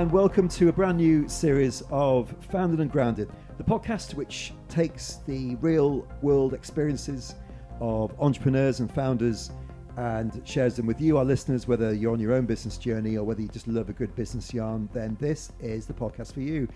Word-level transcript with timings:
And 0.00 0.10
welcome 0.10 0.48
to 0.48 0.70
a 0.70 0.72
brand 0.72 0.96
new 0.96 1.28
series 1.28 1.82
of 1.90 2.34
Founded 2.48 2.80
and 2.80 2.90
Grounded, 2.90 3.30
the 3.58 3.64
podcast 3.64 4.14
which 4.14 4.54
takes 4.66 5.16
the 5.26 5.56
real 5.56 6.08
world 6.22 6.54
experiences 6.54 7.34
of 7.82 8.18
entrepreneurs 8.18 8.80
and 8.80 8.90
founders 8.90 9.50
and 9.98 10.40
shares 10.48 10.74
them 10.74 10.86
with 10.86 11.02
you, 11.02 11.18
our 11.18 11.24
listeners, 11.26 11.68
whether 11.68 11.92
you're 11.92 12.14
on 12.14 12.18
your 12.18 12.32
own 12.32 12.46
business 12.46 12.78
journey 12.78 13.18
or 13.18 13.24
whether 13.24 13.42
you 13.42 13.48
just 13.48 13.68
love 13.68 13.90
a 13.90 13.92
good 13.92 14.16
business 14.16 14.54
yarn, 14.54 14.88
then 14.94 15.18
this 15.20 15.52
is 15.60 15.84
the 15.84 15.92
podcast 15.92 16.32
for 16.32 16.40
you. 16.40 16.66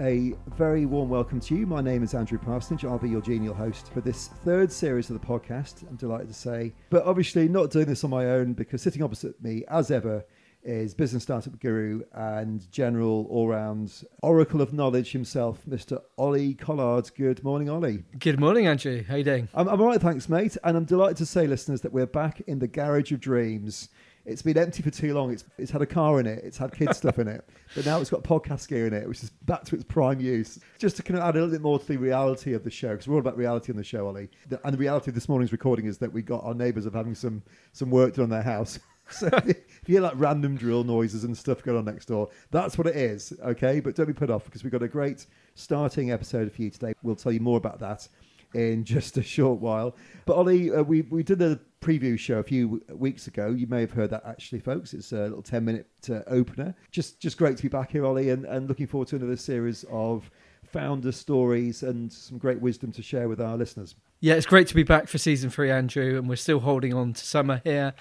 A 0.00 0.34
very 0.56 0.84
warm 0.84 1.08
welcome 1.08 1.38
to 1.38 1.54
you. 1.54 1.68
My 1.68 1.82
name 1.82 2.02
is 2.02 2.14
Andrew 2.14 2.36
Parsonage. 2.38 2.84
I'll 2.84 2.98
be 2.98 3.08
your 3.08 3.22
genial 3.22 3.54
host 3.54 3.92
for 3.92 4.00
this 4.00 4.26
third 4.44 4.72
series 4.72 5.08
of 5.08 5.20
the 5.20 5.24
podcast, 5.24 5.88
I'm 5.88 5.94
delighted 5.94 6.26
to 6.26 6.34
say. 6.34 6.74
But 6.90 7.04
obviously, 7.04 7.46
not 7.46 7.70
doing 7.70 7.86
this 7.86 8.02
on 8.02 8.10
my 8.10 8.26
own 8.30 8.54
because 8.54 8.82
sitting 8.82 9.04
opposite 9.04 9.40
me, 9.40 9.62
as 9.68 9.92
ever, 9.92 10.24
is 10.64 10.94
business 10.94 11.22
startup 11.22 11.58
guru 11.60 12.02
and 12.12 12.70
general 12.70 13.26
all 13.30 13.48
round 13.48 14.04
oracle 14.22 14.60
of 14.60 14.72
knowledge 14.72 15.12
himself, 15.12 15.60
Mr. 15.68 16.00
Ollie 16.16 16.54
Collard. 16.54 17.10
Good 17.16 17.42
morning, 17.42 17.68
Ollie. 17.68 18.04
Good 18.18 18.38
morning, 18.38 18.66
Andrew. 18.66 19.02
How 19.04 19.16
you 19.16 19.24
doing? 19.24 19.48
I'm, 19.54 19.68
I'm 19.68 19.80
all 19.80 19.88
right, 19.88 20.00
thanks, 20.00 20.28
mate. 20.28 20.56
And 20.64 20.76
I'm 20.76 20.84
delighted 20.84 21.16
to 21.18 21.26
say, 21.26 21.46
listeners, 21.46 21.80
that 21.82 21.92
we're 21.92 22.06
back 22.06 22.40
in 22.42 22.58
the 22.58 22.68
garage 22.68 23.12
of 23.12 23.20
dreams. 23.20 23.88
It's 24.24 24.42
been 24.42 24.56
empty 24.56 24.82
for 24.82 24.90
too 24.90 25.14
long. 25.14 25.32
It's, 25.32 25.44
it's 25.58 25.70
had 25.70 25.82
a 25.82 25.86
car 25.86 26.20
in 26.20 26.26
it. 26.26 26.44
It's 26.44 26.56
had 26.56 26.72
kids 26.72 26.96
stuff 26.96 27.18
in 27.18 27.28
it. 27.28 27.48
But 27.74 27.86
now 27.86 28.02
it's 28.02 28.10
got 28.10 28.22
podcast 28.22 28.68
gear 28.68 28.86
in 28.86 28.92
it, 28.92 29.08
which 29.08 29.22
is 29.22 29.30
back 29.30 29.64
to 29.64 29.74
its 29.74 29.84
prime 29.84 30.20
use. 30.20 30.58
Just 30.78 30.96
to 30.96 31.02
kind 31.02 31.18
of 31.18 31.24
add 31.24 31.36
a 31.36 31.38
little 31.38 31.52
bit 31.52 31.62
more 31.62 31.78
to 31.78 31.86
the 31.86 31.96
reality 31.96 32.52
of 32.52 32.64
the 32.64 32.70
show, 32.70 32.90
because 32.90 33.08
we're 33.08 33.14
all 33.14 33.20
about 33.20 33.38
reality 33.38 33.72
on 33.72 33.78
the 33.78 33.84
show, 33.84 34.06
Ollie. 34.06 34.28
The, 34.50 34.60
and 34.62 34.74
the 34.74 34.78
reality 34.78 35.10
of 35.10 35.14
this 35.14 35.26
morning's 35.26 35.52
recording 35.52 35.86
is 35.86 35.96
that 35.98 36.12
we 36.12 36.20
got 36.20 36.44
our 36.44 36.52
neighbours 36.52 36.84
of 36.84 36.92
having 36.92 37.14
some 37.14 37.42
some 37.72 37.90
work 37.90 38.14
done 38.14 38.24
on 38.24 38.28
their 38.28 38.42
house. 38.42 38.78
so 39.10 39.26
if 39.46 39.56
you 39.86 39.94
hear 39.94 40.00
like 40.02 40.12
random 40.16 40.54
drill 40.54 40.84
noises 40.84 41.24
and 41.24 41.34
stuff 41.34 41.62
going 41.62 41.78
on 41.78 41.86
next 41.86 42.06
door, 42.06 42.28
that's 42.50 42.76
what 42.76 42.86
it 42.86 42.96
is, 42.96 43.32
okay? 43.42 43.80
But 43.80 43.94
don't 43.94 44.04
be 44.04 44.12
put 44.12 44.28
off 44.28 44.44
because 44.44 44.62
we've 44.62 44.72
got 44.72 44.82
a 44.82 44.88
great 44.88 45.24
starting 45.54 46.12
episode 46.12 46.52
for 46.52 46.60
you 46.60 46.68
today. 46.68 46.92
We'll 47.02 47.16
tell 47.16 47.32
you 47.32 47.40
more 47.40 47.56
about 47.56 47.78
that 47.78 48.06
in 48.54 48.84
just 48.84 49.16
a 49.16 49.22
short 49.22 49.60
while. 49.60 49.96
But 50.26 50.36
Ollie, 50.36 50.70
uh, 50.70 50.82
we 50.82 51.02
we 51.02 51.22
did 51.22 51.40
a 51.40 51.58
preview 51.82 52.18
show 52.18 52.38
a 52.38 52.42
few 52.42 52.82
weeks 52.88 53.26
ago. 53.26 53.48
You 53.50 53.66
may 53.66 53.80
have 53.80 53.90
heard 53.92 54.10
that 54.10 54.22
actually, 54.24 54.60
folks. 54.60 54.94
It's 54.94 55.12
a 55.12 55.24
little 55.24 55.42
ten 55.42 55.64
minute 55.64 55.88
uh, 56.08 56.20
opener. 56.26 56.74
Just 56.90 57.20
just 57.20 57.36
great 57.36 57.56
to 57.58 57.62
be 57.62 57.68
back 57.68 57.90
here, 57.90 58.06
Ollie, 58.06 58.30
and, 58.30 58.46
and 58.46 58.68
looking 58.68 58.86
forward 58.86 59.08
to 59.08 59.16
another 59.16 59.36
series 59.36 59.84
of 59.90 60.30
founder 60.64 61.12
stories 61.12 61.82
and 61.82 62.10
some 62.10 62.38
great 62.38 62.60
wisdom 62.60 62.92
to 62.92 63.02
share 63.02 63.28
with 63.28 63.40
our 63.40 63.56
listeners. 63.56 63.94
Yeah, 64.20 64.34
it's 64.34 64.46
great 64.46 64.68
to 64.68 64.74
be 64.74 64.84
back 64.84 65.08
for 65.08 65.18
season 65.18 65.50
three, 65.50 65.70
Andrew, 65.70 66.16
and 66.16 66.28
we're 66.28 66.36
still 66.36 66.60
holding 66.60 66.94
on 66.94 67.12
to 67.12 67.26
summer 67.26 67.60
here. 67.64 67.92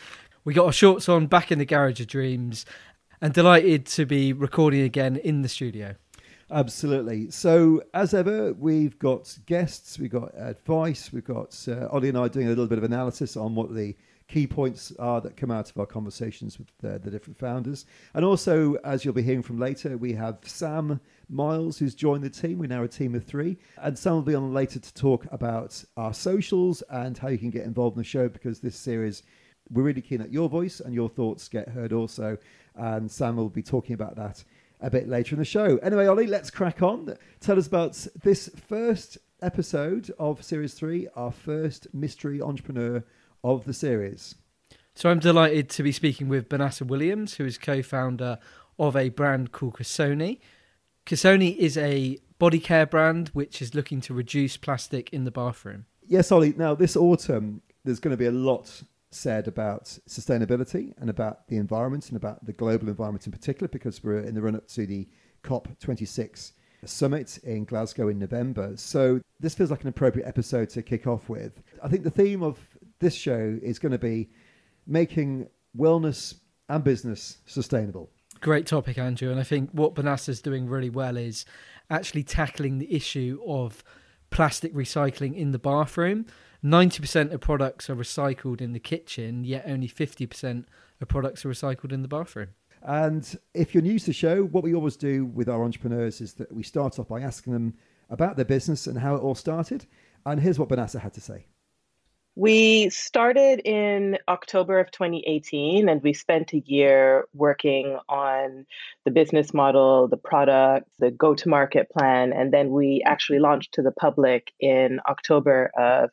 We 0.46 0.54
got 0.54 0.68
our 0.68 0.72
shorts 0.72 1.10
on 1.10 1.28
back 1.28 1.52
in 1.52 1.60
the 1.60 1.66
Garage 1.66 2.00
of 2.00 2.08
Dreams 2.08 2.66
and 3.20 3.34
delighted 3.34 3.86
to 3.88 4.06
be 4.06 4.32
recording 4.32 4.82
again 4.82 5.18
in 5.18 5.42
the 5.42 5.50
studio. 5.50 5.96
Absolutely. 6.52 7.32
So, 7.32 7.82
as 7.94 8.14
ever, 8.14 8.52
we've 8.52 9.00
got 9.00 9.38
guests, 9.46 9.98
we've 9.98 10.12
got 10.12 10.34
advice, 10.36 11.14
we've 11.14 11.24
got 11.24 11.58
uh, 11.70 11.88
Ollie 11.90 12.10
and 12.10 12.18
I 12.18 12.28
doing 12.28 12.48
a 12.48 12.50
little 12.50 12.68
bit 12.68 12.78
of 12.78 12.84
analysis 12.84 13.38
on 13.38 13.56
what 13.56 13.74
the 13.74 13.96
key 14.28 14.48
points 14.48 14.92
are 15.00 15.22
that 15.22 15.38
come 15.38 15.50
out 15.50 15.70
of 15.70 15.78
our 15.78 15.86
conversations 15.86 16.60
with 16.60 16.68
the, 16.82 17.00
the 17.00 17.10
different 17.10 17.40
founders. 17.40 17.86
And 18.14 18.26
also, 18.26 18.74
as 18.84 19.06
you'll 19.06 19.14
be 19.14 19.22
hearing 19.22 19.44
from 19.44 19.60
later, 19.60 19.98
we 19.98 20.12
have 20.14 20.40
Sam 20.44 21.00
Miles 21.30 21.78
who's 21.78 21.96
joined 21.96 22.24
the 22.26 22.30
team. 22.30 22.60
We're 22.60 22.68
now 22.68 22.84
a 22.84 22.88
team 22.88 23.16
of 23.16 23.24
three. 23.24 23.58
And 23.78 23.98
Sam 23.98 24.16
will 24.16 24.22
be 24.22 24.36
on 24.36 24.54
later 24.54 24.80
to 24.80 24.94
talk 24.94 25.26
about 25.32 25.82
our 25.96 26.14
socials 26.14 26.84
and 26.90 27.18
how 27.18 27.30
you 27.30 27.38
can 27.38 27.50
get 27.50 27.64
involved 27.64 27.96
in 27.96 28.02
the 28.02 28.08
show 28.08 28.28
because 28.28 28.60
this 28.60 28.76
series 28.76 29.24
we're 29.70 29.84
really 29.84 30.02
keen 30.02 30.20
that 30.20 30.34
your 30.34 30.50
voice 30.50 30.80
and 30.80 30.94
your 30.94 31.10
thoughts 31.10 31.48
get 31.48 31.70
heard 31.70 31.94
also. 31.94 32.38
And 32.76 33.10
Sam 33.10 33.36
will 33.36 33.50
be 33.50 33.64
talking 33.64 33.94
about 33.94 34.16
that 34.16 34.44
a 34.82 34.90
bit 34.90 35.08
later 35.08 35.36
in 35.36 35.40
the 35.40 35.46
show. 35.46 35.78
Anyway, 35.78 36.08
Ollie, 36.08 36.28
let's 36.28 36.52
crack 36.52 36.82
on. 36.82 37.16
Tell 37.40 37.58
us 37.58 37.68
about 37.68 37.94
this 38.24 38.50
first 38.68 39.18
episode 39.42 40.12
of 40.20 40.44
Series 40.44 40.74
3, 40.74 41.08
our 41.16 41.32
first 41.32 41.88
mystery 41.94 42.42
entrepreneur 42.42 43.04
of 43.44 43.66
the 43.66 43.74
series. 43.74 44.36
So 44.94 45.10
I'm 45.10 45.20
delighted 45.20 45.70
to 45.70 45.84
be 45.84 45.92
speaking 45.92 46.28
with 46.28 46.50
Banasa 46.50 46.86
Williams, 46.86 47.36
who 47.36 47.46
is 47.46 47.58
co 47.58 47.82
founder 47.82 48.40
of 48.78 48.96
a 48.96 49.10
brand 49.10 49.52
called 49.52 49.76
Ksoni. 49.76 50.40
Ksoni 51.06 51.58
is 51.58 51.78
a 51.78 52.20
body 52.40 52.60
care 52.60 52.86
brand 52.86 53.30
which 53.30 53.62
is 53.62 53.76
looking 53.76 54.02
to 54.02 54.14
reduce 54.14 54.58
plastic 54.58 55.12
in 55.14 55.24
the 55.24 55.32
bathroom. 55.32 55.86
Yes, 56.08 56.32
Ollie. 56.32 56.54
Now, 56.58 56.76
this 56.76 56.96
autumn, 56.96 57.62
there's 57.84 58.00
going 58.00 58.12
to 58.12 58.18
be 58.18 58.26
a 58.26 58.32
lot 58.32 58.84
said 59.12 59.48
about 59.48 59.86
sustainability 60.08 60.94
and 60.98 61.10
about 61.10 61.48
the 61.48 61.58
environment 61.58 62.08
and 62.08 62.18
about 62.18 62.46
the 62.46 62.54
global 62.54 62.88
environment 62.88 63.26
in 63.26 63.32
particular, 63.32 63.68
because 63.68 64.04
we're 64.04 64.20
in 64.20 64.34
the 64.34 64.42
run 64.42 64.56
up 64.56 64.68
to 64.70 64.86
the 64.86 65.08
COP26 65.44 66.54
summit 66.86 67.38
in 67.44 67.66
Glasgow 67.66 68.08
in 68.08 68.18
November. 68.18 68.74
So 68.76 69.22
this 69.40 69.54
feels 69.54 69.70
like 69.70 69.82
an 69.84 69.90
appropriate 69.90 70.28
episode 70.28 70.70
to 70.70 70.82
kick 70.82 71.08
off 71.08 71.30
with. 71.30 71.62
I 71.84 71.88
think 71.88 72.04
the 72.04 72.10
theme 72.10 72.42
of 72.42 72.58
this 73.00 73.14
show 73.14 73.60
is 73.62 73.80
going 73.80 73.92
to 73.92 74.00
be 74.00 74.30
making 74.88 75.48
wellness 75.78 76.36
and 76.70 76.84
business 76.84 77.38
sustainable. 77.46 78.10
Great 78.40 78.66
topic, 78.66 78.98
Andrew. 78.98 79.30
And 79.30 79.40
I 79.40 79.44
think 79.44 79.70
what 79.72 79.94
Banasa's 79.94 80.42
doing 80.42 80.68
really 80.68 80.90
well 80.90 81.18
is 81.18 81.46
actually 81.90 82.24
tackling 82.24 82.80
the 82.80 82.92
issue 82.94 83.40
of 83.46 83.84
plastic 84.32 84.74
recycling 84.74 85.36
in 85.36 85.52
the 85.52 85.60
bathroom. 85.60 86.26
90% 86.64 87.32
of 87.32 87.42
products 87.42 87.90
are 87.90 87.96
recycled 87.96 88.62
in 88.62 88.74
the 88.74 88.80
kitchen, 88.80 89.44
yet 89.44 89.64
only 89.66 89.88
50% 89.88 90.66
of 91.02 91.08
products 91.08 91.44
are 91.46 91.50
recycled 91.50 91.92
in 91.92 92.02
the 92.02 92.08
bathroom. 92.08 92.50
And 92.84 93.38
if 93.54 93.74
you're 93.74 93.84
new 93.84 94.00
to 94.00 94.06
the 94.06 94.14
show, 94.14 94.44
what 94.44 94.64
we 94.64 94.74
always 94.74 94.96
do 94.96 95.26
with 95.26 95.50
our 95.50 95.64
entrepreneurs 95.64 96.22
is 96.22 96.34
that 96.34 96.52
we 96.52 96.64
start 96.64 97.00
off 97.00 97.08
by 97.08 97.22
asking 97.22 97.54
them 97.54 97.76
about 98.10 98.36
their 98.36 98.46
business 98.46 98.88
and 98.88 98.98
how 98.98 99.16
it 99.16 99.22
all 99.22 99.36
started. 99.36 99.86
And 100.26 100.40
here's 100.40 100.60
what 100.60 100.70
Banasa 100.70 101.00
had 101.00 101.14
to 101.14 101.22
say. 101.22 101.46
We 102.36 102.90
started 102.90 103.62
in 103.66 104.18
October 104.30 104.80
of 104.80 104.90
2018 104.92 105.90
and 105.90 106.02
we 106.02 106.14
spent 106.14 106.54
a 106.54 106.60
year 106.60 107.26
working 107.34 108.00
on 108.08 108.66
the 109.04 109.12
business 109.12 109.54
model, 109.54 110.08
the 110.08 110.18
product, 110.18 110.90
the 111.00 111.12
go 111.12 111.36
to 111.36 111.50
market 111.50 111.90
plan. 111.90 112.32
And 112.32 112.54
then 112.54 112.70
we 112.70 113.04
actually 113.06 113.40
launched 113.40 113.74
to 113.74 113.82
the 113.82 113.92
public 113.92 114.54
in 114.62 115.02
October 115.10 115.72
of 115.78 116.10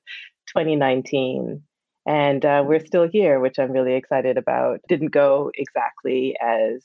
2019. 0.58 1.62
And 2.06 2.44
uh, 2.44 2.64
we're 2.66 2.84
still 2.84 3.08
here, 3.10 3.38
which 3.38 3.58
I'm 3.58 3.70
really 3.70 3.94
excited 3.94 4.38
about. 4.38 4.80
Didn't 4.88 5.12
go 5.12 5.50
exactly 5.54 6.34
as 6.40 6.82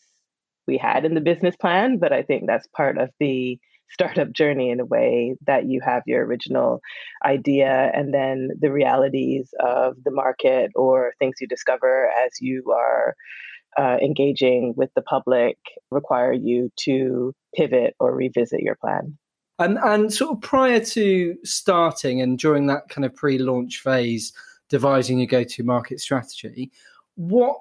we 0.68 0.78
had 0.78 1.06
in 1.06 1.14
the 1.14 1.22
business 1.22 1.56
plan, 1.56 1.98
but 1.98 2.14
I 2.14 2.24
think 2.24 2.44
that's 2.46 2.68
part 2.68 2.98
of 2.98 3.10
the 3.20 3.58
startup 3.90 4.32
journey 4.32 4.70
in 4.70 4.80
a 4.80 4.86
way 4.86 5.36
that 5.46 5.66
you 5.66 5.82
have 5.84 6.04
your 6.06 6.26
original 6.26 6.82
idea 7.26 7.92
and 7.94 8.14
then 8.14 8.50
the 8.60 8.72
realities 8.72 9.50
of 9.60 9.96
the 10.04 10.12
market 10.12 10.72
or 10.76 11.14
things 11.20 11.36
you 11.40 11.48
discover 11.48 12.10
as 12.26 12.32
you 12.42 12.64
are 12.72 13.16
uh, 13.78 13.98
engaging 14.04 14.74
with 14.76 14.90
the 14.96 15.02
public 15.02 15.58
require 15.90 16.34
you 16.34 16.70
to 16.80 17.34
pivot 17.56 17.96
or 18.00 18.16
revisit 18.16 18.62
your 18.62 18.76
plan. 18.76 19.18
And 19.60 19.78
and 19.80 20.12
sort 20.12 20.32
of 20.32 20.42
prior 20.42 20.80
to 20.80 21.38
starting 21.44 22.22
and 22.22 22.40
during 22.40 22.68
that 22.68 22.90
kind 22.90 23.06
of 23.06 23.16
pre-launch 23.16 23.80
phase, 23.80 24.34
devising 24.70 25.20
your 25.20 25.28
go-to-market 25.28 26.00
strategy, 26.00 26.72
what 27.16 27.58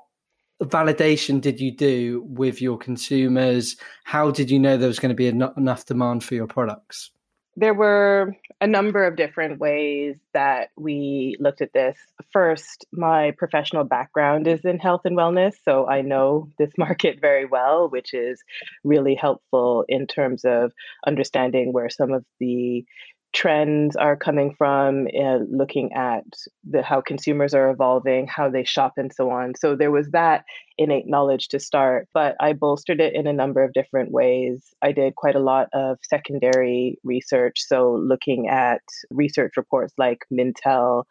validation 0.62 1.40
did 1.40 1.60
you 1.60 1.70
do 1.70 2.22
with 2.28 2.62
your 2.62 2.78
consumers? 2.78 3.76
How 4.04 4.30
did 4.30 4.50
you 4.50 4.58
know 4.58 4.76
there 4.76 4.88
was 4.88 4.98
going 4.98 5.10
to 5.10 5.14
be 5.16 5.28
en- 5.28 5.52
enough 5.56 5.84
demand 5.84 6.24
for 6.24 6.34
your 6.34 6.46
products? 6.46 7.10
There 7.56 7.74
were 7.74 8.34
a 8.62 8.66
number 8.66 9.04
of 9.04 9.16
different 9.16 9.58
ways 9.58 10.16
that 10.32 10.68
we 10.76 11.36
looked 11.38 11.60
at 11.60 11.72
this. 11.74 11.98
First, 12.32 12.86
my 12.92 13.32
professional 13.36 13.84
background 13.84 14.46
is 14.46 14.64
in 14.64 14.78
health 14.78 15.02
and 15.04 15.18
wellness, 15.18 15.54
so 15.64 15.86
I 15.86 16.00
know 16.00 16.48
this 16.58 16.70
market 16.78 17.20
very 17.20 17.44
well, 17.44 17.88
which 17.88 18.14
is 18.14 18.42
really 18.84 19.14
helpful 19.14 19.84
in 19.88 20.06
terms 20.06 20.44
of 20.44 20.72
understanding 21.06 21.72
where 21.72 21.90
some 21.90 22.12
of 22.12 22.24
the 22.40 22.84
trends 23.32 23.96
are 23.96 24.16
coming 24.16 24.54
from, 24.54 25.06
uh, 25.18 25.38
looking 25.50 25.92
at 25.94 26.24
the 26.64 26.82
how 26.82 27.00
consumers 27.00 27.54
are 27.54 27.70
evolving, 27.70 28.26
how 28.26 28.50
they 28.50 28.64
shop, 28.64 28.94
and 28.96 29.12
so 29.12 29.30
on. 29.30 29.54
So 29.54 29.74
there 29.74 29.90
was 29.90 30.10
that 30.10 30.44
innate 30.78 31.06
knowledge 31.06 31.48
to 31.48 31.58
start, 31.58 32.08
but 32.12 32.36
I 32.40 32.52
bolstered 32.52 33.00
it 33.00 33.14
in 33.14 33.26
a 33.26 33.32
number 33.32 33.62
of 33.62 33.72
different 33.72 34.10
ways. 34.10 34.74
I 34.82 34.92
did 34.92 35.14
quite 35.16 35.34
a 35.34 35.40
lot 35.40 35.68
of 35.72 35.98
secondary 36.02 36.98
research, 37.04 37.62
so 37.66 37.92
looking 37.92 38.48
at 38.48 38.82
research 39.10 39.52
reports 39.56 39.94
like 39.98 40.20
Mintel. 40.32 41.04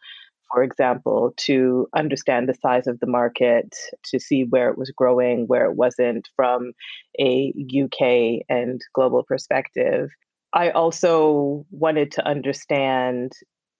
For 0.54 0.64
example, 0.64 1.34
to 1.48 1.88
understand 1.96 2.50
the 2.50 2.54
size 2.54 2.86
of 2.86 3.00
the 3.00 3.08
market, 3.08 3.74
to 4.08 4.20
see 4.20 4.44
where 4.44 4.70
it 4.70 4.78
was 4.78 4.92
growing, 4.92 5.48
where 5.48 5.66
it 5.66 5.78
wasn't 5.78 6.28
from 6.36 6.74
a 7.18 7.54
UK 7.58 8.44
and 8.50 8.82
global 8.94 9.24
perspective. 9.24 10.10
I 10.54 10.72
also 10.72 11.66
wanted 11.72 12.12
to 12.14 12.28
understand 12.28 13.32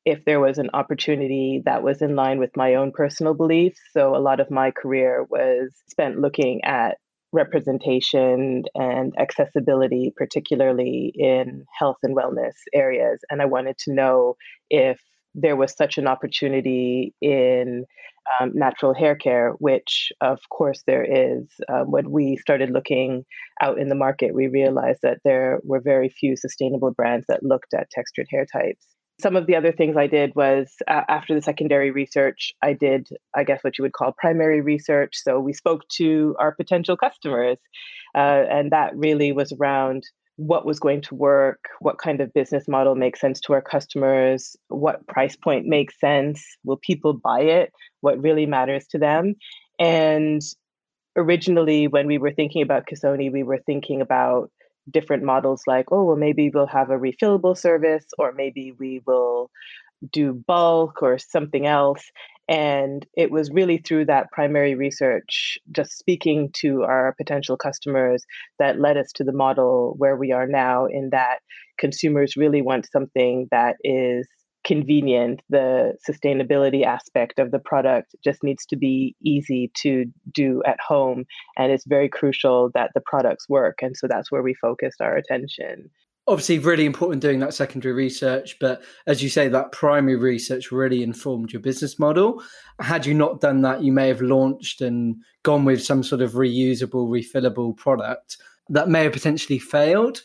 if 0.06 0.26
there 0.26 0.40
was 0.40 0.58
an 0.58 0.70
opportunity 0.74 1.62
that 1.66 1.84
was 1.84 2.02
in 2.02 2.16
line 2.16 2.40
with 2.40 2.56
my 2.56 2.76
own 2.76 2.92
personal 2.92 3.34
beliefs. 3.34 3.80
So 3.92 4.16
a 4.16 4.20
lot 4.20 4.40
of 4.40 4.50
my 4.50 4.72
career 4.72 5.26
was 5.30 5.74
spent 5.90 6.20
looking 6.20 6.62
at 6.64 6.98
representation 7.34 8.64
and 8.74 9.14
accessibility, 9.18 10.12
particularly 10.16 11.14
in 11.16 11.66
health 11.78 11.98
and 12.04 12.16
wellness 12.16 12.54
areas. 12.74 13.20
And 13.30 13.42
I 13.42 13.46
wanted 13.46 13.78
to 13.80 13.94
know 13.94 14.36
if 14.70 15.00
there 15.34 15.56
was 15.56 15.76
such 15.76 15.98
an 15.98 16.08
opportunity 16.08 17.14
in 17.22 17.86
um, 18.40 18.52
natural 18.54 18.94
hair 18.94 19.16
care, 19.16 19.52
which 19.60 20.12
of 20.22 20.40
course 20.50 20.84
there 20.86 21.04
is. 21.04 21.48
Um, 21.70 21.92
when 21.92 22.12
we 22.12 22.38
started 22.38 22.70
looking 22.70 23.26
out 23.62 23.80
in 23.80 23.90
the 23.90 23.96
market, 23.96 24.36
we 24.36 24.48
realized 24.48 25.00
that 25.04 25.20
there 25.24 25.60
were 25.64 25.82
very 25.82 26.10
few 26.10 26.36
sustainable 26.36 26.92
brands 26.92 27.26
that 27.28 27.44
looked 27.44 27.74
at 27.74 27.90
textured 27.90 28.28
hair 28.30 28.46
types. 28.46 28.86
Some 29.20 29.36
of 29.36 29.46
the 29.46 29.56
other 29.56 29.72
things 29.72 29.98
I 29.98 30.08
did 30.08 30.34
was 30.36 30.74
uh, 30.88 31.02
after 31.08 31.36
the 31.36 31.42
secondary 31.42 31.92
research, 31.92 32.54
I 32.64 32.74
did, 32.74 33.08
I 33.36 33.44
guess, 33.44 33.64
what 33.64 33.78
you 33.78 33.84
would 33.84 33.94
call 33.94 34.16
primary 34.18 34.62
research. 34.62 35.16
So 35.16 35.40
we 35.40 35.54
spoke 35.54 35.88
to 35.98 36.36
our 36.40 36.56
potential 36.56 36.98
customers, 36.98 37.58
uh, 38.16 38.46
and 38.50 38.72
that 38.72 38.96
really 38.96 39.32
was 39.32 39.54
around 39.54 40.04
what 40.38 40.66
was 40.66 40.80
going 40.80 41.02
to 41.02 41.16
work, 41.16 41.60
what 41.80 41.98
kind 41.98 42.22
of 42.22 42.34
business 42.34 42.68
model 42.68 42.96
makes 42.96 43.20
sense 43.20 43.40
to 43.42 43.54
our 43.54 43.62
customers, 43.62 44.56
what 44.70 45.06
price 45.08 45.36
point 45.36 45.66
makes 45.68 46.00
sense, 46.00 46.44
will 46.64 46.78
people 46.78 47.14
buy 47.14 47.42
it, 47.42 47.72
what 48.00 48.22
really 48.22 48.46
matters 48.46 48.88
to 48.88 48.98
them. 48.98 49.36
And 49.80 50.42
originally, 51.16 51.88
when 51.88 52.08
we 52.08 52.18
were 52.18 52.32
thinking 52.32 52.62
about 52.62 52.86
Ksoni, 52.88 53.32
we 53.32 53.44
were 53.44 53.62
thinking 53.66 54.02
about 54.02 54.52
different 54.90 55.24
models 55.24 55.64
like, 55.68 55.92
oh, 55.92 56.04
well, 56.04 56.18
maybe 56.18 56.50
we'll 56.50 56.66
have 56.68 56.90
a 56.90 56.98
refillable 56.98 57.58
service, 57.58 58.06
or 58.18 58.32
maybe 58.32 58.74
we 58.80 59.02
will 59.06 59.52
do 60.12 60.34
bulk 60.34 61.04
or 61.04 61.18
something 61.20 61.68
else. 61.68 62.12
And 62.52 63.08
it 63.16 63.32
was 63.32 63.50
really 63.50 63.78
through 63.78 64.08
that 64.08 64.30
primary 64.34 64.76
research, 64.76 65.58
just 65.72 65.98
speaking 65.98 66.50
to 66.56 66.84
our 66.84 67.16
potential 67.18 67.56
customers, 67.56 68.26
that 68.60 68.78
led 68.78 68.98
us 68.98 69.14
to 69.16 69.24
the 69.24 69.32
model 69.32 69.96
where 69.98 70.18
we 70.18 70.34
are 70.34 70.48
now, 70.48 70.86
in 70.86 71.12
that 71.12 71.40
consumers 71.80 72.36
really 72.36 72.62
want 72.62 72.90
something 72.92 73.48
that 73.52 73.78
is 73.86 74.28
convenient. 74.66 75.40
The 75.50 75.94
sustainability 76.08 76.84
aspect 76.84 77.40
of 77.40 77.52
the 77.52 77.60
product 77.60 78.16
just 78.22 78.44
needs 78.44 78.66
to 78.66 78.76
be 78.76 79.16
easy 79.24 79.72
to 79.84 80.08
do 80.34 80.62
at 80.68 80.80
home. 80.86 81.24
And 81.58 81.72
it's 81.72 81.86
very 81.88 82.10
crucial 82.10 82.70
that 82.74 82.92
the 82.94 83.02
products 83.06 83.48
work. 83.48 83.78
And 83.82 83.96
so 83.96 84.08
that's 84.10 84.30
where 84.30 84.44
we 84.44 84.56
focused 84.56 85.00
our 85.00 85.16
attention 85.16 85.90
obviously 86.28 86.60
really 86.60 86.86
important 86.86 87.22
doing 87.22 87.40
that 87.40 87.54
secondary 87.54 87.94
research 87.94 88.58
but 88.60 88.84
as 89.08 89.24
you 89.24 89.30
say 89.30 89.48
that 89.48 89.72
primary 89.72 90.16
research 90.16 90.72
really 90.72 91.02
informed 91.04 91.52
your 91.52 91.62
business 91.62 91.98
model. 91.98 92.42
Had 92.80 93.06
you 93.06 93.14
not 93.14 93.42
done 93.42 93.62
that 93.62 93.84
you 93.84 93.92
may 93.92 94.08
have 94.08 94.22
launched 94.22 94.82
and 94.82 95.16
gone 95.44 95.66
with 95.66 95.84
some 95.84 96.04
sort 96.04 96.22
of 96.22 96.34
reusable 96.34 97.08
refillable 97.10 97.76
product 97.76 98.38
that 98.70 98.90
may 98.90 99.04
have 99.04 99.14
potentially 99.14 99.60
failed. 99.60 100.22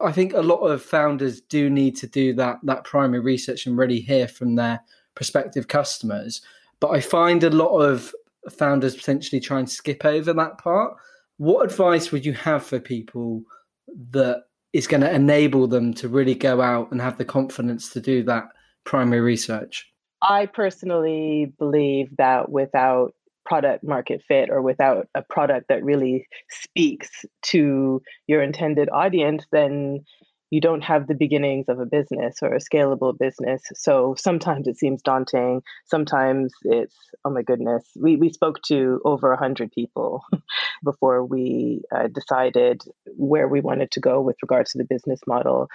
I 0.00 0.12
think 0.12 0.34
a 0.34 0.42
lot 0.42 0.58
of 0.58 0.82
founders 0.82 1.40
do 1.40 1.70
need 1.70 1.96
to 1.96 2.06
do 2.06 2.34
that 2.34 2.58
that 2.64 2.84
primary 2.84 3.20
research 3.20 3.66
and 3.66 3.78
really 3.78 4.00
hear 4.00 4.28
from 4.28 4.54
their 4.54 4.80
prospective 5.14 5.68
customers. 5.68 6.42
But 6.78 6.90
i 6.90 7.00
find 7.00 7.42
a 7.42 7.50
lot 7.50 7.78
of 7.78 8.12
founders 8.50 8.94
potentially 8.94 9.40
try 9.40 9.58
and 9.58 9.68
skip 9.68 10.04
over 10.04 10.32
that 10.34 10.58
part. 10.58 10.94
What 11.38 11.64
advice 11.64 12.12
would 12.12 12.24
you 12.24 12.34
have 12.34 12.64
for 12.64 12.78
people 12.78 13.42
that 14.10 14.44
is 14.72 14.86
going 14.86 15.00
to 15.00 15.12
enable 15.12 15.66
them 15.66 15.94
to 15.94 16.08
really 16.08 16.34
go 16.34 16.60
out 16.60 16.90
and 16.92 17.00
have 17.00 17.18
the 17.18 17.24
confidence 17.24 17.90
to 17.90 18.00
do 18.00 18.22
that 18.24 18.44
primary 18.84 19.20
research? 19.20 19.90
I 20.22 20.46
personally 20.46 21.52
believe 21.58 22.08
that 22.18 22.50
without 22.50 23.14
product 23.44 23.84
market 23.84 24.22
fit 24.26 24.50
or 24.50 24.60
without 24.60 25.08
a 25.14 25.22
product 25.22 25.66
that 25.68 25.84
really 25.84 26.26
speaks 26.50 27.24
to 27.42 28.02
your 28.26 28.42
intended 28.42 28.88
audience, 28.90 29.44
then 29.52 30.04
you 30.50 30.60
don't 30.60 30.82
have 30.82 31.06
the 31.06 31.14
beginnings 31.14 31.68
of 31.68 31.80
a 31.80 31.86
business 31.86 32.36
or 32.42 32.54
a 32.54 32.60
scalable 32.60 33.16
business. 33.18 33.62
So 33.74 34.14
sometimes 34.16 34.68
it 34.68 34.78
seems 34.78 35.02
daunting. 35.02 35.62
Sometimes 35.86 36.52
it's, 36.62 36.94
oh 37.24 37.30
my 37.30 37.42
goodness. 37.42 37.84
We, 37.96 38.16
we 38.16 38.30
spoke 38.30 38.62
to 38.68 39.00
over 39.04 39.30
100 39.30 39.72
people 39.72 40.22
before 40.84 41.24
we 41.24 41.82
uh, 41.94 42.08
decided 42.08 42.82
where 43.16 43.48
we 43.48 43.60
wanted 43.60 43.90
to 43.92 44.00
go 44.00 44.20
with 44.20 44.36
regards 44.42 44.72
to 44.72 44.78
the 44.78 44.84
business 44.84 45.20
model. 45.26 45.68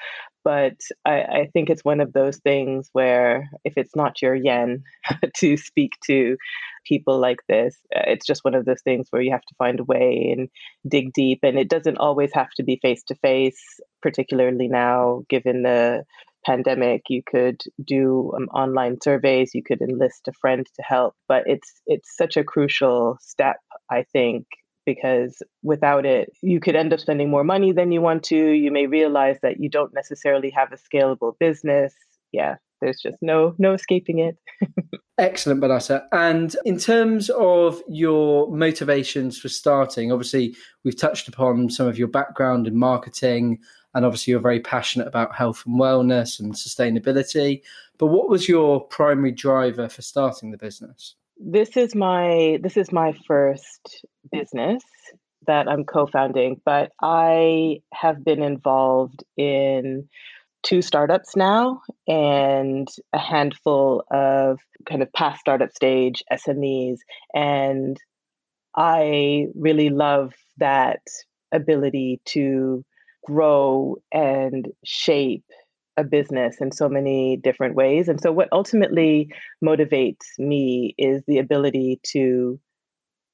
But 0.43 0.77
I, 1.05 1.21
I 1.21 1.49
think 1.53 1.69
it's 1.69 1.83
one 1.83 1.99
of 1.99 2.13
those 2.13 2.37
things 2.37 2.89
where 2.93 3.49
if 3.63 3.73
it's 3.75 3.95
not 3.95 4.21
your 4.21 4.35
yen 4.35 4.83
to 5.37 5.57
speak 5.57 5.93
to 6.05 6.37
people 6.85 7.19
like 7.19 7.39
this, 7.47 7.77
uh, 7.95 8.01
it's 8.07 8.25
just 8.25 8.43
one 8.43 8.55
of 8.55 8.65
those 8.65 8.81
things 8.81 9.07
where 9.09 9.21
you 9.21 9.31
have 9.31 9.45
to 9.45 9.55
find 9.57 9.79
a 9.79 9.83
way 9.83 10.33
and 10.37 10.49
dig 10.87 11.13
deep. 11.13 11.39
And 11.43 11.57
it 11.57 11.69
doesn't 11.69 11.97
always 11.97 12.31
have 12.33 12.49
to 12.57 12.63
be 12.63 12.79
face 12.81 13.03
to 13.03 13.15
face, 13.15 13.79
particularly 14.01 14.67
now, 14.67 15.23
given 15.29 15.63
the 15.63 16.03
pandemic 16.45 17.03
you 17.07 17.21
could 17.23 17.61
do 17.85 18.33
um, 18.35 18.49
online 18.51 18.97
surveys 18.99 19.53
you 19.53 19.61
could 19.61 19.79
enlist 19.79 20.27
a 20.27 20.33
friend 20.33 20.65
to 20.75 20.81
help 20.81 21.13
but 21.27 21.43
it's 21.45 21.83
it's 21.85 22.17
such 22.17 22.35
a 22.35 22.43
crucial 22.43 23.15
step 23.21 23.57
i 23.91 24.01
think 24.11 24.47
because 24.85 25.41
without 25.63 26.05
it, 26.05 26.31
you 26.41 26.59
could 26.59 26.75
end 26.75 26.93
up 26.93 26.99
spending 26.99 27.29
more 27.29 27.43
money 27.43 27.71
than 27.71 27.91
you 27.91 28.01
want 28.01 28.23
to. 28.23 28.35
You 28.35 28.71
may 28.71 28.87
realize 28.87 29.37
that 29.41 29.59
you 29.59 29.69
don't 29.69 29.93
necessarily 29.93 30.49
have 30.51 30.71
a 30.71 30.77
scalable 30.77 31.33
business. 31.39 31.93
Yeah, 32.31 32.55
there's 32.81 32.99
just 33.01 33.17
no 33.21 33.55
no 33.57 33.73
escaping 33.73 34.19
it. 34.19 34.37
Excellent, 35.21 35.61
Vanessa. 35.61 36.07
And 36.11 36.55
in 36.65 36.77
terms 36.77 37.29
of 37.29 37.81
your 37.87 38.51
motivations 38.51 39.39
for 39.39 39.49
starting, 39.49 40.11
obviously 40.11 40.55
we've 40.83 40.97
touched 40.97 41.27
upon 41.27 41.69
some 41.69 41.87
of 41.87 41.97
your 41.97 42.07
background 42.07 42.67
in 42.67 42.75
marketing, 42.75 43.59
and 43.93 44.05
obviously 44.05 44.31
you're 44.31 44.39
very 44.39 44.59
passionate 44.59 45.07
about 45.07 45.35
health 45.35 45.63
and 45.65 45.79
wellness 45.79 46.39
and 46.39 46.53
sustainability. 46.53 47.61
But 47.97 48.07
what 48.07 48.29
was 48.29 48.49
your 48.49 48.81
primary 48.81 49.31
driver 49.31 49.87
for 49.87 50.01
starting 50.01 50.51
the 50.51 50.57
business? 50.57 51.15
this 51.41 51.75
is 51.75 51.95
my 51.95 52.59
this 52.61 52.77
is 52.77 52.91
my 52.91 53.13
first 53.27 54.05
business 54.31 54.83
that 55.47 55.67
I'm 55.67 55.83
co-founding, 55.83 56.61
but 56.63 56.91
I 57.01 57.81
have 57.93 58.23
been 58.23 58.43
involved 58.43 59.23
in 59.37 60.07
two 60.61 60.83
startups 60.83 61.35
now 61.35 61.81
and 62.07 62.87
a 63.11 63.17
handful 63.17 64.03
of 64.11 64.59
kind 64.89 65.01
of 65.01 65.11
past 65.13 65.39
startup 65.39 65.71
stage 65.71 66.23
SMEs 66.31 66.97
and 67.33 67.97
I 68.75 69.47
really 69.55 69.89
love 69.89 70.33
that 70.57 71.01
ability 71.51 72.21
to 72.25 72.85
grow 73.25 73.97
and 74.11 74.67
shape 74.83 75.43
a 75.97 76.03
business 76.03 76.57
in 76.61 76.71
so 76.71 76.87
many 76.87 77.37
different 77.37 77.75
ways. 77.75 78.07
And 78.07 78.21
so, 78.21 78.31
what 78.31 78.49
ultimately 78.51 79.33
motivates 79.63 80.39
me 80.39 80.95
is 80.97 81.21
the 81.27 81.39
ability 81.39 81.99
to 82.13 82.59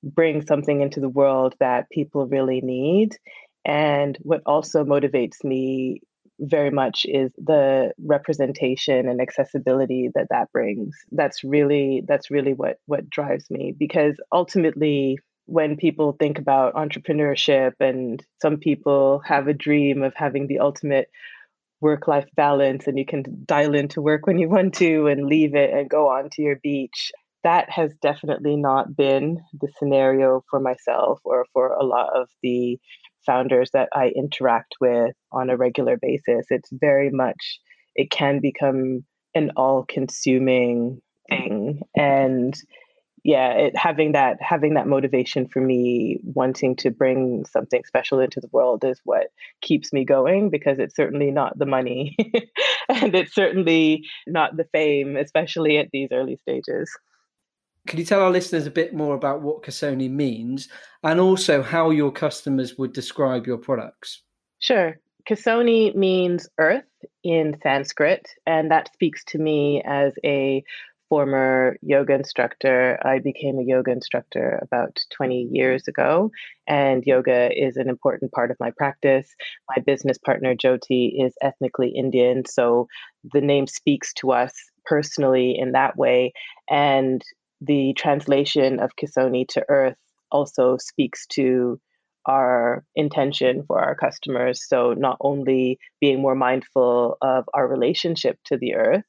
bring 0.03 0.45
something 0.45 0.81
into 0.81 0.99
the 0.99 1.09
world 1.09 1.55
that 1.59 1.89
people 1.91 2.25
really 2.25 2.61
need. 2.61 3.17
And 3.65 4.17
what 4.21 4.41
also 4.45 4.83
motivates 4.83 5.43
me 5.43 6.01
very 6.39 6.69
much 6.69 7.05
is 7.05 7.31
the 7.37 7.91
representation 7.99 9.07
and 9.07 9.19
accessibility 9.19 10.09
that 10.13 10.27
that 10.29 10.51
brings 10.51 10.95
that's 11.11 11.43
really 11.43 12.03
that's 12.07 12.29
really 12.29 12.53
what 12.53 12.77
what 12.85 13.09
drives 13.09 13.49
me 13.49 13.73
because 13.77 14.15
ultimately 14.31 15.17
when 15.47 15.77
people 15.77 16.15
think 16.19 16.37
about 16.37 16.75
entrepreneurship 16.75 17.71
and 17.79 18.23
some 18.41 18.57
people 18.57 19.21
have 19.25 19.47
a 19.47 19.53
dream 19.53 20.03
of 20.03 20.13
having 20.15 20.47
the 20.47 20.59
ultimate 20.59 21.09
work 21.79 22.07
life 22.07 22.27
balance 22.35 22.87
and 22.87 22.97
you 22.97 23.05
can 23.05 23.23
dial 23.45 23.75
into 23.75 24.01
work 24.01 24.27
when 24.27 24.37
you 24.37 24.49
want 24.49 24.73
to 24.75 25.07
and 25.07 25.27
leave 25.27 25.55
it 25.55 25.73
and 25.73 25.89
go 25.89 26.09
on 26.09 26.29
to 26.31 26.41
your 26.41 26.57
beach. 26.57 27.11
That 27.43 27.69
has 27.69 27.93
definitely 28.01 28.57
not 28.57 28.95
been 28.95 29.39
the 29.53 29.69
scenario 29.77 30.43
for 30.49 30.59
myself 30.59 31.19
or 31.23 31.45
for 31.53 31.69
a 31.69 31.85
lot 31.85 32.09
of 32.15 32.27
the 32.41 32.79
founders 33.27 33.69
that 33.73 33.89
I 33.93 34.07
interact 34.15 34.75
with 34.81 35.15
on 35.31 35.51
a 35.51 35.57
regular 35.57 35.97
basis. 36.01 36.47
It's 36.49 36.69
very 36.71 37.11
much, 37.11 37.59
it 37.95 38.09
can 38.09 38.39
become 38.39 39.05
an 39.35 39.51
all 39.55 39.85
consuming 39.87 41.01
thing. 41.29 41.81
And 41.95 42.59
yeah 43.27 43.51
it 43.51 43.75
having 43.75 44.13
that 44.13 44.37
having 44.41 44.75
that 44.75 44.87
motivation 44.87 45.49
for 45.49 45.61
me 45.61 46.17
wanting 46.23 46.77
to 46.77 46.89
bring 46.89 47.45
something 47.45 47.83
special 47.85 48.21
into 48.21 48.39
the 48.39 48.49
world 48.53 48.85
is 48.85 49.01
what 49.03 49.27
keeps 49.61 49.91
me 49.91 50.05
going 50.05 50.49
because 50.49 50.79
it's 50.79 50.95
certainly 50.95 51.29
not 51.29 51.57
the 51.59 51.65
money 51.65 52.15
and 52.89 53.13
it's 53.13 53.35
certainly 53.35 54.05
not 54.27 54.55
the 54.55 54.67
fame 54.71 55.17
especially 55.17 55.77
at 55.77 55.89
these 55.91 56.07
early 56.13 56.37
stages 56.37 56.89
can 57.87 57.99
you 57.99 58.05
tell 58.05 58.21
our 58.21 58.31
listeners 58.31 58.67
a 58.67 58.71
bit 58.71 58.93
more 58.93 59.15
about 59.15 59.41
what 59.41 59.63
Ksoni 59.63 60.09
means 60.09 60.69
and 61.03 61.19
also 61.19 61.63
how 61.63 61.89
your 61.89 62.11
customers 62.11 62.77
would 62.77 62.93
describe 62.93 63.47
your 63.47 63.57
products 63.57 64.21
sure 64.59 64.99
Ksoni 65.29 65.93
means 65.93 66.47
earth 66.57 66.85
in 67.23 67.57
Sanskrit, 67.61 68.29
and 68.45 68.71
that 68.71 68.93
speaks 68.93 69.25
to 69.25 69.37
me 69.37 69.83
as 69.85 70.13
a 70.23 70.63
former 71.09 71.77
yoga 71.81 72.13
instructor. 72.13 72.97
I 73.03 73.19
became 73.19 73.59
a 73.59 73.63
yoga 73.63 73.91
instructor 73.91 74.59
about 74.61 74.99
20 75.11 75.49
years 75.51 75.87
ago, 75.87 76.31
and 76.65 77.03
yoga 77.05 77.49
is 77.51 77.75
an 77.75 77.89
important 77.89 78.31
part 78.31 78.51
of 78.51 78.57
my 78.61 78.71
practice. 78.71 79.35
My 79.75 79.81
business 79.81 80.17
partner, 80.17 80.55
Jyoti, 80.55 81.25
is 81.25 81.33
ethnically 81.41 81.89
Indian, 81.89 82.45
so 82.45 82.87
the 83.33 83.41
name 83.41 83.67
speaks 83.67 84.13
to 84.15 84.31
us 84.31 84.53
personally 84.85 85.57
in 85.57 85.73
that 85.73 85.97
way. 85.97 86.31
And 86.69 87.21
the 87.61 87.93
translation 87.93 88.79
of 88.79 88.95
Ksoni 88.95 89.47
to 89.49 89.65
Earth 89.67 89.97
also 90.31 90.77
speaks 90.77 91.25
to 91.27 91.79
our 92.25 92.83
intention 92.95 93.63
for 93.65 93.79
our 93.79 93.95
customers. 93.95 94.67
So, 94.67 94.93
not 94.93 95.17
only 95.21 95.79
being 96.01 96.21
more 96.21 96.35
mindful 96.35 97.17
of 97.21 97.45
our 97.53 97.67
relationship 97.67 98.37
to 98.45 98.57
the 98.57 98.75
earth, 98.75 99.05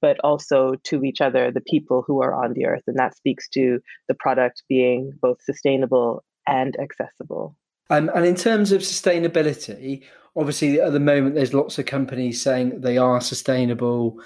but 0.00 0.18
also 0.20 0.74
to 0.84 1.02
each 1.04 1.20
other, 1.20 1.50
the 1.50 1.62
people 1.62 2.04
who 2.06 2.22
are 2.22 2.34
on 2.34 2.52
the 2.52 2.66
earth. 2.66 2.82
And 2.86 2.98
that 2.98 3.16
speaks 3.16 3.48
to 3.50 3.80
the 4.06 4.14
product 4.14 4.62
being 4.68 5.12
both 5.20 5.42
sustainable 5.42 6.24
and 6.46 6.76
accessible. 6.78 7.56
Um, 7.90 8.10
and 8.14 8.24
in 8.24 8.34
terms 8.34 8.70
of 8.70 8.82
sustainability, 8.82 10.04
obviously 10.36 10.80
at 10.80 10.92
the 10.92 11.00
moment 11.00 11.34
there's 11.34 11.54
lots 11.54 11.78
of 11.78 11.86
companies 11.86 12.40
saying 12.40 12.80
they 12.80 12.98
are 12.98 13.20
sustainable. 13.20 14.20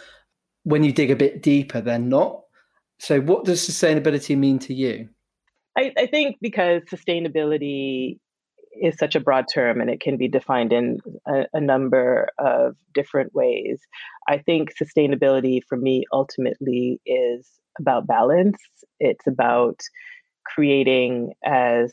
When 0.64 0.84
you 0.84 0.92
dig 0.92 1.10
a 1.10 1.16
bit 1.16 1.42
deeper, 1.42 1.80
they're 1.80 1.98
not. 1.98 2.41
So, 3.02 3.20
what 3.20 3.44
does 3.44 3.68
sustainability 3.68 4.38
mean 4.38 4.60
to 4.60 4.72
you? 4.72 5.08
I, 5.76 5.92
I 5.98 6.06
think 6.06 6.36
because 6.40 6.82
sustainability 6.82 8.18
is 8.80 8.96
such 8.96 9.16
a 9.16 9.20
broad 9.20 9.46
term 9.52 9.80
and 9.80 9.90
it 9.90 10.00
can 10.00 10.16
be 10.16 10.28
defined 10.28 10.72
in 10.72 10.98
a, 11.26 11.46
a, 11.52 11.60
number 11.60 12.28
of 12.38 12.76
different 12.94 13.34
ways. 13.34 13.80
I 14.28 14.38
think 14.38 14.70
sustainability 14.80 15.62
for 15.68 15.76
me 15.76 16.04
ultimately 16.12 17.00
is 17.04 17.48
about 17.80 18.06
balance. 18.06 18.56
It's 19.00 19.26
about 19.26 19.80
creating 20.46 21.32
as 21.44 21.92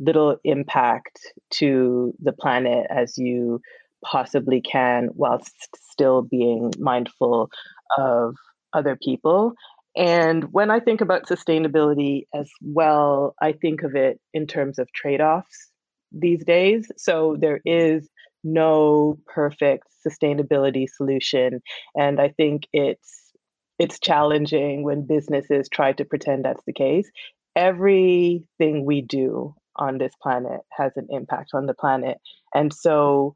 little 0.00 0.36
impact 0.42 1.20
to 1.58 2.12
the 2.20 2.32
planet 2.32 2.88
as 2.90 3.16
you 3.16 3.60
possibly 4.04 4.60
can 4.60 5.10
whilst 5.14 5.54
still 5.92 6.22
being 6.22 6.72
mindful 6.76 7.50
of 7.96 8.34
other 8.72 8.98
people. 9.00 9.54
And 9.96 10.44
when 10.52 10.70
I 10.70 10.80
think 10.80 11.00
about 11.00 11.26
sustainability 11.26 12.24
as 12.34 12.48
well, 12.62 13.34
I 13.42 13.52
think 13.52 13.82
of 13.82 13.94
it 13.96 14.20
in 14.32 14.46
terms 14.46 14.78
of 14.78 14.92
trade 14.92 15.20
offs 15.20 15.70
these 16.12 16.44
days. 16.44 16.90
So 16.96 17.36
there 17.40 17.60
is 17.64 18.08
no 18.44 19.18
perfect 19.26 19.84
sustainability 20.06 20.86
solution. 20.88 21.60
And 21.94 22.20
I 22.20 22.28
think 22.28 22.62
it's 22.72 23.32
it's 23.78 23.98
challenging 23.98 24.82
when 24.84 25.06
businesses 25.06 25.68
try 25.72 25.92
to 25.92 26.04
pretend 26.04 26.44
that's 26.44 26.62
the 26.66 26.72
case. 26.72 27.10
Everything 27.56 28.84
we 28.84 29.00
do 29.00 29.54
on 29.76 29.96
this 29.96 30.12
planet 30.22 30.60
has 30.70 30.92
an 30.96 31.06
impact 31.08 31.50
on 31.54 31.66
the 31.66 31.74
planet. 31.74 32.18
And 32.54 32.72
so 32.72 33.34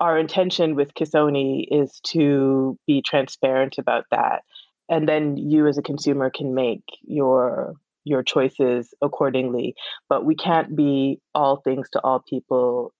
our 0.00 0.18
intention 0.18 0.74
with 0.74 0.94
Ksoni 0.94 1.64
is 1.70 2.00
to 2.08 2.76
be 2.86 3.02
transparent 3.02 3.78
about 3.78 4.04
that. 4.10 4.42
And 4.88 5.08
then 5.08 5.36
you 5.36 5.66
as 5.66 5.78
a 5.78 5.82
consumer 5.82 6.30
can 6.30 6.54
make 6.54 6.84
your 7.02 7.74
your 8.04 8.22
choices 8.22 8.94
accordingly. 9.02 9.74
But 10.08 10.24
we 10.24 10.36
can't 10.36 10.76
be 10.76 11.20
all 11.34 11.56
things 11.56 11.90
to 11.90 12.00
all 12.00 12.20
people. 12.20 12.94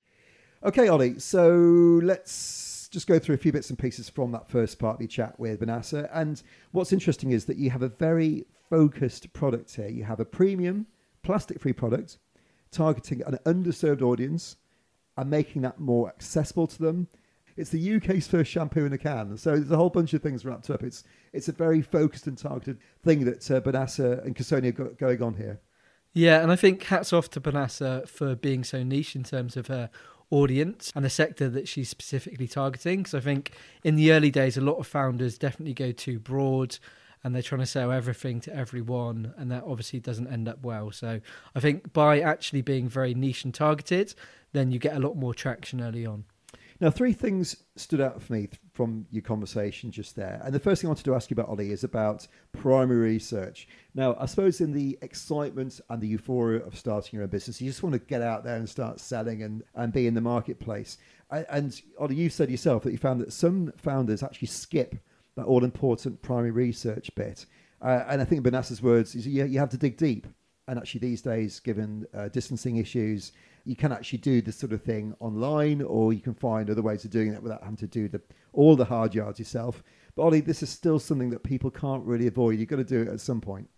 Okay, 0.65 0.89
Ollie. 0.89 1.19
So 1.21 2.01
let's 2.03 2.89
just 2.91 3.07
go 3.07 3.19
through 3.19 3.37
a 3.37 3.39
few 3.39 3.53
bits 3.53 3.71
and 3.71 3.79
pieces 3.79 4.09
from 4.09 4.33
that 4.33 4.49
first 4.49 4.79
party 4.79 5.07
chat 5.07 5.39
with 5.39 5.61
Vanessa. 5.61 6.09
And 6.13 6.43
what's 6.73 6.93
interesting 6.93 7.31
is 7.31 7.45
that 7.45 7.57
you 7.57 7.71
have 7.71 7.83
a 7.83 7.89
very 7.89 8.47
focused 8.69 9.33
product 9.33 9.77
here. 9.77 9.89
You 9.89 10.05
have 10.05 10.19
a 10.19 10.25
premium 10.25 10.87
plastic 11.23 11.61
free 11.61 11.73
product 11.73 12.19
targeting 12.71 13.23
an 13.23 13.39
underserved 13.45 14.03
audience 14.03 14.57
and 15.17 15.31
making 15.31 15.63
that 15.63 15.81
more 15.81 16.09
accessible 16.09 16.67
to 16.67 16.79
them 16.83 17.09
it's 17.57 17.71
the 17.71 17.97
UK's 17.97 18.27
first 18.27 18.51
shampoo 18.51 18.85
in 18.85 18.93
a 18.93 18.99
can. 18.99 19.37
So 19.37 19.53
there's 19.53 19.71
a 19.71 19.77
whole 19.77 19.91
bunch 19.91 20.15
of 20.15 20.23
things 20.23 20.45
wrapped 20.45 20.71
up. 20.71 20.83
It's 20.83 21.05
it's 21.33 21.49
a 21.49 21.53
very 21.53 21.83
focused 21.83 22.27
and 22.27 22.37
targeted 22.37 22.79
thing 23.03 23.25
that 23.25 23.51
uh, 23.51 23.61
Banasa 23.61 24.25
and 24.25 24.35
Ksoni 24.35 24.75
got 24.75 24.99
going 24.99 25.23
on 25.23 25.35
here. 25.35 25.61
Yeah, 26.13 26.43
and 26.43 26.51
I 26.51 26.57
think 26.57 26.83
hats 26.85 27.13
off 27.13 27.29
to 27.31 27.41
Banasa 27.41 28.09
for 28.09 28.35
being 28.35 28.65
so 28.65 28.83
niche 28.83 29.15
in 29.17 29.23
terms 29.23 29.57
of 29.57 29.67
her 29.67 29.91
audience 30.31 30.91
and 30.95 31.05
the 31.05 31.11
sector 31.11 31.49
that 31.51 31.69
she's 31.69 31.89
specifically 31.89 32.49
targeting. 32.49 33.01
Because 33.01 33.15
I 33.15 33.21
think 33.21 33.53
in 33.85 33.97
the 33.97 34.13
early 34.13 34.31
days, 34.31 34.57
a 34.57 34.63
lot 34.63 34.77
of 34.77 34.87
founders 34.87 35.39
definitely 35.39 35.75
go 35.75 35.93
too 35.93 36.19
broad 36.19 36.79
and 37.23 37.35
they're 37.35 37.43
trying 37.43 37.61
to 37.61 37.67
sell 37.67 37.91
everything 37.91 38.41
to 38.41 38.55
everyone, 38.55 39.35
and 39.37 39.51
that 39.51 39.65
obviously 39.67 39.99
doesn't 39.99 40.29
end 40.29 40.49
up 40.49 40.63
well. 40.63 40.93
So 40.93 41.21
I 41.57 41.61
think 41.61 41.93
by 41.93 42.21
actually 42.21 42.63
being 42.63 42.89
very 42.89 43.15
niche 43.15 43.45
and 43.45 43.53
targeted, 43.53 44.15
then 44.53 44.71
you 44.71 44.79
get 44.79 44.97
a 44.97 45.01
lot 45.01 45.17
more 45.17 45.35
traction 45.35 45.81
early 45.81 46.07
on. 46.07 46.25
Now, 46.79 46.91
three 46.91 47.15
things 47.15 47.57
stood 47.77 48.03
out 48.03 48.21
for 48.21 48.35
me 48.35 48.49
from 48.75 49.07
your 49.11 49.23
conversation 49.23 49.91
just 49.91 50.15
there. 50.15 50.41
And 50.45 50.55
the 50.55 50.61
first 50.61 50.83
thing 50.83 50.89
I 50.89 50.91
wanted 50.91 51.05
to 51.07 51.15
ask 51.15 51.31
you 51.31 51.35
about, 51.35 51.49
Ollie, 51.49 51.73
is 51.73 51.85
about 51.85 52.27
primary 52.53 53.01
research. 53.01 53.67
Now, 53.95 54.15
I 54.21 54.27
suppose 54.27 54.61
in 54.61 54.73
the 54.73 54.99
excitement 55.01 55.81
and 55.89 56.03
the 56.03 56.09
euphoria 56.09 56.61
of 56.61 56.77
starting 56.77 57.17
your 57.17 57.23
own 57.23 57.31
business, 57.31 57.61
you 57.63 57.71
just 57.71 57.83
want 57.83 57.95
to 57.95 57.99
get 57.99 58.21
out 58.21 58.45
there 58.45 58.57
and 58.57 58.69
start 58.69 59.01
selling 59.01 59.43
and, 59.43 59.63
and 59.75 59.93
be 59.93 60.07
in 60.07 60.15
the 60.15 60.21
marketplace. 60.21 60.99
And, 61.31 61.81
Ollie, 61.99 62.15
you 62.15 62.29
said 62.29 62.51
yourself 62.51 62.83
that 62.83 62.93
you 62.93 62.99
found 62.99 63.21
that 63.23 63.33
some 63.33 63.73
founders 63.79 64.23
actually 64.23 64.49
skip 64.49 64.97
that 65.37 65.47
all 65.47 65.65
important 65.65 66.21
primary 66.21 66.51
research 66.51 67.15
bit. 67.15 67.47
Uh, 67.81 68.05
and 68.09 68.21
I 68.21 68.25
think 68.25 68.45
Banasa's 68.45 68.83
words 68.83 69.15
is 69.15 69.27
you, 69.27 69.45
you 69.45 69.59
have 69.59 69.71
to 69.71 69.79
dig 69.79 69.97
deep. 69.97 70.27
And 70.69 70.79
actually, 70.79 71.01
these 71.01 71.23
days, 71.23 71.61
given 71.61 72.07
uh, 72.13 72.29
distancing 72.29 72.79
issues, 72.79 73.33
you 73.67 73.77
can 73.77 73.93
actually 73.93 74.21
do 74.21 74.41
this 74.41 74.57
sort 74.57 74.73
of 74.73 74.83
thing 74.83 75.15
online, 75.19 75.83
or 75.83 76.13
you 76.13 76.21
can 76.21 76.35
find 76.35 76.71
other 76.71 76.83
ways 76.83 77.05
of 77.05 77.11
doing 77.11 77.33
it 77.33 77.43
without 77.43 77.63
having 77.63 77.77
to 77.77 77.87
do 77.87 78.09
the, 78.09 78.21
all 78.53 78.77
the 78.77 78.85
hard 78.85 79.15
yards 79.15 79.39
yourself. 79.39 79.83
But 80.15 80.23
Ollie, 80.23 80.41
this 80.41 80.63
is 80.63 80.71
still 80.71 80.99
something 80.99 81.31
that 81.31 81.43
people 81.43 81.71
can't 81.71 82.05
really 82.05 82.29
avoid. 82.29 82.59
You've 82.59 82.69
got 82.69 82.77
to 82.77 82.85
do 82.85 83.03
it 83.03 83.09
at 83.09 83.21
some 83.21 83.41
point. 83.41 83.69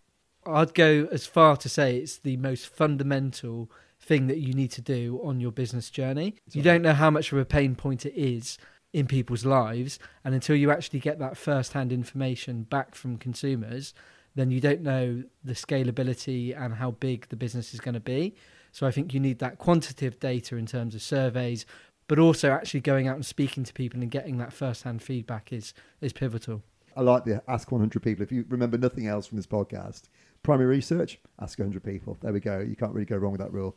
I'd 0.47 0.75
go 0.75 1.09
as 1.11 1.27
far 1.27 1.57
to 1.57 1.69
say 1.69 1.97
it's 1.97 2.19
the 2.19 2.37
most 2.37 2.69
fundamental 2.69 3.71
thing 4.01 4.27
that 4.29 4.39
you 4.39 4.55
need 4.55 4.71
to 4.73 4.83
do 4.83 5.21
on 5.25 5.41
your 5.41 5.51
business 5.51 5.91
journey. 5.91 6.37
You 6.53 6.63
don't 6.63 6.83
know 6.83 6.93
how 6.93 7.11
much 7.11 7.33
of 7.33 7.39
a 7.39 7.45
pain 7.45 7.75
point 7.75 8.07
it 8.07 8.15
is 8.15 8.59
in 8.93 9.07
people's 9.07 9.45
lives, 9.45 9.99
and 10.25 10.35
until 10.35 10.57
you 10.57 10.71
actually 10.71 11.01
get 11.01 11.19
that 11.19 11.37
first-hand 11.37 11.93
information 11.93 12.63
back 12.63 12.95
from 12.95 13.17
consumers, 13.17 13.93
then 14.35 14.51
you 14.51 14.61
don't 14.61 14.83
know 14.83 15.25
the 15.43 15.55
scalability 15.55 16.59
and 16.59 16.75
how 16.75 16.93
big 16.93 17.29
the 17.29 17.37
business 17.37 17.75
is 17.75 17.81
going 17.81 17.95
to 17.95 18.01
be. 18.01 18.35
So 18.79 18.87
I 18.87 18.93
think 18.93 19.13
you 19.13 19.19
need 19.19 19.41
that 19.41 19.59
quantitative 19.59 20.21
data 20.21 20.55
in 20.55 20.65
terms 20.65 20.95
of 20.95 21.03
surveys, 21.03 21.67
but 22.07 22.21
also 22.21 22.53
actually 22.53 22.79
going 22.79 23.09
out 23.09 23.17
and 23.17 23.27
speaking 23.27 23.65
to 23.65 23.73
people 23.73 24.01
and 24.01 24.09
getting 24.09 24.39
that 24.39 24.53
first-hand 24.53 25.03
feedback 25.03 25.53
is 25.53 25.75
is 26.01 26.13
pivotal. 26.13 26.63
I 26.97 27.01
like 27.01 27.25
the 27.25 27.43
ask 27.49 27.73
100 27.73 28.01
people. 28.01 28.23
If 28.23 28.31
you 28.31 28.45
remember 28.49 28.79
nothing 28.79 29.09
else 29.09 29.27
from 29.27 29.35
this 29.35 29.49
podcast, 29.49 30.03
primary 30.45 30.69
research, 30.69 31.19
ask 31.41 31.59
100 31.59 31.83
people. 31.83 32.19
There 32.21 32.33
we 32.33 32.39
go. 32.39 32.61
You 32.61 32.77
can't 32.77 32.93
really 32.93 33.05
go 33.05 33.17
wrong 33.17 33.33
with 33.33 33.41
that 33.41 33.53
rule. 33.53 33.77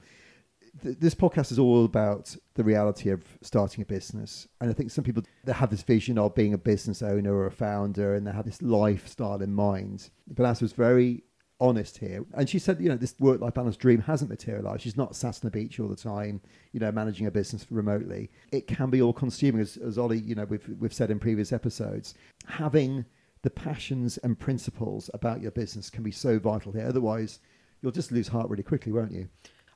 this 0.84 1.16
podcast 1.16 1.52
is 1.52 1.58
all 1.58 1.84
about 1.84 2.36
the 2.54 2.64
reality 2.64 3.10
of 3.10 3.24
starting 3.42 3.82
a 3.82 3.86
business. 3.86 4.48
And 4.60 4.70
I 4.70 4.74
think 4.74 4.92
some 4.92 5.04
people 5.04 5.24
they 5.46 5.54
have 5.54 5.72
this 5.72 5.82
vision 5.82 6.20
of 6.20 6.36
being 6.36 6.54
a 6.54 6.60
business 6.60 7.02
owner 7.02 7.34
or 7.34 7.48
a 7.48 7.52
founder 7.52 8.14
and 8.14 8.28
they 8.28 8.32
have 8.32 8.46
this 8.46 8.62
lifestyle 8.62 9.42
in 9.42 9.52
mind. 9.52 10.12
Vanessa 10.28 10.64
was 10.64 10.74
very 10.74 11.24
honest 11.62 12.00
here. 12.00 12.26
And 12.34 12.50
she 12.50 12.60
said, 12.60 12.82
you 12.82 12.90
know, 12.90 12.98
this 12.98 13.16
work 13.20 13.40
life 13.40 13.54
balance 13.54 13.78
dream 13.78 14.02
hasn't 14.02 14.30
materialized. 14.30 14.82
She's 14.82 14.98
not 14.98 15.16
sat 15.16 15.36
on 15.36 15.42
the 15.44 15.52
beach 15.52 15.80
all 15.80 15.88
the 15.88 15.96
time, 15.96 16.42
you 16.74 16.80
know, 16.80 16.92
managing 16.92 17.28
a 17.28 17.32
business 17.32 17.66
remotely. 17.70 18.30
It 18.52 18.68
can 18.68 18.90
be 18.90 19.02
all 19.02 19.14
consuming, 19.14 19.62
as, 19.62 19.78
as 19.78 19.98
Ollie, 19.98 20.20
you 20.20 20.36
know, 20.36 20.46
we've, 20.46 20.68
we've 20.80 20.94
said 20.94 21.12
in 21.12 21.20
previous 21.20 21.54
episodes. 21.54 22.16
Having 22.48 23.06
the 23.44 23.52
passions 23.52 24.18
and 24.18 24.38
principles 24.38 25.10
about 25.14 25.42
your 25.42 25.52
business 25.52 25.90
can 25.90 26.04
be 26.04 26.12
so 26.12 26.40
vital 26.40 26.72
here. 26.72 26.88
Otherwise, 26.88 27.40
you'll 27.82 27.92
just 27.92 28.12
lose 28.12 28.28
heart 28.28 28.50
really 28.50 28.64
quickly, 28.64 28.92
won't 28.92 29.12
you? 29.12 29.30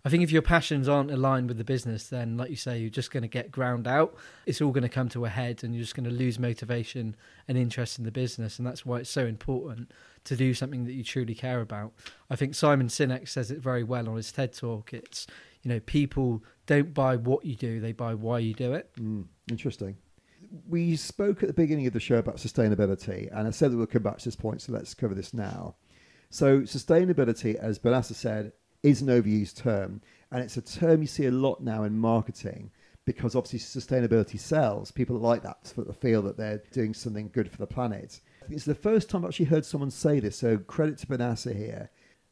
I 0.05 0.09
think 0.09 0.21
if 0.21 0.31
your 0.31 0.43
passions 0.43 0.87
aren't 0.87 1.09
aligned 1.09 1.47
with 1.47 1.57
the 1.57 1.63
business, 1.63 2.09
then, 2.09 2.37
like 2.37 2.51
you 2.51 2.55
say, 2.55 2.77
you're 2.77 2.91
just 2.91 3.09
going 3.09 3.23
to 3.23 3.27
get 3.27 3.51
ground 3.51 3.87
out. 3.87 4.15
It's 4.45 4.61
all 4.61 4.69
going 4.71 4.83
to 4.83 4.89
come 4.89 5.09
to 5.09 5.25
a 5.25 5.29
head, 5.29 5.63
and 5.63 5.73
you're 5.73 5.81
just 5.81 5.95
going 5.95 6.07
to 6.07 6.11
lose 6.11 6.37
motivation 6.37 7.15
and 7.47 7.57
interest 7.57 7.97
in 7.97 8.05
the 8.05 8.11
business. 8.11 8.59
And 8.59 8.67
that's 8.67 8.85
why 8.85 8.99
it's 8.99 9.09
so 9.09 9.25
important 9.25 9.91
to 10.25 10.35
do 10.35 10.53
something 10.53 10.85
that 10.85 10.93
you 10.93 11.03
truly 11.03 11.33
care 11.33 11.59
about. 11.59 11.91
I 12.29 12.35
think 12.35 12.53
Simon 12.53 12.87
Sinek 12.87 13.27
says 13.27 13.49
it 13.49 13.57
very 13.57 13.83
well 13.83 14.07
on 14.07 14.15
his 14.15 14.31
TED 14.31 14.53
talk. 14.53 14.93
It's, 14.93 15.25
you 15.63 15.69
know, 15.69 15.79
people 15.79 16.43
don't 16.67 16.93
buy 16.93 17.15
what 17.15 17.43
you 17.43 17.55
do, 17.55 17.79
they 17.79 17.91
buy 17.91 18.13
why 18.13 18.37
you 18.39 18.53
do 18.53 18.73
it. 18.73 18.91
Mm, 18.99 19.25
interesting. 19.49 19.97
We 20.69 20.97
spoke 20.97 21.41
at 21.41 21.47
the 21.47 21.53
beginning 21.53 21.87
of 21.87 21.93
the 21.93 21.99
show 21.99 22.17
about 22.17 22.37
sustainability, 22.37 23.35
and 23.35 23.47
I 23.47 23.51
said 23.51 23.71
that 23.71 23.77
we'll 23.77 23.87
come 23.87 24.03
back 24.03 24.19
to 24.19 24.25
this 24.25 24.35
point, 24.35 24.61
so 24.61 24.71
let's 24.71 24.93
cover 24.93 25.15
this 25.15 25.33
now. 25.33 25.75
So, 26.29 26.61
sustainability, 26.61 27.55
as 27.55 27.79
Banasa 27.79 28.13
said, 28.13 28.51
is 28.85 29.01
an 29.01 29.07
overused 29.07 29.55
term, 29.55 30.01
and 30.31 30.43
it's 30.43 30.57
a 30.57 30.61
term 30.61 31.01
you 31.01 31.07
see 31.07 31.25
a 31.25 31.31
lot 31.31 31.61
now 31.61 31.83
in 31.83 31.97
marketing 31.97 32.69
because 33.05 33.35
obviously 33.35 33.59
sustainability 33.59 34.39
sells. 34.39 34.91
People 34.91 35.17
like 35.17 35.43
that, 35.43 35.73
of 35.77 35.97
feel 35.97 36.21
that 36.21 36.37
they're 36.37 36.61
doing 36.71 36.93
something 36.93 37.29
good 37.33 37.49
for 37.49 37.57
the 37.57 37.67
planet. 37.67 38.21
It's 38.49 38.65
the 38.65 38.75
first 38.75 39.09
time 39.09 39.23
I've 39.23 39.29
actually 39.29 39.45
heard 39.45 39.65
someone 39.65 39.91
say 39.91 40.19
this, 40.19 40.37
so 40.37 40.57
credit 40.57 40.99
to 40.99 41.07
Banasa 41.07 41.55
here. 41.55 41.89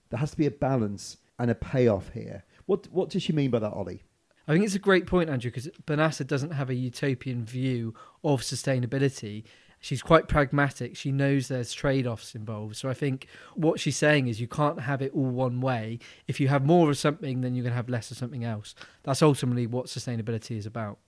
There 0.09 0.19
has 0.19 0.31
to 0.31 0.37
be 0.37 0.45
a 0.45 0.51
balance 0.51 1.17
and 1.39 1.49
a 1.49 1.55
payoff 1.55 2.09
here. 2.13 2.43
What 2.67 2.87
what 2.91 3.09
does 3.09 3.23
she 3.23 3.33
mean 3.33 3.49
by 3.49 3.59
that, 3.59 3.73
Ollie? 3.73 4.03
I 4.47 4.53
think 4.53 4.65
it's 4.65 4.75
a 4.75 4.79
great 4.79 5.07
point, 5.07 5.29
Andrew, 5.29 5.49
because 5.49 5.69
Banasa 5.85 6.27
doesn't 6.27 6.51
have 6.51 6.69
a 6.69 6.75
utopian 6.75 7.45
view 7.45 7.93
of 8.23 8.41
sustainability. 8.41 9.45
She's 9.83 10.01
quite 10.01 10.29
pragmatic. 10.29 10.95
She 10.95 11.11
knows 11.11 11.49
there's 11.49 11.73
trade 11.73 12.07
offs 12.07 12.35
involved. 12.35 12.77
So 12.77 12.87
I 12.87 12.93
think 12.93 13.27
what 13.53 13.81
she's 13.81 13.97
saying 13.97 14.29
is 14.29 14.39
you 14.39 14.47
can't 14.47 14.79
have 14.79 15.01
it 15.01 15.11
all 15.13 15.29
one 15.29 15.59
way. 15.59 15.99
If 16.25 16.39
you 16.39 16.47
have 16.47 16.65
more 16.65 16.89
of 16.89 16.97
something, 16.97 17.41
then 17.41 17.53
you're 17.53 17.63
going 17.63 17.73
to 17.73 17.75
have 17.75 17.89
less 17.89 18.09
of 18.09 18.15
something 18.15 18.45
else. 18.45 18.75
That's 19.03 19.21
ultimately 19.21 19.67
what 19.67 19.87
sustainability 19.87 20.55
is 20.55 20.65
about. 20.65 20.99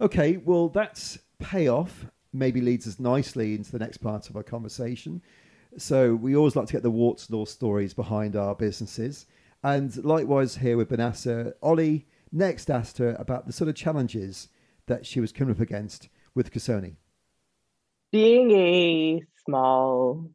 Okay, 0.00 0.38
well, 0.38 0.68
that's 0.68 1.20
payoff. 1.38 2.06
Maybe 2.32 2.60
leads 2.60 2.88
us 2.88 2.98
nicely 2.98 3.54
into 3.54 3.70
the 3.70 3.78
next 3.78 3.98
part 3.98 4.28
of 4.28 4.34
our 4.34 4.42
conversation. 4.42 5.22
So 5.76 6.16
we 6.16 6.34
always 6.34 6.56
like 6.56 6.66
to 6.66 6.72
get 6.72 6.82
the 6.82 6.90
warts 6.90 7.28
and 7.28 7.36
all 7.36 7.46
stories 7.46 7.94
behind 7.94 8.34
our 8.34 8.56
businesses. 8.56 9.26
And 9.62 9.96
likewise 10.04 10.56
here 10.56 10.76
with 10.76 10.90
Banasa, 10.90 11.52
Ollie 11.62 12.08
next 12.32 12.70
asked 12.70 12.98
her 12.98 13.14
about 13.20 13.46
the 13.46 13.52
sort 13.52 13.68
of 13.68 13.76
challenges 13.76 14.48
that 14.86 15.06
she 15.06 15.20
was 15.20 15.30
coming 15.30 15.54
up 15.54 15.60
against 15.60 16.08
with 16.34 16.52
Ksoni. 16.52 16.96
Being 18.10 18.50
a 18.52 19.20
small 19.44 20.30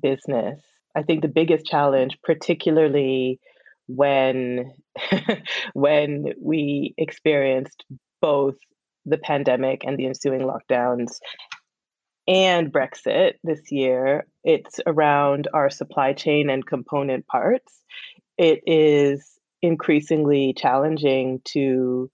business, 0.00 0.60
I 0.96 1.02
think 1.02 1.22
the 1.22 1.28
biggest 1.28 1.66
challenge, 1.66 2.18
particularly 2.22 3.40
when 3.86 4.72
when 5.74 6.32
we 6.40 6.94
experienced 6.96 7.84
both 8.20 8.56
the 9.04 9.18
pandemic 9.18 9.82
and 9.84 9.98
the 9.98 10.06
ensuing 10.06 10.40
lockdowns 10.40 11.18
and 12.28 12.70
Brexit 12.70 13.34
this 13.42 13.72
year, 13.72 14.26
it's 14.44 14.80
around 14.86 15.48
our 15.54 15.70
supply 15.70 16.12
chain 16.12 16.50
and 16.50 16.64
component 16.64 17.26
parts. 17.26 17.82
It 18.36 18.60
is 18.66 19.26
increasingly 19.62 20.54
challenging 20.54 21.40
to 21.46 22.10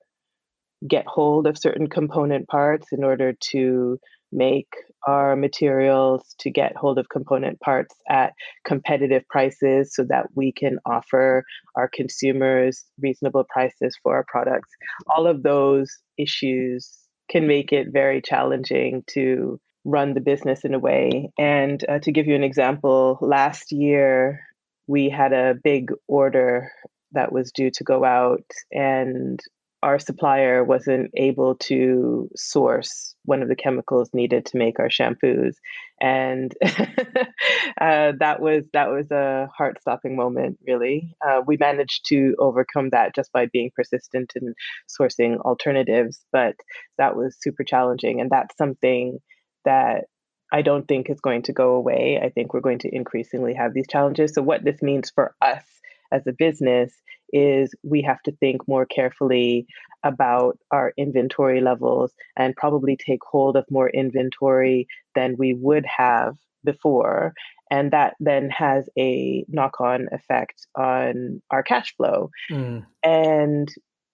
get 0.87 1.04
hold 1.06 1.49
of 1.49 1.59
certain 1.59 1.88
component 1.88 2.47
parts 2.47 2.92
in 2.92 3.02
order 3.02 3.33
to 3.50 3.99
make 4.30 4.73
our 5.07 5.37
materials 5.37 6.35
to 6.39 6.51
get 6.51 6.77
hold 6.77 6.99
of 6.99 7.09
component 7.09 7.61
parts 7.61 7.95
at 8.09 8.33
competitive 8.65 9.23
prices 9.29 9.95
so 9.95 10.05
that 10.05 10.27
we 10.35 10.53
can 10.53 10.79
offer 10.87 11.45
our 11.77 11.89
consumers 11.93 12.85
reasonable 13.01 13.45
prices 13.49 13.97
for 14.03 14.15
our 14.15 14.25
products. 14.27 14.71
All 15.09 15.27
of 15.27 15.43
those 15.43 15.91
issues 16.19 16.91
can 17.31 17.47
make 17.47 17.73
it 17.73 17.89
very 17.93 18.21
challenging 18.21 19.05
to 19.11 19.61
run 19.85 20.15
the 20.15 20.21
business 20.21 20.65
in 20.65 20.75
a 20.75 20.79
way. 20.79 21.31
And 21.39 21.85
uh, 21.89 21.99
to 22.01 22.13
give 22.13 22.27
you 22.27 22.35
an 22.35 22.45
example, 22.45 23.19
last 23.21 23.73
year 23.73 24.41
we 24.87 25.09
had 25.09 25.33
a 25.33 25.55
big 25.63 25.91
order 26.09 26.71
that 27.13 27.33
was 27.33 27.53
due 27.53 27.71
to 27.71 27.85
go 27.85 28.05
out 28.05 28.45
and 28.73 29.41
our 29.85 29.99
supplier 29.99 30.64
wasn't 30.64 31.11
able 31.14 31.57
to 31.57 32.31
source 32.35 33.14
one 33.26 33.43
of 33.43 33.49
the 33.49 33.55
chemicals 33.55 34.09
needed 34.14 34.47
to 34.47 34.57
make 34.57 34.79
our 34.81 34.88
shampoos 34.88 35.57
and 36.00 36.55
uh, 36.64 38.12
that 38.19 38.38
was 38.41 38.64
that 38.73 38.88
was 38.88 39.11
a 39.11 39.47
heart-stopping 39.55 40.17
moment 40.17 40.59
really 40.67 41.14
uh, 41.26 41.43
we 41.47 41.59
managed 41.59 42.07
to 42.07 42.35
overcome 42.38 42.88
that 42.91 43.14
just 43.14 43.31
by 43.31 43.45
being 43.53 43.71
persistent 43.76 44.33
and 44.37 44.55
sourcing 44.88 45.38
alternatives 45.40 46.25
but 46.33 46.55
that 46.97 47.14
was 47.14 47.37
super 47.38 47.62
challenging 47.62 48.23
and 48.23 48.31
that's 48.31 48.57
something 48.57 49.18
that 49.66 50.05
I 50.51 50.62
don't 50.62 50.88
think 50.88 51.11
is 51.11 51.20
going 51.20 51.42
to 51.44 51.53
go 51.53 51.75
away. 51.75 52.20
I 52.23 52.29
think 52.29 52.55
we're 52.55 52.61
going 52.61 52.79
to 52.81 52.94
increasingly 52.94 53.55
have 53.55 53.75
these 53.75 53.88
challenges. 53.88 54.35
So, 54.35 54.42
what 54.42 54.62
this 54.62 54.83
means 54.83 55.11
for 55.11 55.35
us 55.42 55.64
as 56.12 56.25
a 56.29 56.33
business 56.33 56.92
is 57.35 57.75
we 57.83 58.01
have 58.03 58.23
to 58.23 58.33
think 58.33 58.66
more 58.68 58.87
carefully 58.87 59.66
about 60.05 60.57
our 60.70 60.94
inventory 60.97 61.61
levels 61.61 62.12
and 62.37 62.55
probably 62.57 62.97
take 62.97 63.20
hold 63.29 63.57
of 63.57 63.64
more 63.70 63.90
inventory 63.90 64.87
than 65.16 65.35
we 65.37 65.53
would 65.53 65.85
have 65.85 66.37
before. 66.64 67.35
And 67.70 67.90
that 67.90 68.14
then 68.20 68.51
has 68.51 68.88
a 68.97 69.44
knock 69.49 69.81
on 69.81 70.07
effect 70.12 70.66
on 70.77 71.42
our 71.51 71.64
cash 71.64 71.94
flow. 71.97 72.31
Mm. 72.51 72.87
And 73.03 73.68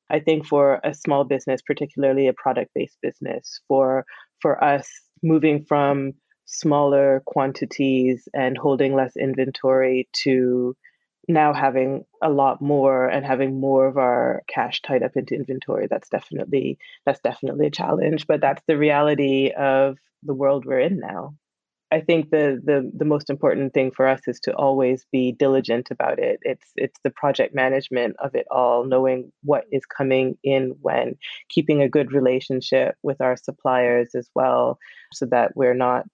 I 0.08 0.20
think 0.20 0.46
for 0.46 0.80
a 0.82 0.94
small 0.94 1.24
business, 1.24 1.60
particularly 1.60 2.26
a 2.26 2.32
product 2.32 2.70
based 2.74 2.98
business, 3.02 3.60
for 3.68 4.06
for 4.40 4.62
us 4.64 4.88
moving 5.22 5.62
from 5.64 6.12
smaller 6.46 7.22
quantities 7.26 8.26
and 8.32 8.56
holding 8.56 8.94
less 8.94 9.16
inventory 9.16 10.08
to 10.12 10.74
now 11.30 11.52
having 11.52 12.04
a 12.22 12.30
lot 12.30 12.60
more 12.60 13.06
and 13.06 13.24
having 13.24 13.60
more 13.60 13.86
of 13.86 13.96
our 13.96 14.42
cash 14.48 14.82
tied 14.82 15.02
up 15.02 15.16
into 15.16 15.34
inventory 15.34 15.86
that's 15.88 16.08
definitely 16.08 16.78
that's 17.06 17.20
definitely 17.20 17.66
a 17.66 17.70
challenge 17.70 18.26
but 18.26 18.40
that's 18.40 18.62
the 18.66 18.76
reality 18.76 19.50
of 19.50 19.96
the 20.22 20.34
world 20.34 20.64
we're 20.64 20.80
in 20.80 20.98
now. 20.98 21.34
I 21.92 22.00
think 22.00 22.30
the 22.30 22.60
the 22.62 22.88
the 22.94 23.04
most 23.04 23.30
important 23.30 23.74
thing 23.74 23.90
for 23.90 24.06
us 24.06 24.20
is 24.28 24.38
to 24.40 24.54
always 24.54 25.04
be 25.10 25.32
diligent 25.32 25.90
about 25.90 26.20
it. 26.20 26.38
It's 26.42 26.66
it's 26.76 26.98
the 27.02 27.10
project 27.10 27.52
management 27.52 28.14
of 28.20 28.36
it 28.36 28.46
all 28.48 28.84
knowing 28.84 29.32
what 29.42 29.64
is 29.72 29.84
coming 29.86 30.38
in 30.44 30.76
when 30.80 31.16
keeping 31.48 31.82
a 31.82 31.88
good 31.88 32.12
relationship 32.12 32.94
with 33.02 33.20
our 33.20 33.36
suppliers 33.36 34.14
as 34.14 34.30
well 34.36 34.78
so 35.12 35.26
that 35.26 35.56
we're 35.56 35.74
not 35.74 36.06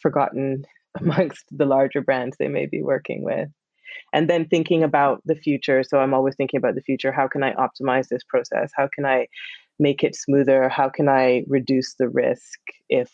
forgotten 0.00 0.66
amongst 1.00 1.44
the 1.50 1.66
larger 1.66 2.00
brands 2.00 2.36
they 2.38 2.48
may 2.48 2.66
be 2.66 2.82
working 2.82 3.24
with 3.24 3.48
and 4.12 4.28
then 4.28 4.46
thinking 4.46 4.82
about 4.82 5.20
the 5.24 5.34
future 5.34 5.82
so 5.82 5.98
i'm 5.98 6.14
always 6.14 6.34
thinking 6.36 6.58
about 6.58 6.74
the 6.74 6.82
future 6.82 7.12
how 7.12 7.28
can 7.28 7.42
i 7.42 7.52
optimize 7.54 8.08
this 8.08 8.24
process? 8.24 8.72
How 8.76 8.88
can 8.94 9.04
i 9.04 9.26
make 9.78 10.04
it 10.04 10.14
smoother? 10.14 10.68
How 10.68 10.88
can 10.88 11.08
i 11.08 11.44
reduce 11.48 11.94
the 11.94 12.08
risk 12.08 12.58
if 12.88 13.10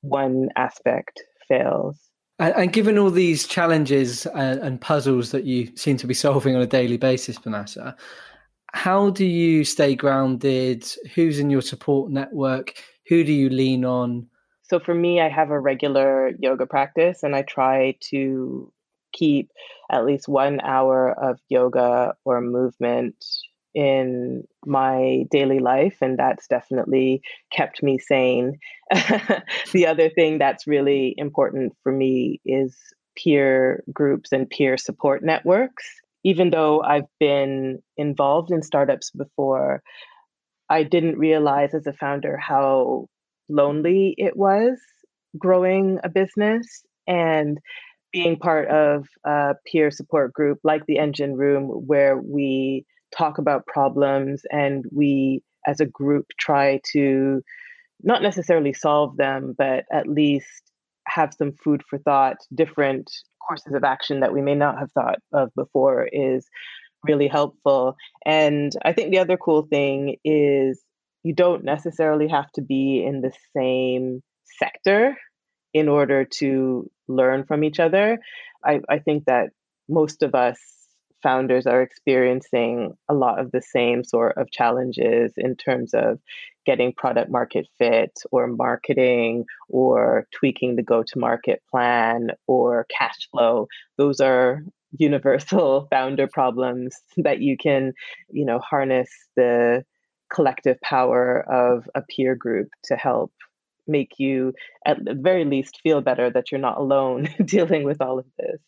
one 0.00 0.48
aspect 0.56 1.22
fails? 1.48 1.98
And, 2.38 2.54
and 2.54 2.72
given 2.72 2.98
all 2.98 3.10
these 3.10 3.46
challenges 3.46 4.26
and, 4.26 4.60
and, 4.60 4.80
puzzles 4.80 5.32
that 5.32 5.44
you 5.44 5.74
seem 5.76 5.96
to 5.96 6.06
be 6.06 6.14
solving 6.14 6.54
on 6.54 6.62
a 6.62 6.66
daily 6.66 6.96
basis 6.96 7.38
Banasa, 7.38 7.96
how 8.74 9.10
do 9.10 9.24
you 9.24 9.64
stay 9.64 9.94
grounded? 9.94 10.86
Who's 11.14 11.38
in 11.38 11.50
your 11.50 11.62
support 11.62 12.10
network? 12.10 12.74
Who 13.08 13.24
do 13.24 13.32
you 13.32 13.48
lean 13.48 13.84
on? 13.84 14.28
So 14.62 14.78
for 14.78 14.94
me 14.94 15.20
i 15.20 15.28
have 15.28 15.50
a 15.50 15.58
regular 15.58 16.32
yoga 16.38 16.66
practice 16.66 17.22
and 17.22 17.34
i 17.34 17.42
try 17.42 17.96
to 18.10 18.72
keep 19.18 19.50
at 19.90 20.04
least 20.04 20.28
one 20.28 20.60
hour 20.60 21.12
of 21.12 21.38
yoga 21.48 22.14
or 22.24 22.40
movement 22.40 23.16
in 23.74 24.42
my 24.66 25.24
daily 25.30 25.58
life 25.58 25.98
and 26.00 26.18
that's 26.18 26.46
definitely 26.48 27.22
kept 27.52 27.82
me 27.82 27.98
sane. 27.98 28.58
The 29.72 29.86
other 29.86 30.08
thing 30.08 30.38
that's 30.38 30.66
really 30.66 31.14
important 31.16 31.74
for 31.82 31.92
me 31.92 32.40
is 32.44 32.76
peer 33.16 33.84
groups 33.92 34.32
and 34.32 34.48
peer 34.48 34.76
support 34.78 35.22
networks. 35.22 35.84
Even 36.24 36.50
though 36.50 36.82
i've 36.82 37.10
been 37.20 37.78
involved 37.96 38.50
in 38.50 38.62
startups 38.62 39.10
before 39.10 39.82
i 40.68 40.82
didn't 40.82 41.16
realize 41.16 41.74
as 41.74 41.86
a 41.86 41.92
founder 41.92 42.36
how 42.36 43.06
lonely 43.48 44.14
it 44.18 44.36
was 44.36 44.78
growing 45.38 45.98
a 46.02 46.08
business 46.08 46.82
and 47.06 47.58
being 48.12 48.36
part 48.36 48.68
of 48.68 49.06
a 49.24 49.54
peer 49.66 49.90
support 49.90 50.32
group 50.32 50.58
like 50.64 50.84
the 50.86 50.98
engine 50.98 51.36
room 51.36 51.64
where 51.64 52.16
we 52.16 52.84
talk 53.16 53.38
about 53.38 53.66
problems 53.66 54.42
and 54.50 54.84
we 54.92 55.42
as 55.66 55.80
a 55.80 55.86
group 55.86 56.26
try 56.38 56.80
to 56.92 57.42
not 58.02 58.22
necessarily 58.22 58.72
solve 58.72 59.16
them 59.16 59.54
but 59.56 59.84
at 59.92 60.08
least 60.08 60.62
have 61.06 61.34
some 61.34 61.52
food 61.52 61.82
for 61.88 61.98
thought. 61.98 62.36
Different 62.54 63.10
courses 63.46 63.74
of 63.74 63.84
action 63.84 64.20
that 64.20 64.32
we 64.32 64.42
may 64.42 64.54
not 64.54 64.78
have 64.78 64.92
thought 64.92 65.18
of 65.32 65.50
before 65.54 66.06
is 66.10 66.46
really 67.04 67.28
helpful. 67.28 67.96
And 68.26 68.72
i 68.84 68.92
think 68.92 69.10
the 69.10 69.18
other 69.18 69.36
cool 69.36 69.62
thing 69.62 70.16
is 70.24 70.82
you 71.22 71.34
don't 71.34 71.64
necessarily 71.64 72.28
have 72.28 72.50
to 72.52 72.62
be 72.62 73.04
in 73.04 73.20
the 73.20 73.32
same 73.56 74.22
sector 74.58 75.16
in 75.74 75.88
order 75.88 76.24
to 76.24 76.90
learn 77.08 77.44
from 77.44 77.64
each 77.64 77.80
other. 77.80 78.18
I, 78.64 78.80
I 78.88 78.98
think 78.98 79.24
that 79.26 79.50
most 79.88 80.22
of 80.22 80.34
us 80.34 80.58
founders 81.22 81.66
are 81.66 81.82
experiencing 81.82 82.96
a 83.08 83.14
lot 83.14 83.40
of 83.40 83.50
the 83.50 83.62
same 83.62 84.04
sort 84.04 84.36
of 84.36 84.50
challenges 84.50 85.32
in 85.36 85.56
terms 85.56 85.92
of 85.94 86.20
getting 86.64 86.92
product 86.92 87.30
market 87.30 87.66
fit 87.78 88.12
or 88.30 88.46
marketing 88.46 89.44
or 89.68 90.26
tweaking 90.32 90.76
the 90.76 90.82
go 90.82 91.02
to 91.02 91.18
market 91.18 91.62
plan 91.70 92.28
or 92.46 92.86
cash 92.96 93.28
flow 93.30 93.66
those 93.96 94.20
are 94.20 94.62
universal 94.98 95.86
founder 95.90 96.26
problems 96.26 96.96
that 97.16 97.40
you 97.40 97.56
can 97.56 97.92
you 98.30 98.44
know 98.44 98.58
harness 98.58 99.10
the 99.36 99.84
collective 100.32 100.78
power 100.82 101.40
of 101.50 101.88
a 101.94 102.02
peer 102.02 102.34
group 102.34 102.68
to 102.84 102.96
help 102.96 103.32
make 103.88 104.18
you 104.18 104.52
at 104.86 105.04
the 105.04 105.14
very 105.14 105.44
least 105.44 105.80
feel 105.82 106.00
better 106.00 106.30
that 106.30 106.50
you're 106.50 106.60
not 106.60 106.78
alone 106.78 107.28
dealing 107.44 107.84
with 107.84 108.00
all 108.00 108.18
of 108.18 108.26
this 108.38 108.60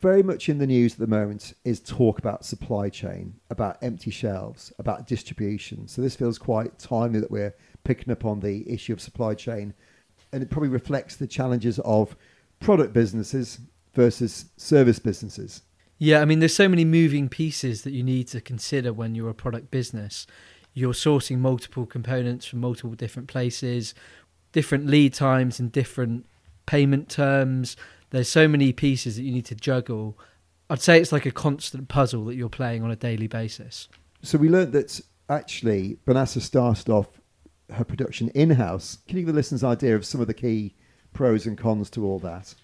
very 0.00 0.22
much 0.22 0.48
in 0.48 0.58
the 0.58 0.66
news 0.66 0.94
at 0.94 0.98
the 0.98 1.06
moment 1.06 1.54
is 1.64 1.80
talk 1.80 2.18
about 2.18 2.44
supply 2.44 2.88
chain, 2.88 3.34
about 3.50 3.78
empty 3.82 4.10
shelves, 4.10 4.72
about 4.78 5.06
distribution. 5.06 5.88
So 5.88 6.02
this 6.02 6.16
feels 6.16 6.38
quite 6.38 6.78
timely 6.78 7.20
that 7.20 7.30
we're 7.30 7.54
picking 7.84 8.12
up 8.12 8.24
on 8.24 8.40
the 8.40 8.70
issue 8.70 8.92
of 8.92 9.00
supply 9.00 9.34
chain. 9.34 9.74
And 10.32 10.42
it 10.42 10.50
probably 10.50 10.68
reflects 10.68 11.16
the 11.16 11.26
challenges 11.26 11.78
of 11.80 12.16
product 12.60 12.92
businesses 12.92 13.60
versus 13.94 14.46
service 14.56 14.98
businesses. 14.98 15.62
Yeah, 15.98 16.20
I 16.20 16.26
mean, 16.26 16.40
there's 16.40 16.54
so 16.54 16.68
many 16.68 16.84
moving 16.84 17.30
pieces 17.30 17.82
that 17.82 17.92
you 17.92 18.02
need 18.02 18.28
to 18.28 18.40
consider 18.42 18.92
when 18.92 19.14
you're 19.14 19.30
a 19.30 19.34
product 19.34 19.70
business. 19.70 20.26
You're 20.74 20.92
sourcing 20.92 21.38
multiple 21.38 21.86
components 21.86 22.44
from 22.44 22.60
multiple 22.60 22.94
different 22.94 23.28
places, 23.28 23.94
different 24.52 24.86
lead 24.86 25.14
times 25.14 25.60
and 25.60 25.70
different 25.70 26.26
payment 26.66 27.08
terms 27.08 27.76
there's 28.10 28.28
so 28.28 28.48
many 28.48 28.72
pieces 28.72 29.16
that 29.16 29.22
you 29.22 29.32
need 29.32 29.46
to 29.46 29.54
juggle. 29.54 30.18
I'd 30.70 30.80
say 30.80 31.00
it's 31.00 31.12
like 31.12 31.26
a 31.26 31.30
constant 31.30 31.88
puzzle 31.88 32.24
that 32.26 32.34
you're 32.34 32.48
playing 32.48 32.82
on 32.82 32.90
a 32.90 32.96
daily 32.96 33.26
basis. 33.26 33.88
So 34.22 34.38
we 34.38 34.48
learned 34.48 34.72
that 34.72 35.00
actually 35.28 35.98
Banasa 36.06 36.40
started 36.40 36.88
off 36.88 37.08
her 37.72 37.84
production 37.84 38.28
in 38.30 38.50
house. 38.50 38.98
Can 39.08 39.18
you 39.18 39.24
give 39.24 39.34
the 39.34 39.36
listeners 39.36 39.62
an 39.62 39.70
idea 39.70 39.96
of 39.96 40.06
some 40.06 40.20
of 40.20 40.26
the 40.26 40.34
key 40.34 40.74
pros 41.12 41.46
and 41.46 41.58
cons 41.58 41.90
to 41.90 42.04
all 42.04 42.18
that? 42.20 42.54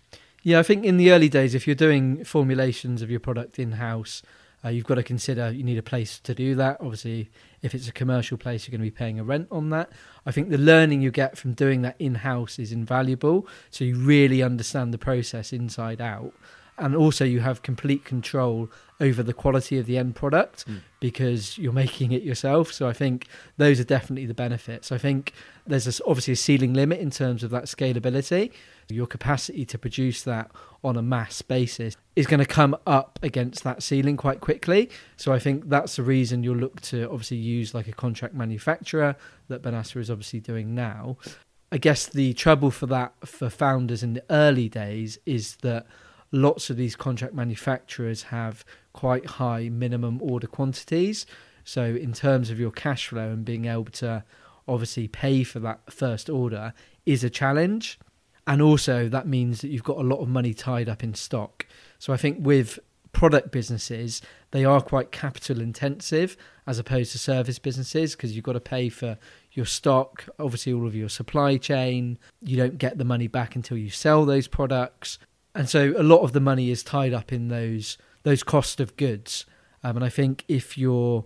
Yeah, 0.42 0.58
I 0.58 0.62
think 0.62 0.84
in 0.84 0.96
the 0.96 1.12
early 1.12 1.28
days, 1.28 1.54
if 1.54 1.66
you're 1.66 1.76
doing 1.76 2.24
formulations 2.24 3.02
of 3.02 3.10
your 3.10 3.20
product 3.20 3.58
in 3.58 3.72
house, 3.72 4.22
uh, 4.64 4.68
you've 4.68 4.86
got 4.86 4.94
to 4.94 5.02
consider 5.02 5.50
you 5.50 5.64
need 5.64 5.78
a 5.78 5.82
place 5.82 6.18
to 6.20 6.34
do 6.34 6.54
that. 6.54 6.78
Obviously, 6.80 7.30
if 7.62 7.74
it's 7.74 7.88
a 7.88 7.92
commercial 7.92 8.38
place, 8.38 8.66
you're 8.66 8.76
going 8.76 8.86
to 8.86 8.90
be 8.90 8.96
paying 8.96 9.18
a 9.18 9.24
rent 9.24 9.48
on 9.50 9.70
that. 9.70 9.90
I 10.24 10.30
think 10.30 10.50
the 10.50 10.58
learning 10.58 11.02
you 11.02 11.10
get 11.10 11.36
from 11.36 11.54
doing 11.54 11.82
that 11.82 11.96
in 11.98 12.16
house 12.16 12.58
is 12.58 12.70
invaluable. 12.70 13.46
So 13.70 13.84
you 13.84 13.96
really 13.96 14.42
understand 14.42 14.94
the 14.94 14.98
process 14.98 15.52
inside 15.52 16.00
out. 16.00 16.32
And 16.78 16.96
also, 16.96 17.24
you 17.24 17.40
have 17.40 17.62
complete 17.62 18.04
control 18.04 18.70
over 19.00 19.22
the 19.22 19.34
quality 19.34 19.78
of 19.78 19.86
the 19.86 19.98
end 19.98 20.16
product 20.16 20.66
mm. 20.66 20.80
because 21.00 21.58
you're 21.58 21.72
making 21.84 22.12
it 22.12 22.22
yourself. 22.22 22.72
So 22.72 22.88
I 22.88 22.92
think 22.92 23.26
those 23.56 23.78
are 23.78 23.84
definitely 23.84 24.26
the 24.26 24.34
benefits. 24.34 24.90
I 24.90 24.98
think 24.98 25.32
there's 25.66 25.86
a, 25.86 26.04
obviously 26.04 26.32
a 26.32 26.36
ceiling 26.36 26.72
limit 26.72 27.00
in 27.00 27.10
terms 27.10 27.42
of 27.42 27.50
that 27.50 27.64
scalability. 27.64 28.52
Your 28.92 29.06
capacity 29.06 29.64
to 29.66 29.78
produce 29.78 30.22
that 30.22 30.50
on 30.84 30.96
a 30.96 31.02
mass 31.02 31.42
basis 31.42 31.96
is 32.14 32.26
going 32.26 32.40
to 32.40 32.46
come 32.46 32.76
up 32.86 33.18
against 33.22 33.64
that 33.64 33.82
ceiling 33.82 34.16
quite 34.16 34.40
quickly. 34.40 34.90
So 35.16 35.32
I 35.32 35.38
think 35.38 35.68
that's 35.68 35.96
the 35.96 36.02
reason 36.02 36.42
you'll 36.42 36.56
look 36.56 36.80
to 36.82 37.10
obviously 37.10 37.38
use 37.38 37.74
like 37.74 37.88
a 37.88 37.92
contract 37.92 38.34
manufacturer 38.34 39.16
that 39.48 39.62
Banasa 39.62 39.96
is 39.96 40.10
obviously 40.10 40.40
doing 40.40 40.74
now. 40.74 41.16
I 41.70 41.78
guess 41.78 42.06
the 42.06 42.34
trouble 42.34 42.70
for 42.70 42.86
that 42.86 43.14
for 43.26 43.48
founders 43.48 44.02
in 44.02 44.14
the 44.14 44.24
early 44.28 44.68
days 44.68 45.18
is 45.24 45.56
that 45.62 45.86
lots 46.30 46.68
of 46.68 46.76
these 46.76 46.96
contract 46.96 47.34
manufacturers 47.34 48.24
have 48.24 48.64
quite 48.92 49.24
high 49.26 49.68
minimum 49.68 50.18
order 50.20 50.46
quantities. 50.46 51.24
So 51.64 51.84
in 51.84 52.12
terms 52.12 52.50
of 52.50 52.58
your 52.58 52.72
cash 52.72 53.08
flow 53.08 53.30
and 53.30 53.44
being 53.44 53.66
able 53.66 53.84
to 53.92 54.24
obviously 54.68 55.08
pay 55.08 55.44
for 55.44 55.60
that 55.60 55.92
first 55.92 56.28
order 56.28 56.72
is 57.06 57.24
a 57.24 57.30
challenge 57.30 57.98
and 58.46 58.60
also 58.60 59.08
that 59.08 59.26
means 59.26 59.60
that 59.60 59.68
you've 59.68 59.84
got 59.84 59.98
a 59.98 60.02
lot 60.02 60.20
of 60.20 60.28
money 60.28 60.54
tied 60.54 60.88
up 60.88 61.02
in 61.02 61.14
stock. 61.14 61.66
So 61.98 62.12
I 62.12 62.16
think 62.16 62.38
with 62.40 62.78
product 63.12 63.52
businesses, 63.52 64.22
they 64.50 64.64
are 64.64 64.80
quite 64.80 65.12
capital 65.12 65.60
intensive 65.60 66.36
as 66.66 66.78
opposed 66.78 67.12
to 67.12 67.18
service 67.18 67.58
businesses 67.58 68.16
because 68.16 68.34
you've 68.34 68.44
got 68.44 68.54
to 68.54 68.60
pay 68.60 68.88
for 68.88 69.18
your 69.52 69.66
stock, 69.66 70.26
obviously 70.38 70.72
all 70.72 70.86
of 70.86 70.94
your 70.94 71.08
supply 71.08 71.56
chain. 71.56 72.18
You 72.40 72.56
don't 72.56 72.78
get 72.78 72.98
the 72.98 73.04
money 73.04 73.28
back 73.28 73.54
until 73.54 73.76
you 73.76 73.90
sell 73.90 74.24
those 74.24 74.48
products. 74.48 75.18
And 75.54 75.68
so 75.68 75.94
a 75.96 76.02
lot 76.02 76.22
of 76.22 76.32
the 76.32 76.40
money 76.40 76.70
is 76.70 76.82
tied 76.82 77.12
up 77.12 77.32
in 77.32 77.48
those 77.48 77.98
those 78.24 78.42
cost 78.42 78.80
of 78.80 78.96
goods. 78.96 79.46
Um, 79.82 79.96
and 79.96 80.04
I 80.04 80.08
think 80.08 80.44
if 80.46 80.78
your 80.78 81.24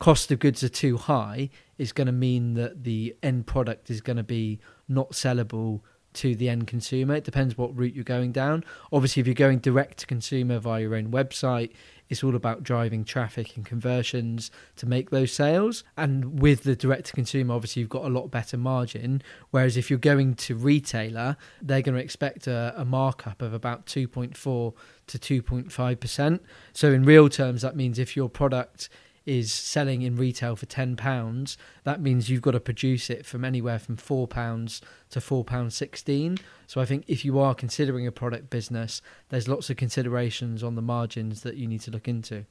cost 0.00 0.32
of 0.32 0.40
goods 0.40 0.64
are 0.64 0.68
too 0.68 0.96
high, 0.96 1.48
it's 1.78 1.92
going 1.92 2.06
to 2.08 2.12
mean 2.12 2.54
that 2.54 2.82
the 2.82 3.16
end 3.22 3.46
product 3.46 3.88
is 3.88 4.00
going 4.00 4.16
to 4.16 4.24
be 4.24 4.58
not 4.88 5.12
sellable 5.12 5.80
to 6.14 6.34
the 6.34 6.48
end 6.48 6.66
consumer. 6.66 7.16
It 7.16 7.24
depends 7.24 7.56
what 7.56 7.76
route 7.76 7.94
you're 7.94 8.04
going 8.04 8.32
down. 8.32 8.64
Obviously, 8.92 9.20
if 9.20 9.26
you're 9.26 9.34
going 9.34 9.58
direct 9.58 9.98
to 9.98 10.06
consumer 10.06 10.58
via 10.58 10.82
your 10.82 10.94
own 10.94 11.10
website, 11.10 11.70
it's 12.08 12.22
all 12.22 12.34
about 12.34 12.62
driving 12.62 13.04
traffic 13.04 13.56
and 13.56 13.64
conversions 13.64 14.50
to 14.76 14.86
make 14.86 15.10
those 15.10 15.32
sales. 15.32 15.84
And 15.96 16.40
with 16.40 16.62
the 16.62 16.76
direct 16.76 17.06
to 17.06 17.12
consumer, 17.12 17.54
obviously, 17.54 17.80
you've 17.80 17.88
got 17.88 18.04
a 18.04 18.08
lot 18.08 18.30
better 18.30 18.56
margin. 18.56 19.22
Whereas 19.50 19.76
if 19.76 19.90
you're 19.90 19.98
going 19.98 20.34
to 20.34 20.54
retailer, 20.54 21.36
they're 21.62 21.82
going 21.82 21.96
to 21.96 22.02
expect 22.02 22.46
a, 22.46 22.74
a 22.76 22.84
markup 22.84 23.42
of 23.42 23.54
about 23.54 23.86
2.4 23.86 24.74
to 25.06 25.42
2.5%. 25.42 26.40
So, 26.72 26.92
in 26.92 27.04
real 27.04 27.28
terms, 27.28 27.62
that 27.62 27.76
means 27.76 27.98
if 27.98 28.16
your 28.16 28.28
product 28.28 28.88
is 29.26 29.52
selling 29.52 30.02
in 30.02 30.16
retail 30.16 30.56
for 30.56 30.66
ten 30.66 30.96
pounds, 30.96 31.56
that 31.84 32.00
means 32.00 32.28
you've 32.28 32.42
got 32.42 32.50
to 32.52 32.60
produce 32.60 33.08
it 33.08 33.24
from 33.24 33.44
anywhere 33.44 33.78
from 33.78 33.96
four 33.96 34.26
pounds 34.28 34.80
to 35.10 35.20
four 35.20 35.44
pounds 35.44 35.74
sixteen. 35.74 36.38
So 36.66 36.80
I 36.80 36.84
think 36.84 37.04
if 37.06 37.24
you 37.24 37.38
are 37.38 37.54
considering 37.54 38.06
a 38.06 38.12
product 38.12 38.50
business, 38.50 39.02
there's 39.28 39.48
lots 39.48 39.70
of 39.70 39.76
considerations 39.76 40.62
on 40.62 40.74
the 40.74 40.82
margins 40.82 41.42
that 41.42 41.56
you 41.56 41.66
need 41.66 41.80
to 41.82 41.90
look 41.90 42.08
into. 42.08 42.44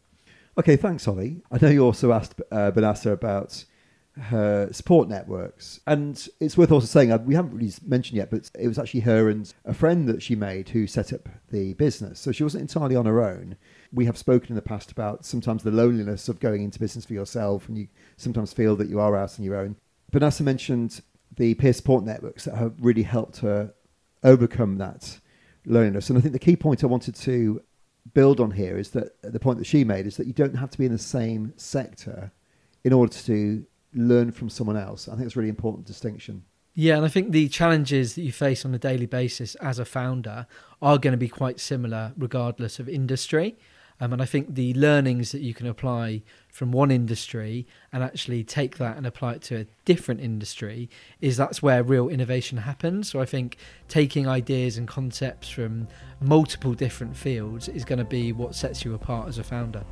Okay, 0.58 0.76
thanks, 0.76 1.08
Ollie. 1.08 1.42
I 1.52 1.58
know 1.60 1.70
you 1.70 1.84
also 1.84 2.12
asked 2.12 2.40
uh, 2.52 2.72
about 2.76 3.66
her 4.20 4.72
support 4.72 5.10
networks. 5.10 5.80
And 5.88 6.28
it's 6.40 6.58
worth 6.58 6.72
also 6.72 6.86
saying, 6.86 7.12
uh, 7.12 7.18
we 7.18 7.36
haven't 7.36 7.56
really 7.56 7.74
mentioned 7.86 8.18
yet, 8.18 8.30
but 8.30 8.50
it 8.60 8.68
was 8.68 8.78
actually 8.78 9.02
her 9.02 9.30
and 9.30 9.52
a 9.66 9.74
friend 9.74 10.08
that 10.08 10.22
she 10.22 10.36
made 10.36 10.70
who 10.70 10.86
set 10.86 11.12
up 11.12 11.28
the 11.50 11.74
business. 11.74 12.20
So 12.20 12.32
she 12.32 12.44
wasn't 12.44 12.62
entirely 12.62 12.96
on 12.96 13.06
her 13.06 13.24
own. 13.24 13.58
We 13.92 14.06
have 14.06 14.18
spoken 14.18 14.50
in 14.50 14.56
the 14.56 14.62
past 14.62 14.92
about 14.92 15.26
sometimes 15.26 15.64
the 15.64 15.72
loneliness 15.72 16.30
of 16.30 16.40
going 16.40 16.64
into 16.64 16.80
business 16.80 17.06
for 17.06 17.14
yourself, 17.14 17.68
and 17.68 17.78
you 17.78 17.88
sometimes 18.18 18.54
feel 18.54 18.76
that 18.76 18.90
you 18.90 19.00
are 19.00 19.16
out 19.16 19.40
on 19.40 19.46
your 19.46 19.56
own. 19.56 19.76
Banasa 20.12 20.42
mentioned 20.42 21.02
the 21.36 21.56
peer 21.56 21.74
support 21.74 22.04
networks 22.04 22.46
that 22.46 22.56
have 22.56 22.74
really 22.80 23.04
helped 23.04 23.38
her 23.38 23.74
overcome 24.24 24.78
that 24.78 25.20
loneliness. 25.66 26.10
And 26.10 26.18
I 26.18 26.22
think 26.22 26.34
the 26.34 26.40
key 26.40 26.56
point 26.56 26.84
I 26.84 26.88
wanted 26.88 27.16
to 27.16 27.62
build 28.14 28.40
on 28.40 28.52
here 28.52 28.78
is 28.78 28.92
that 28.92 29.20
the 29.24 29.40
point 29.40 29.58
that 29.58 29.66
she 29.66 29.84
made 29.84 30.06
is 30.06 30.18
that 30.18 30.28
you 30.28 30.34
don't 30.34 30.56
have 30.56 30.70
to 30.72 30.78
be 30.78 30.86
in 30.86 30.92
the 30.92 30.98
same 30.98 31.54
sector 31.56 32.32
in 32.84 32.94
order 32.94 33.14
to 33.14 33.66
learn 33.94 34.32
from 34.32 34.50
someone 34.50 34.78
else. 34.78 35.08
I 35.08 35.16
think 35.16 35.26
it's 35.26 35.36
a 35.36 35.40
really 35.40 35.50
important 35.50 35.86
distinction. 35.86 36.44
Yeah, 36.76 36.96
and 36.96 37.06
I 37.06 37.08
think 37.08 37.32
the 37.32 37.50
challenges 37.50 38.16
that 38.16 38.24
you 38.24 38.32
face 38.32 38.66
on 38.66 38.74
a 38.74 38.80
daily 38.80 39.06
basis 39.06 39.54
as 39.56 39.78
a 39.78 39.86
founder 39.86 40.48
are 40.82 40.98
going 40.98 41.12
to 41.12 41.18
be 41.18 41.30
quite 41.30 41.60
similar 41.60 42.14
regardless 42.18 42.80
of 42.80 42.90
industry. 42.90 43.56
Um, 44.00 44.12
and 44.12 44.22
I 44.22 44.26
think 44.26 44.56
the 44.56 44.74
learnings 44.74 45.32
that 45.32 45.42
you 45.42 45.54
can 45.54 45.68
apply 45.68 46.24
from 46.50 46.72
one 46.72 46.90
industry 46.90 47.68
and 47.92 48.04
actually 48.04 48.44
take 48.44 48.78
that 48.78 48.98
and 48.98 49.06
apply 49.06 49.34
it 49.34 49.42
to 49.44 49.62
a 49.62 49.68
different 49.86 50.20
industry 50.20 50.90
is 51.22 51.38
that's 51.38 51.62
where 51.62 51.84
real 51.84 52.10
innovation 52.10 52.58
happens. 52.58 53.10
So 53.12 53.22
I 53.22 53.26
think 53.26 53.58
taking 53.88 54.28
ideas 54.28 54.78
and 54.78 54.88
concepts 54.88 55.50
from 55.50 55.88
multiple 56.20 56.74
different 56.74 57.16
fields 57.16 57.70
is 57.70 57.86
going 57.86 58.00
to 58.00 58.06
be 58.06 58.34
what 58.34 58.56
sets 58.56 58.84
you 58.84 58.96
apart 58.96 59.30
as 59.30 59.38
a 59.38 59.44
founder. 59.44 59.84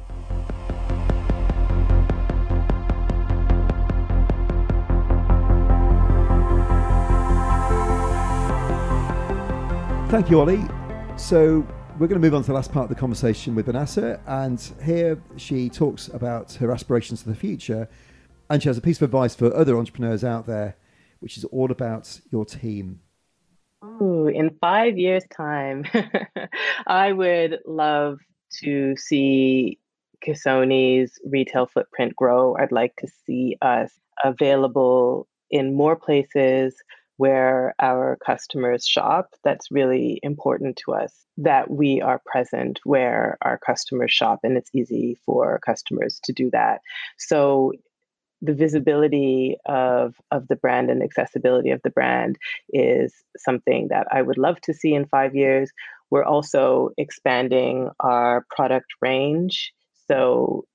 Thank 10.11 10.29
you, 10.29 10.41
Ollie. 10.41 10.67
So 11.15 11.65
we're 11.97 12.07
going 12.07 12.19
to 12.21 12.27
move 12.27 12.35
on 12.35 12.41
to 12.41 12.47
the 12.47 12.53
last 12.53 12.73
part 12.73 12.83
of 12.83 12.89
the 12.89 12.99
conversation 12.99 13.55
with 13.55 13.67
Banasa, 13.67 14.19
and 14.27 14.59
here 14.83 15.17
she 15.37 15.69
talks 15.69 16.09
about 16.09 16.51
her 16.55 16.69
aspirations 16.69 17.23
for 17.23 17.29
the 17.29 17.35
future, 17.35 17.87
and 18.49 18.61
she 18.61 18.67
has 18.67 18.77
a 18.77 18.81
piece 18.81 18.97
of 18.97 19.03
advice 19.03 19.35
for 19.35 19.55
other 19.55 19.77
entrepreneurs 19.77 20.25
out 20.25 20.47
there, 20.47 20.75
which 21.21 21.37
is 21.37 21.45
all 21.45 21.71
about 21.71 22.19
your 22.29 22.43
team. 22.43 22.99
Ooh, 23.85 24.27
in 24.27 24.49
five 24.59 24.97
years' 24.97 25.23
time, 25.33 25.85
I 26.87 27.13
would 27.13 27.59
love 27.65 28.19
to 28.59 28.97
see 28.97 29.79
Ksoni's 30.27 31.21
retail 31.23 31.67
footprint 31.67 32.17
grow. 32.17 32.57
I'd 32.57 32.73
like 32.73 32.97
to 32.97 33.07
see 33.25 33.55
us 33.61 33.93
available 34.25 35.29
in 35.51 35.73
more 35.73 35.95
places 35.95 36.75
where 37.21 37.75
our 37.79 38.17
customers 38.25 38.83
shop. 38.83 39.35
That's 39.43 39.69
really 39.69 40.19
important 40.23 40.75
to 40.77 40.93
us 40.93 41.13
that 41.37 41.69
we 41.69 42.01
are 42.01 42.19
present 42.25 42.79
where 42.83 43.37
our 43.43 43.59
customers 43.59 44.11
shop, 44.11 44.39
and 44.41 44.57
it's 44.57 44.71
easy 44.73 45.19
for 45.23 45.59
customers 45.63 46.19
to 46.23 46.33
do 46.33 46.49
that. 46.49 46.81
So, 47.19 47.73
the 48.41 48.55
visibility 48.55 49.55
of, 49.67 50.15
of 50.31 50.47
the 50.47 50.55
brand 50.55 50.89
and 50.89 51.03
accessibility 51.03 51.69
of 51.69 51.79
the 51.83 51.91
brand 51.91 52.39
is 52.73 53.13
something 53.37 53.89
that 53.89 54.07
I 54.11 54.23
would 54.23 54.39
love 54.39 54.59
to 54.61 54.73
see 54.73 54.95
in 54.95 55.05
five 55.05 55.35
years. 55.35 55.69
We're 56.09 56.23
also 56.35 56.89
expanding 56.97 57.91
our 57.99 58.47
product 58.49 58.87
range. 58.99 59.71
So 60.07 60.65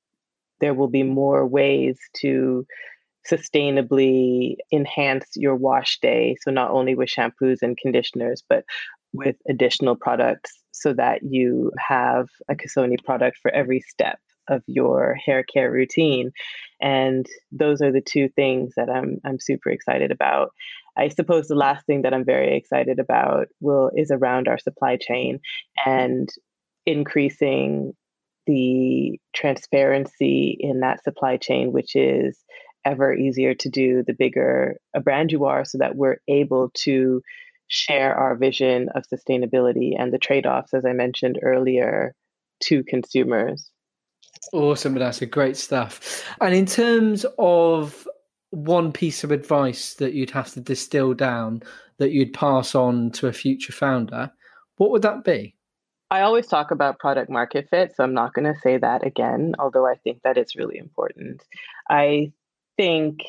there 0.60 0.74
will 0.74 0.86
be 0.86 1.02
more 1.02 1.44
ways 1.44 1.98
to 2.18 2.64
sustainably 3.30 4.56
enhance 4.72 5.26
your 5.34 5.56
wash 5.56 5.98
day. 6.00 6.36
So, 6.42 6.50
not 6.50 6.70
only 6.70 6.94
with 6.94 7.08
shampoos 7.08 7.62
and 7.62 7.76
conditioners, 7.76 8.42
but 8.48 8.64
with 9.12 9.36
additional 9.48 9.96
products 9.96 10.52
so 10.72 10.92
that 10.92 11.20
you 11.22 11.72
have 11.78 12.26
a 12.50 12.54
Ksoni 12.54 13.02
product 13.04 13.38
for 13.40 13.50
every 13.50 13.80
step 13.80 14.18
of 14.48 14.62
your 14.66 15.14
hair 15.14 15.42
care 15.42 15.70
routine. 15.70 16.30
And 16.80 17.26
those 17.50 17.80
are 17.80 17.90
the 17.90 18.02
two 18.02 18.28
things 18.28 18.74
that 18.76 18.88
I'm 18.90 19.18
I'm 19.24 19.40
super 19.40 19.70
excited 19.70 20.10
about. 20.10 20.50
I 20.96 21.08
suppose 21.08 21.48
the 21.48 21.54
last 21.54 21.84
thing 21.86 22.02
that 22.02 22.14
I'm 22.14 22.24
very 22.24 22.56
excited 22.56 22.98
about 22.98 23.48
will 23.60 23.90
is 23.94 24.10
around 24.10 24.48
our 24.48 24.58
supply 24.58 24.96
chain 24.96 25.40
and 25.84 26.28
increasing 26.86 27.92
the 28.46 29.18
transparency 29.34 30.56
in 30.60 30.80
that 30.80 31.02
supply 31.02 31.36
chain, 31.36 31.72
which 31.72 31.96
is 31.96 32.38
ever 32.86 33.12
easier 33.12 33.52
to 33.54 33.68
do 33.68 34.02
the 34.06 34.14
bigger 34.14 34.76
a 34.94 35.00
brand 35.00 35.32
you 35.32 35.44
are, 35.44 35.64
so 35.64 35.76
that 35.78 35.96
we're 35.96 36.18
able 36.28 36.70
to 36.84 37.20
share 37.68 38.14
our 38.14 38.36
vision 38.36 38.88
of 38.94 39.04
sustainability 39.12 39.90
and 39.98 40.12
the 40.12 40.18
trade 40.18 40.46
offs, 40.46 40.72
as 40.72 40.86
I 40.86 40.92
mentioned 40.92 41.40
earlier, 41.42 42.14
to 42.60 42.84
consumers. 42.84 43.70
Awesome, 44.52 44.92
Vanessa. 44.92 45.26
Great 45.26 45.56
stuff. 45.56 46.24
And 46.40 46.54
in 46.54 46.66
terms 46.66 47.26
of 47.38 48.06
one 48.50 48.92
piece 48.92 49.24
of 49.24 49.32
advice 49.32 49.94
that 49.94 50.14
you'd 50.14 50.30
have 50.30 50.52
to 50.52 50.60
distill 50.60 51.12
down 51.12 51.62
that 51.98 52.12
you'd 52.12 52.32
pass 52.32 52.74
on 52.74 53.10
to 53.10 53.26
a 53.26 53.32
future 53.32 53.72
founder, 53.72 54.30
what 54.76 54.90
would 54.90 55.02
that 55.02 55.24
be? 55.24 55.56
I 56.08 56.20
always 56.20 56.46
talk 56.46 56.70
about 56.70 57.00
product 57.00 57.28
market 57.28 57.66
fit, 57.68 57.96
so 57.96 58.04
I'm 58.04 58.14
not 58.14 58.32
going 58.32 58.44
to 58.44 58.60
say 58.60 58.78
that 58.78 59.04
again, 59.04 59.54
although 59.58 59.86
I 59.86 59.96
think 59.96 60.22
that 60.22 60.38
it's 60.38 60.54
really 60.54 60.78
important. 60.78 61.42
I 61.90 62.32
think 62.76 63.20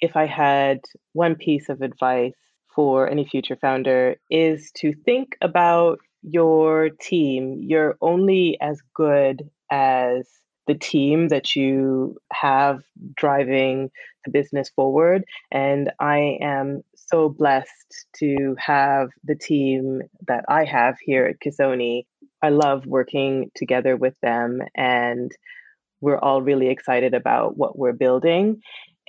if 0.00 0.16
I 0.16 0.26
had 0.26 0.80
one 1.12 1.34
piece 1.34 1.68
of 1.68 1.80
advice 1.82 2.34
for 2.74 3.08
any 3.08 3.26
future 3.26 3.56
founder 3.60 4.16
is 4.30 4.70
to 4.76 4.94
think 5.04 5.36
about 5.42 5.98
your 6.22 6.90
team. 7.00 7.58
You're 7.60 7.96
only 8.00 8.56
as 8.60 8.80
good 8.94 9.48
as 9.70 10.28
the 10.66 10.74
team 10.74 11.28
that 11.28 11.56
you 11.56 12.16
have 12.32 12.82
driving 13.16 13.90
the 14.24 14.30
business 14.30 14.70
forward. 14.70 15.24
And 15.50 15.90
I 15.98 16.38
am 16.40 16.82
so 16.94 17.28
blessed 17.28 18.06
to 18.18 18.54
have 18.58 19.08
the 19.24 19.34
team 19.34 20.02
that 20.28 20.44
I 20.48 20.64
have 20.64 20.96
here 21.04 21.26
at 21.26 21.40
Ksoni. 21.40 22.04
I 22.42 22.50
love 22.50 22.86
working 22.86 23.50
together 23.54 23.96
with 23.96 24.14
them, 24.22 24.60
and 24.76 25.30
we're 26.00 26.18
all 26.18 26.42
really 26.42 26.68
excited 26.68 27.14
about 27.14 27.56
what 27.56 27.78
we're 27.78 27.92
building. 27.92 28.60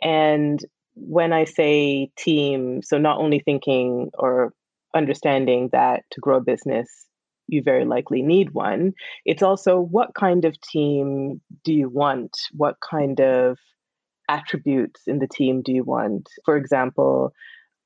And 0.01 0.59
when 0.95 1.33
I 1.33 1.45
say 1.45 2.11
team, 2.17 2.81
so 2.83 2.97
not 2.97 3.19
only 3.19 3.39
thinking 3.39 4.09
or 4.15 4.53
understanding 4.95 5.69
that 5.71 6.03
to 6.11 6.19
grow 6.19 6.37
a 6.37 6.41
business, 6.41 7.07
you 7.47 7.61
very 7.61 7.85
likely 7.85 8.21
need 8.21 8.51
one. 8.51 8.93
It's 9.25 9.43
also 9.43 9.79
what 9.79 10.13
kind 10.15 10.45
of 10.45 10.59
team 10.61 11.41
do 11.63 11.73
you 11.73 11.89
want? 11.89 12.31
What 12.53 12.75
kind 12.89 13.19
of 13.19 13.57
attributes 14.29 15.01
in 15.07 15.19
the 15.19 15.27
team 15.27 15.61
do 15.61 15.73
you 15.73 15.83
want? 15.83 16.29
For 16.45 16.55
example, 16.55 17.33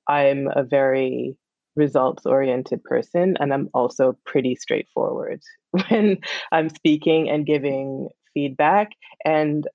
I'm 0.07 0.47
a 0.55 0.63
very 0.63 1.37
results 1.75 2.25
oriented 2.25 2.83
person 2.83 3.35
and 3.39 3.53
I'm 3.53 3.69
also 3.73 4.17
pretty 4.25 4.55
straightforward 4.55 5.41
when 5.89 6.17
I'm 6.51 6.69
speaking 6.69 7.29
and 7.29 7.45
giving 7.45 8.09
feedback 8.33 8.89
and 9.23 9.67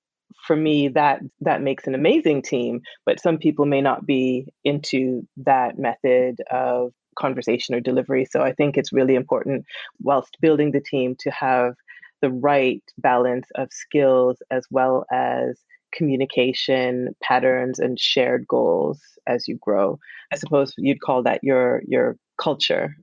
for 0.45 0.55
me 0.55 0.87
that 0.87 1.19
that 1.41 1.61
makes 1.61 1.87
an 1.87 1.95
amazing 1.95 2.41
team 2.41 2.81
but 3.05 3.19
some 3.19 3.37
people 3.37 3.65
may 3.65 3.81
not 3.81 4.05
be 4.05 4.45
into 4.63 5.27
that 5.37 5.77
method 5.77 6.41
of 6.51 6.91
conversation 7.13 7.75
or 7.75 7.79
delivery. 7.79 8.25
So 8.25 8.41
I 8.41 8.53
think 8.53 8.77
it's 8.77 8.93
really 8.93 9.15
important, 9.15 9.65
whilst 10.01 10.37
building 10.41 10.71
the 10.71 10.81
team, 10.81 11.15
to 11.19 11.31
have 11.31 11.75
the 12.21 12.29
right 12.29 12.81
balance 12.97 13.47
of 13.55 13.67
skills 13.71 14.41
as 14.51 14.65
well 14.69 15.05
as 15.11 15.59
communication 15.93 17.09
patterns 17.21 17.79
and 17.79 17.99
shared 17.99 18.47
goals 18.47 18.99
as 19.27 19.47
you 19.47 19.57
grow. 19.61 19.99
I 20.31 20.37
suppose 20.37 20.73
you'd 20.77 21.01
call 21.01 21.23
that 21.23 21.43
your 21.43 21.81
your 21.87 22.17
culture. 22.41 22.95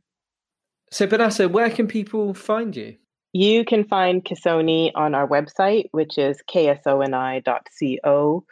So 0.90 1.06
Vanessa, 1.06 1.48
where 1.48 1.70
can 1.70 1.86
people 1.86 2.34
find 2.34 2.74
you? 2.74 2.96
You 3.32 3.64
can 3.64 3.84
find 3.84 4.24
Ksoni 4.24 4.90
on 4.94 5.14
our 5.14 5.28
website, 5.28 5.88
which 5.92 6.18
is 6.18 6.42
ksoni.co. 6.52 8.44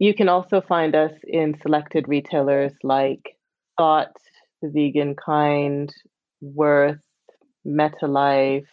You 0.00 0.14
can 0.14 0.28
also 0.28 0.60
find 0.60 0.96
us 0.96 1.12
in 1.22 1.56
selected 1.62 2.08
retailers 2.08 2.72
like 2.82 3.36
Thought, 3.78 4.16
the 4.60 4.70
Vegan 4.70 5.14
Kind, 5.14 5.94
Worth, 6.40 6.98
MetaLife, 7.64 8.66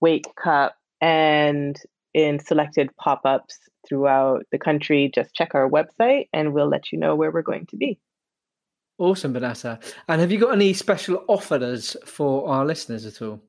Wake 0.00 0.26
Cup, 0.36 0.76
and 1.00 1.76
in 2.12 2.38
selected 2.38 2.90
pop 2.96 3.22
ups 3.24 3.58
throughout 3.88 4.44
the 4.52 4.58
country. 4.58 5.10
Just 5.14 5.34
check 5.34 5.54
our 5.54 5.68
website 5.70 6.28
and 6.34 6.52
we'll 6.52 6.68
let 6.68 6.92
you 6.92 6.98
know 6.98 7.16
where 7.16 7.30
we're 7.30 7.42
going 7.42 7.66
to 7.66 7.76
be. 7.76 7.98
Awesome, 8.98 9.32
Vanessa. 9.32 9.80
And 10.06 10.20
have 10.20 10.30
you 10.30 10.38
got 10.38 10.52
any 10.52 10.74
special 10.74 11.24
offers 11.28 11.96
for 12.04 12.48
our 12.48 12.66
listeners 12.66 13.06
at 13.06 13.22
all? 13.22 13.42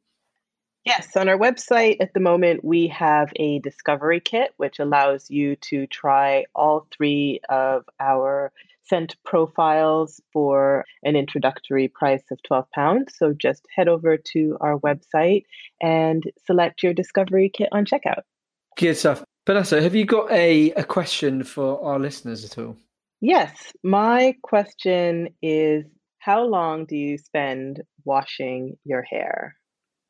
Yes, 0.86 1.16
on 1.16 1.30
our 1.30 1.38
website 1.38 1.98
at 2.02 2.14
the 2.14 2.20
moment, 2.20 2.64
we 2.64 2.88
have 2.90 3.32
a 3.38 3.60
discovery 3.60 4.20
kit, 4.20 4.54
which 4.58 4.80
allows 4.80 5.30
you 5.30 5.56
to 5.58 5.88
try 5.88 6.44
all 6.54 6.88
three 6.96 7.40
of 7.48 7.86
our 8.02 8.52
scent 8.84 9.16
profiles 9.24 10.20
for 10.34 10.84
an 11.04 11.16
introductory 11.16 11.88
price 11.88 12.24
of 12.32 12.40
£12. 12.50 13.10
So 13.16 13.34
just 13.34 13.66
head 13.74 13.88
over 13.88 14.18
to 14.34 14.58
our 14.60 14.78
website 14.80 15.44
and 15.82 16.24
select 16.46 16.84
your 16.84 16.94
discovery 16.94 17.50
kit 17.54 17.70
on 17.72 17.86
checkout. 17.86 18.24
Good 18.78 18.98
stuff. 18.98 19.24
Vanessa, 19.48 19.82
have 19.82 19.96
you 19.96 20.06
got 20.06 20.30
a, 20.32 20.72
a 20.72 20.84
question 20.84 21.44
for 21.44 21.82
our 21.82 21.98
listeners 21.98 22.44
at 22.44 22.58
all? 22.58 22.76
Yes. 23.22 23.72
My 23.84 24.36
question 24.42 25.30
is 25.42 25.86
How 26.20 26.44
long 26.44 26.86
do 26.86 26.98
you 26.98 27.18
spend 27.18 27.82
washing 28.04 28.78
your 28.84 29.02
hair 29.02 29.56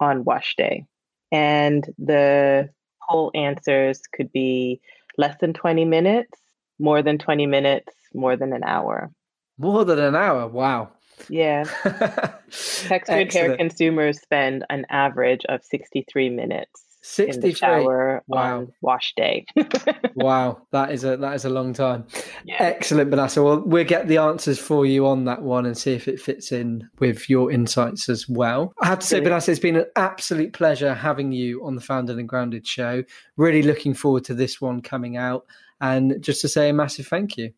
on 0.03 0.23
wash 0.23 0.55
day? 0.55 0.85
And 1.31 1.83
the 1.97 2.69
whole 2.99 3.31
answers 3.33 4.01
could 4.13 4.31
be 4.31 4.81
less 5.17 5.35
than 5.41 5.53
20 5.53 5.85
minutes, 5.85 6.39
more 6.79 7.01
than 7.01 7.17
20 7.17 7.47
minutes, 7.47 7.93
more 8.13 8.35
than 8.35 8.53
an 8.53 8.63
hour. 8.63 9.11
More 9.57 9.83
than 9.83 9.99
an 9.99 10.15
hour. 10.15 10.47
Wow. 10.47 10.91
Yeah. 11.29 11.63
Textured 12.51 13.33
hair 13.33 13.57
consumers 13.57 14.21
spend 14.21 14.65
an 14.69 14.85
average 14.89 15.45
of 15.47 15.63
63 15.63 16.29
minutes 16.29 16.92
63 17.03 17.35
in 17.35 17.41
the 17.41 17.57
shower 17.57 18.23
wow. 18.27 18.59
on 18.59 18.73
wash 18.81 19.13
day. 19.15 19.45
wow, 20.15 20.61
that 20.71 20.91
is 20.91 21.03
a 21.03 21.17
that 21.17 21.35
is 21.35 21.43
a 21.43 21.49
long 21.49 21.73
time. 21.73 22.05
Yeah. 22.45 22.55
Excellent, 22.59 23.09
Vanessa. 23.09 23.43
Well, 23.43 23.61
we'll 23.65 23.83
get 23.83 24.07
the 24.07 24.17
answers 24.17 24.57
for 24.57 24.85
you 24.85 25.05
on 25.05 25.25
that 25.25 25.41
one 25.41 25.65
and 25.65 25.77
see 25.77 25.93
if 25.93 26.07
it 26.07 26.19
fits 26.19 26.51
in 26.51 26.89
with 26.99 27.29
your 27.29 27.51
insights 27.51 28.07
as 28.07 28.27
well. 28.29 28.73
I 28.81 28.87
have 28.87 28.99
to 28.99 29.05
say, 29.05 29.19
Vanessa, 29.19 29.51
it's 29.51 29.59
been 29.59 29.75
an 29.75 29.85
absolute 29.97 30.53
pleasure 30.53 30.93
having 30.93 31.33
you 31.33 31.63
on 31.65 31.75
the 31.75 31.81
Founded 31.81 32.17
and 32.17 32.27
Grounded 32.27 32.65
show. 32.65 33.03
Really 33.35 33.63
looking 33.63 33.93
forward 33.93 34.23
to 34.25 34.33
this 34.33 34.61
one 34.61 34.81
coming 34.81 35.17
out. 35.17 35.45
And 35.81 36.23
just 36.23 36.39
to 36.41 36.47
say 36.47 36.69
a 36.69 36.73
massive 36.73 37.07
thank 37.07 37.37
you. 37.37 37.51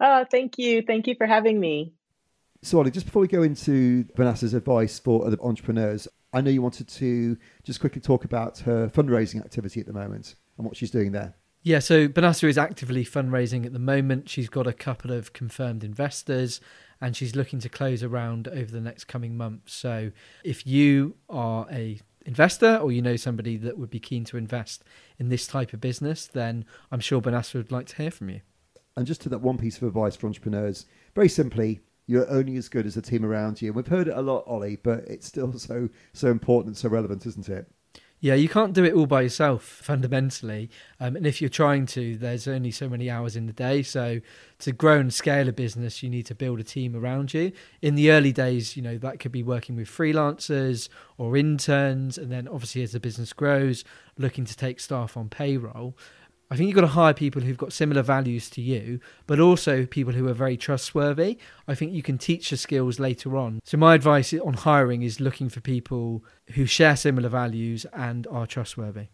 Oh, 0.00 0.26
thank 0.30 0.58
you. 0.58 0.82
Thank 0.82 1.06
you 1.06 1.14
for 1.16 1.26
having 1.26 1.58
me. 1.58 1.94
So, 2.62 2.78
Ollie, 2.78 2.90
just 2.90 3.06
before 3.06 3.22
we 3.22 3.28
go 3.28 3.42
into 3.42 4.04
Vanessa's 4.16 4.52
advice 4.52 4.98
for 4.98 5.26
other 5.26 5.38
entrepreneurs, 5.40 6.06
I 6.32 6.40
know 6.40 6.50
you 6.50 6.62
wanted 6.62 6.88
to 6.88 7.36
just 7.62 7.80
quickly 7.80 8.00
talk 8.00 8.24
about 8.24 8.58
her 8.60 8.88
fundraising 8.88 9.44
activity 9.44 9.80
at 9.80 9.86
the 9.86 9.92
moment 9.92 10.36
and 10.56 10.66
what 10.66 10.76
she's 10.76 10.90
doing 10.90 11.12
there. 11.12 11.34
Yeah, 11.62 11.80
so 11.80 12.08
Vanessa 12.08 12.46
is 12.46 12.56
actively 12.56 13.04
fundraising 13.04 13.66
at 13.66 13.72
the 13.72 13.78
moment. 13.78 14.28
She's 14.30 14.48
got 14.48 14.66
a 14.66 14.72
couple 14.72 15.12
of 15.12 15.32
confirmed 15.34 15.84
investors 15.84 16.60
and 17.00 17.14
she's 17.14 17.36
looking 17.36 17.58
to 17.60 17.68
close 17.68 18.02
around 18.02 18.48
over 18.48 18.70
the 18.70 18.80
next 18.80 19.04
coming 19.04 19.36
months. 19.36 19.74
So 19.74 20.12
if 20.42 20.66
you 20.66 21.16
are 21.28 21.66
a 21.70 22.00
investor 22.24 22.76
or 22.76 22.92
you 22.92 23.02
know 23.02 23.16
somebody 23.16 23.56
that 23.56 23.76
would 23.76 23.90
be 23.90 24.00
keen 24.00 24.24
to 24.24 24.36
invest 24.36 24.84
in 25.18 25.28
this 25.28 25.46
type 25.46 25.72
of 25.72 25.80
business, 25.80 26.26
then 26.26 26.64
I'm 26.90 27.00
sure 27.00 27.20
Vanessa 27.20 27.58
would 27.58 27.72
like 27.72 27.86
to 27.88 27.96
hear 27.96 28.10
from 28.10 28.30
you. 28.30 28.40
And 28.96 29.06
just 29.06 29.20
to 29.22 29.28
that 29.30 29.40
one 29.40 29.58
piece 29.58 29.76
of 29.76 29.82
advice 29.84 30.16
for 30.16 30.26
entrepreneurs, 30.26 30.86
very 31.14 31.28
simply, 31.28 31.80
you're 32.10 32.28
only 32.28 32.56
as 32.56 32.68
good 32.68 32.86
as 32.86 32.96
the 32.96 33.02
team 33.02 33.24
around 33.24 33.62
you. 33.62 33.68
And 33.68 33.76
we've 33.76 33.86
heard 33.86 34.08
it 34.08 34.16
a 34.16 34.20
lot, 34.20 34.42
Ollie, 34.46 34.76
but 34.82 35.04
it's 35.06 35.26
still 35.26 35.52
so 35.52 35.88
so 36.12 36.28
important, 36.28 36.68
and 36.68 36.76
so 36.76 36.88
relevant, 36.88 37.24
isn't 37.24 37.48
it? 37.48 37.70
Yeah, 38.22 38.34
you 38.34 38.50
can't 38.50 38.74
do 38.74 38.84
it 38.84 38.92
all 38.92 39.06
by 39.06 39.22
yourself 39.22 39.62
fundamentally. 39.62 40.68
Um, 40.98 41.16
and 41.16 41.26
if 41.26 41.40
you're 41.40 41.48
trying 41.48 41.86
to, 41.86 42.18
there's 42.18 42.46
only 42.46 42.70
so 42.70 42.86
many 42.86 43.08
hours 43.08 43.34
in 43.34 43.46
the 43.46 43.52
day. 43.54 43.82
So 43.82 44.20
to 44.58 44.72
grow 44.72 44.98
and 44.98 45.14
scale 45.14 45.48
a 45.48 45.52
business, 45.52 46.02
you 46.02 46.10
need 46.10 46.26
to 46.26 46.34
build 46.34 46.60
a 46.60 46.62
team 46.64 46.94
around 46.94 47.32
you. 47.32 47.52
In 47.80 47.94
the 47.94 48.10
early 48.10 48.30
days, 48.30 48.76
you 48.76 48.82
know, 48.82 48.98
that 48.98 49.20
could 49.20 49.32
be 49.32 49.42
working 49.42 49.74
with 49.74 49.88
freelancers 49.88 50.90
or 51.16 51.34
interns. 51.34 52.18
And 52.18 52.30
then 52.30 52.46
obviously 52.46 52.82
as 52.82 52.92
the 52.92 53.00
business 53.00 53.32
grows, 53.32 53.84
looking 54.18 54.44
to 54.44 54.54
take 54.54 54.80
staff 54.80 55.16
on 55.16 55.30
payroll 55.30 55.96
I 56.52 56.56
think 56.56 56.66
you've 56.66 56.74
got 56.74 56.80
to 56.80 56.88
hire 56.88 57.14
people 57.14 57.42
who've 57.42 57.56
got 57.56 57.72
similar 57.72 58.02
values 58.02 58.50
to 58.50 58.60
you, 58.60 58.98
but 59.28 59.38
also 59.38 59.86
people 59.86 60.12
who 60.12 60.26
are 60.26 60.34
very 60.34 60.56
trustworthy. 60.56 61.38
I 61.68 61.76
think 61.76 61.92
you 61.92 62.02
can 62.02 62.18
teach 62.18 62.50
the 62.50 62.56
skills 62.56 62.98
later 62.98 63.36
on. 63.36 63.60
So, 63.64 63.76
my 63.76 63.94
advice 63.94 64.34
on 64.34 64.54
hiring 64.54 65.02
is 65.02 65.20
looking 65.20 65.48
for 65.48 65.60
people 65.60 66.24
who 66.54 66.66
share 66.66 66.96
similar 66.96 67.28
values 67.28 67.86
and 67.92 68.26
are 68.26 68.48
trustworthy. 68.48 69.06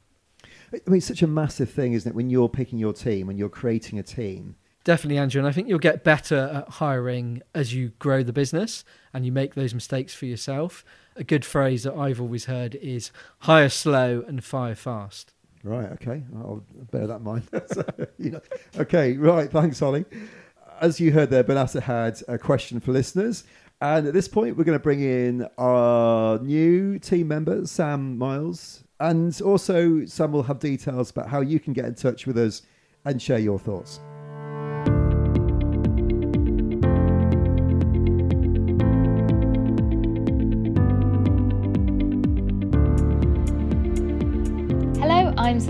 I 0.72 0.81
mean, 0.87 0.99
it's 0.99 1.07
such 1.07 1.22
a 1.22 1.27
massive 1.27 1.70
thing, 1.70 1.92
isn't 1.92 2.11
it? 2.11 2.16
When 2.16 2.31
you're 2.31 2.49
picking 2.49 2.79
your 2.79 2.94
team, 2.94 3.27
when 3.27 3.37
you're 3.37 3.51
creating 3.51 3.99
a 3.99 4.03
team. 4.03 4.57
Definitely, 4.85 5.18
Andrew. 5.18 5.40
And 5.40 5.49
I 5.49 5.53
think 5.53 5.68
you'll 5.68 5.79
get 5.79 6.05
better 6.05 6.51
at 6.55 6.68
hiring 6.75 7.42
as 7.55 7.75
you 7.75 7.90
grow 7.99 8.22
the 8.22 8.33
business 8.33 8.85
and 9.12 9.27
you 9.27 9.33
make 9.33 9.55
those 9.55 9.75
mistakes 9.75 10.14
for 10.14 10.27
yourself. 10.27 10.85
A 11.16 11.25
good 11.25 11.44
phrase 11.44 11.83
that 11.83 11.94
I've 11.94 12.20
always 12.20 12.44
heard 12.44 12.77
is 12.77 13.11
hire 13.40 13.68
slow 13.68 14.22
and 14.27 14.44
fire 14.44 14.77
fast. 14.77 15.35
Right. 15.66 15.90
Okay. 15.92 16.22
I'll 16.37 16.64
bear 16.92 17.09
that 17.09 17.16
in 17.16 17.24
mind. 17.24 17.42
so, 17.72 17.85
you 18.18 18.31
know. 18.31 18.40
Okay. 18.79 19.16
Right. 19.16 19.50
Thanks, 19.50 19.83
Ollie. 19.83 20.05
As 20.81 21.00
you 21.00 21.11
heard 21.11 21.31
there, 21.31 21.42
Vanessa 21.42 21.81
had 21.81 22.22
a 22.29 22.38
question 22.38 22.79
for 22.79 22.92
listeners. 22.92 23.42
And 23.81 24.07
at 24.07 24.14
this 24.14 24.29
point, 24.29 24.57
we're 24.57 24.64
going 24.64 24.79
to 24.79 24.83
bring 24.83 25.00
in 25.00 25.48
our 25.59 26.38
new 26.38 27.00
team 27.00 27.29
member, 27.29 27.66
Sam 27.66 28.16
Miles. 28.16 28.85
And 29.00 29.38
also, 29.42 30.07
Sam 30.07 30.33
will 30.33 30.44
have 30.44 30.61
details 30.61 31.11
about 31.11 31.29
how 31.29 31.40
you 31.40 31.59
can 31.59 31.72
get 31.72 31.85
in 31.85 31.94
touch 31.96 32.26
with 32.26 32.38
us 32.38 32.62
and 33.05 33.20
share 33.20 33.40
your 33.40 33.59
thoughts. 33.59 34.00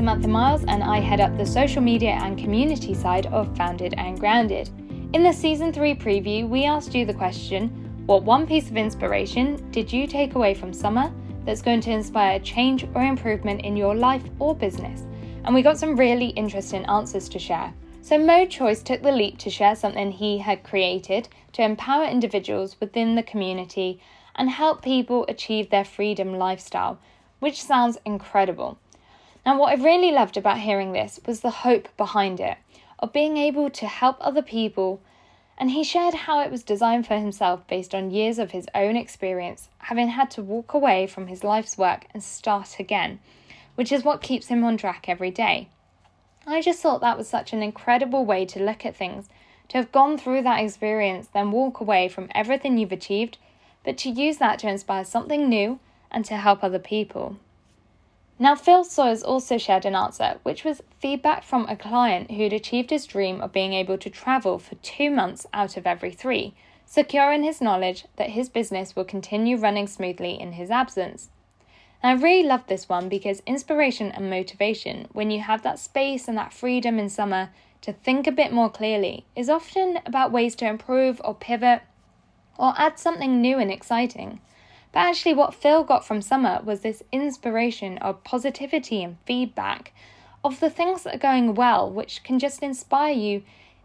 Samantha 0.06 0.28
Miles 0.28 0.64
and 0.68 0.84
I 0.84 1.00
head 1.00 1.20
up 1.20 1.36
the 1.36 1.44
social 1.44 1.82
media 1.82 2.10
and 2.10 2.38
community 2.38 2.94
side 2.94 3.26
of 3.26 3.56
Founded 3.56 3.92
and 3.98 4.20
Grounded. 4.20 4.70
In 5.12 5.24
the 5.24 5.32
season 5.32 5.72
3 5.72 5.96
preview, 5.96 6.48
we 6.48 6.64
asked 6.64 6.94
you 6.94 7.04
the 7.04 7.12
question 7.12 8.04
What 8.06 8.22
one 8.22 8.46
piece 8.46 8.70
of 8.70 8.76
inspiration 8.76 9.68
did 9.72 9.92
you 9.92 10.06
take 10.06 10.36
away 10.36 10.54
from 10.54 10.72
summer 10.72 11.12
that's 11.44 11.60
going 11.60 11.80
to 11.80 11.90
inspire 11.90 12.38
change 12.38 12.86
or 12.94 13.02
improvement 13.02 13.62
in 13.62 13.76
your 13.76 13.96
life 13.96 14.22
or 14.38 14.54
business? 14.54 15.02
And 15.42 15.52
we 15.52 15.60
got 15.62 15.76
some 15.76 15.96
really 15.96 16.28
interesting 16.28 16.84
answers 16.84 17.28
to 17.30 17.40
share. 17.40 17.74
So, 18.00 18.16
Mo 18.16 18.46
Choice 18.46 18.84
took 18.84 19.02
the 19.02 19.10
leap 19.10 19.38
to 19.38 19.50
share 19.50 19.74
something 19.74 20.12
he 20.12 20.38
had 20.38 20.62
created 20.62 21.28
to 21.54 21.62
empower 21.62 22.04
individuals 22.04 22.76
within 22.78 23.16
the 23.16 23.24
community 23.24 24.00
and 24.36 24.50
help 24.50 24.82
people 24.82 25.26
achieve 25.28 25.70
their 25.70 25.84
freedom 25.84 26.38
lifestyle, 26.38 27.00
which 27.40 27.60
sounds 27.60 27.98
incredible. 28.04 28.78
Now, 29.46 29.56
what 29.56 29.78
I 29.78 29.80
really 29.80 30.10
loved 30.10 30.36
about 30.36 30.58
hearing 30.58 30.90
this 30.90 31.20
was 31.24 31.40
the 31.40 31.50
hope 31.50 31.88
behind 31.96 32.40
it, 32.40 32.58
of 32.98 33.12
being 33.12 33.36
able 33.36 33.70
to 33.70 33.86
help 33.86 34.16
other 34.20 34.42
people. 34.42 35.00
And 35.56 35.70
he 35.70 35.84
shared 35.84 36.14
how 36.14 36.40
it 36.40 36.50
was 36.50 36.64
designed 36.64 37.06
for 37.06 37.16
himself 37.16 37.64
based 37.68 37.94
on 37.94 38.10
years 38.10 38.40
of 38.40 38.50
his 38.50 38.66
own 38.74 38.96
experience, 38.96 39.68
having 39.78 40.08
had 40.08 40.32
to 40.32 40.42
walk 40.42 40.74
away 40.74 41.06
from 41.06 41.28
his 41.28 41.44
life's 41.44 41.78
work 41.78 42.06
and 42.12 42.24
start 42.24 42.80
again, 42.80 43.20
which 43.76 43.92
is 43.92 44.02
what 44.02 44.20
keeps 44.20 44.48
him 44.48 44.64
on 44.64 44.76
track 44.76 45.08
every 45.08 45.30
day. 45.30 45.68
I 46.44 46.60
just 46.60 46.80
thought 46.80 47.00
that 47.02 47.16
was 47.16 47.28
such 47.28 47.52
an 47.52 47.62
incredible 47.62 48.24
way 48.24 48.46
to 48.46 48.64
look 48.64 48.84
at 48.84 48.96
things, 48.96 49.28
to 49.68 49.78
have 49.78 49.92
gone 49.92 50.18
through 50.18 50.42
that 50.42 50.60
experience, 50.60 51.28
then 51.32 51.52
walk 51.52 51.78
away 51.78 52.08
from 52.08 52.30
everything 52.34 52.78
you've 52.78 52.90
achieved, 52.90 53.38
but 53.84 53.96
to 53.98 54.10
use 54.10 54.38
that 54.38 54.58
to 54.58 54.68
inspire 54.68 55.04
something 55.04 55.48
new 55.48 55.78
and 56.10 56.24
to 56.24 56.36
help 56.36 56.64
other 56.64 56.80
people. 56.80 57.36
Now, 58.38 58.54
Phil 58.54 58.84
Sawyers 58.84 59.22
also 59.22 59.56
shared 59.56 59.86
an 59.86 59.94
answer, 59.94 60.38
which 60.42 60.62
was 60.62 60.82
feedback 60.98 61.42
from 61.42 61.66
a 61.68 61.76
client 61.76 62.30
who'd 62.30 62.52
achieved 62.52 62.90
his 62.90 63.06
dream 63.06 63.40
of 63.40 63.52
being 63.52 63.72
able 63.72 63.96
to 63.96 64.10
travel 64.10 64.58
for 64.58 64.74
two 64.76 65.10
months 65.10 65.46
out 65.54 65.78
of 65.78 65.86
every 65.86 66.10
three, 66.10 66.54
secure 66.84 67.32
in 67.32 67.42
his 67.42 67.62
knowledge 67.62 68.04
that 68.16 68.30
his 68.30 68.50
business 68.50 68.94
will 68.94 69.06
continue 69.06 69.56
running 69.56 69.86
smoothly 69.86 70.38
in 70.38 70.52
his 70.52 70.70
absence. 70.70 71.30
And 72.02 72.18
I 72.18 72.22
really 72.22 72.46
love 72.46 72.66
this 72.66 72.90
one 72.90 73.08
because 73.08 73.42
inspiration 73.46 74.12
and 74.12 74.28
motivation, 74.28 75.08
when 75.12 75.30
you 75.30 75.40
have 75.40 75.62
that 75.62 75.78
space 75.78 76.28
and 76.28 76.36
that 76.36 76.52
freedom 76.52 76.98
in 76.98 77.08
summer 77.08 77.48
to 77.80 77.92
think 77.92 78.26
a 78.26 78.32
bit 78.32 78.52
more 78.52 78.68
clearly, 78.68 79.24
is 79.34 79.48
often 79.48 80.00
about 80.04 80.30
ways 80.30 80.54
to 80.56 80.66
improve 80.66 81.22
or 81.24 81.34
pivot 81.34 81.80
or 82.58 82.74
add 82.76 82.98
something 82.98 83.40
new 83.40 83.58
and 83.58 83.70
exciting. 83.70 84.40
But 84.96 85.02
actually, 85.02 85.34
what 85.34 85.52
Phil 85.52 85.84
got 85.84 86.06
from 86.06 86.22
Summer 86.22 86.62
was 86.64 86.80
this 86.80 87.02
inspiration 87.12 87.98
of 87.98 88.24
positivity 88.24 89.02
and 89.02 89.18
feedback 89.26 89.92
of 90.42 90.58
the 90.58 90.70
things 90.70 91.02
that 91.02 91.16
are 91.16 91.18
going 91.18 91.54
well, 91.54 91.90
which 91.90 92.22
can 92.24 92.38
just 92.38 92.62
inspire 92.62 93.12
you 93.12 93.42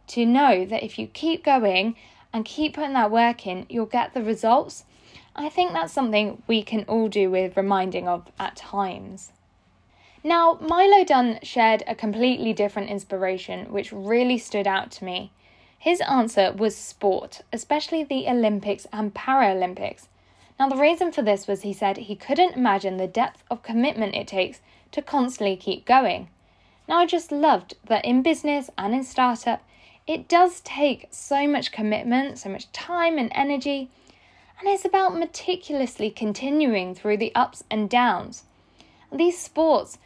to 0.08 0.26
know 0.26 0.64
that 0.64 0.86
if 0.86 0.98
you 0.98 1.08
keep 1.08 1.44
going 1.44 1.98
and 2.32 2.46
keep 2.46 2.76
putting 2.76 2.94
that 2.94 3.12
work 3.12 3.46
in, 3.46 3.66
you'll 3.68 3.88
get 3.88 4.14
the 4.14 4.24
results. 4.24 4.86
I 5.36 5.50
think 5.50 5.74
that's 5.74 5.92
something 5.92 6.44
we 6.48 6.64
can 6.64 6.86
all 6.86 7.10
do 7.10 7.30
with 7.30 7.58
reminding 7.58 8.08
of 8.08 8.32
at 8.40 8.56
times. 8.56 9.34
Now, 10.24 10.60
Milo 10.62 11.04
Dunn 11.04 11.40
shared 11.44 11.84
a 11.88 11.94
completely 11.94 12.54
different 12.54 12.90
inspiration 12.90 13.74
which 13.74 13.92
really 13.92 14.38
stood 14.38 14.66
out 14.66 14.92
to 14.92 15.04
me. 15.04 15.34
His 15.78 16.00
answer 16.00 16.54
was 16.54 16.78
sport, 16.78 17.42
especially 17.52 18.06
the 18.06 18.30
Olympics 18.30 18.88
and 18.94 19.14
Paralympics. 19.14 20.08
Now, 20.60 20.70
the 20.70 20.76
reason 20.76 21.12
for 21.12 21.22
this 21.22 21.48
was 21.48 21.62
he 21.62 21.74
said 21.74 21.98
he 21.98 22.16
couldn't 22.16 22.56
imagine 22.56 22.98
the 22.98 23.08
depth 23.08 23.44
of 23.50 23.64
commitment 23.64 24.16
it 24.16 24.28
takes 24.28 24.62
to 24.92 25.02
constantly 25.02 25.56
keep 25.56 25.86
going. 25.86 26.30
Now, 26.88 27.00
I 27.00 27.06
just 27.06 27.32
loved 27.32 27.76
that 27.88 28.06
in 28.06 28.22
business 28.22 28.70
and 28.78 28.94
in 28.94 29.04
startup, 29.04 29.64
it 30.08 30.28
does 30.28 30.62
take 30.62 31.08
so 31.12 31.48
much 31.48 31.72
commitment, 31.72 32.38
so 32.38 32.50
much 32.50 32.72
time 32.72 33.18
and 33.18 33.32
energy, 33.34 33.90
and 34.60 34.68
it's 34.68 34.86
about 34.86 35.18
meticulously 35.18 36.10
continuing 36.12 36.94
through 36.94 37.18
the 37.18 37.34
ups 37.34 37.64
and 37.72 37.90
downs. 37.90 38.44
These 39.12 39.40
sports 39.40 39.98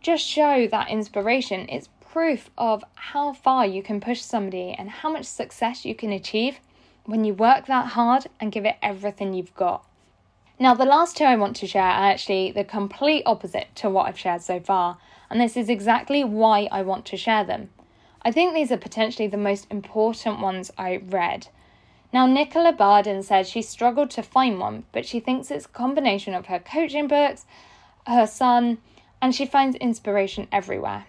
just 0.00 0.24
show 0.24 0.66
that 0.68 0.90
inspiration. 0.90 1.66
It's 1.68 1.88
proof 2.00 2.50
of 2.56 2.84
how 2.94 3.32
far 3.32 3.66
you 3.66 3.82
can 3.82 4.00
push 4.00 4.20
somebody 4.22 4.74
and 4.78 4.88
how 4.88 5.10
much 5.10 5.26
success 5.26 5.84
you 5.84 5.94
can 5.94 6.12
achieve 6.12 6.60
when 7.04 7.24
you 7.24 7.34
work 7.34 7.66
that 7.66 7.88
hard 7.88 8.26
and 8.40 8.52
give 8.52 8.64
it 8.64 8.76
everything 8.82 9.34
you've 9.34 9.54
got. 9.54 9.84
Now, 10.60 10.74
the 10.74 10.84
last 10.84 11.16
two 11.16 11.24
I 11.24 11.36
want 11.36 11.54
to 11.56 11.68
share 11.68 11.82
are 11.82 12.10
actually 12.10 12.50
the 12.50 12.64
complete 12.64 13.22
opposite 13.24 13.68
to 13.76 13.88
what 13.88 14.06
I've 14.06 14.18
shared 14.18 14.42
so 14.42 14.58
far, 14.58 14.98
and 15.30 15.40
this 15.40 15.56
is 15.56 15.68
exactly 15.68 16.24
why 16.24 16.68
I 16.72 16.82
want 16.82 17.06
to 17.06 17.16
share 17.16 17.44
them. 17.44 17.70
I 18.22 18.32
think 18.32 18.54
these 18.54 18.72
are 18.72 18.76
potentially 18.76 19.28
the 19.28 19.36
most 19.36 19.68
important 19.70 20.40
ones 20.40 20.72
I 20.76 20.96
read. 20.96 21.46
Now, 22.12 22.26
Nicola 22.26 22.72
Barden 22.72 23.22
says 23.22 23.48
she 23.48 23.62
struggled 23.62 24.10
to 24.12 24.22
find 24.22 24.58
one, 24.58 24.84
but 24.90 25.06
she 25.06 25.20
thinks 25.20 25.50
it's 25.50 25.66
a 25.66 25.68
combination 25.68 26.34
of 26.34 26.46
her 26.46 26.58
coaching 26.58 27.06
books, 27.06 27.46
her 28.06 28.26
son, 28.26 28.78
and 29.22 29.34
she 29.34 29.46
finds 29.46 29.76
inspiration 29.76 30.48
everywhere. 30.50 31.06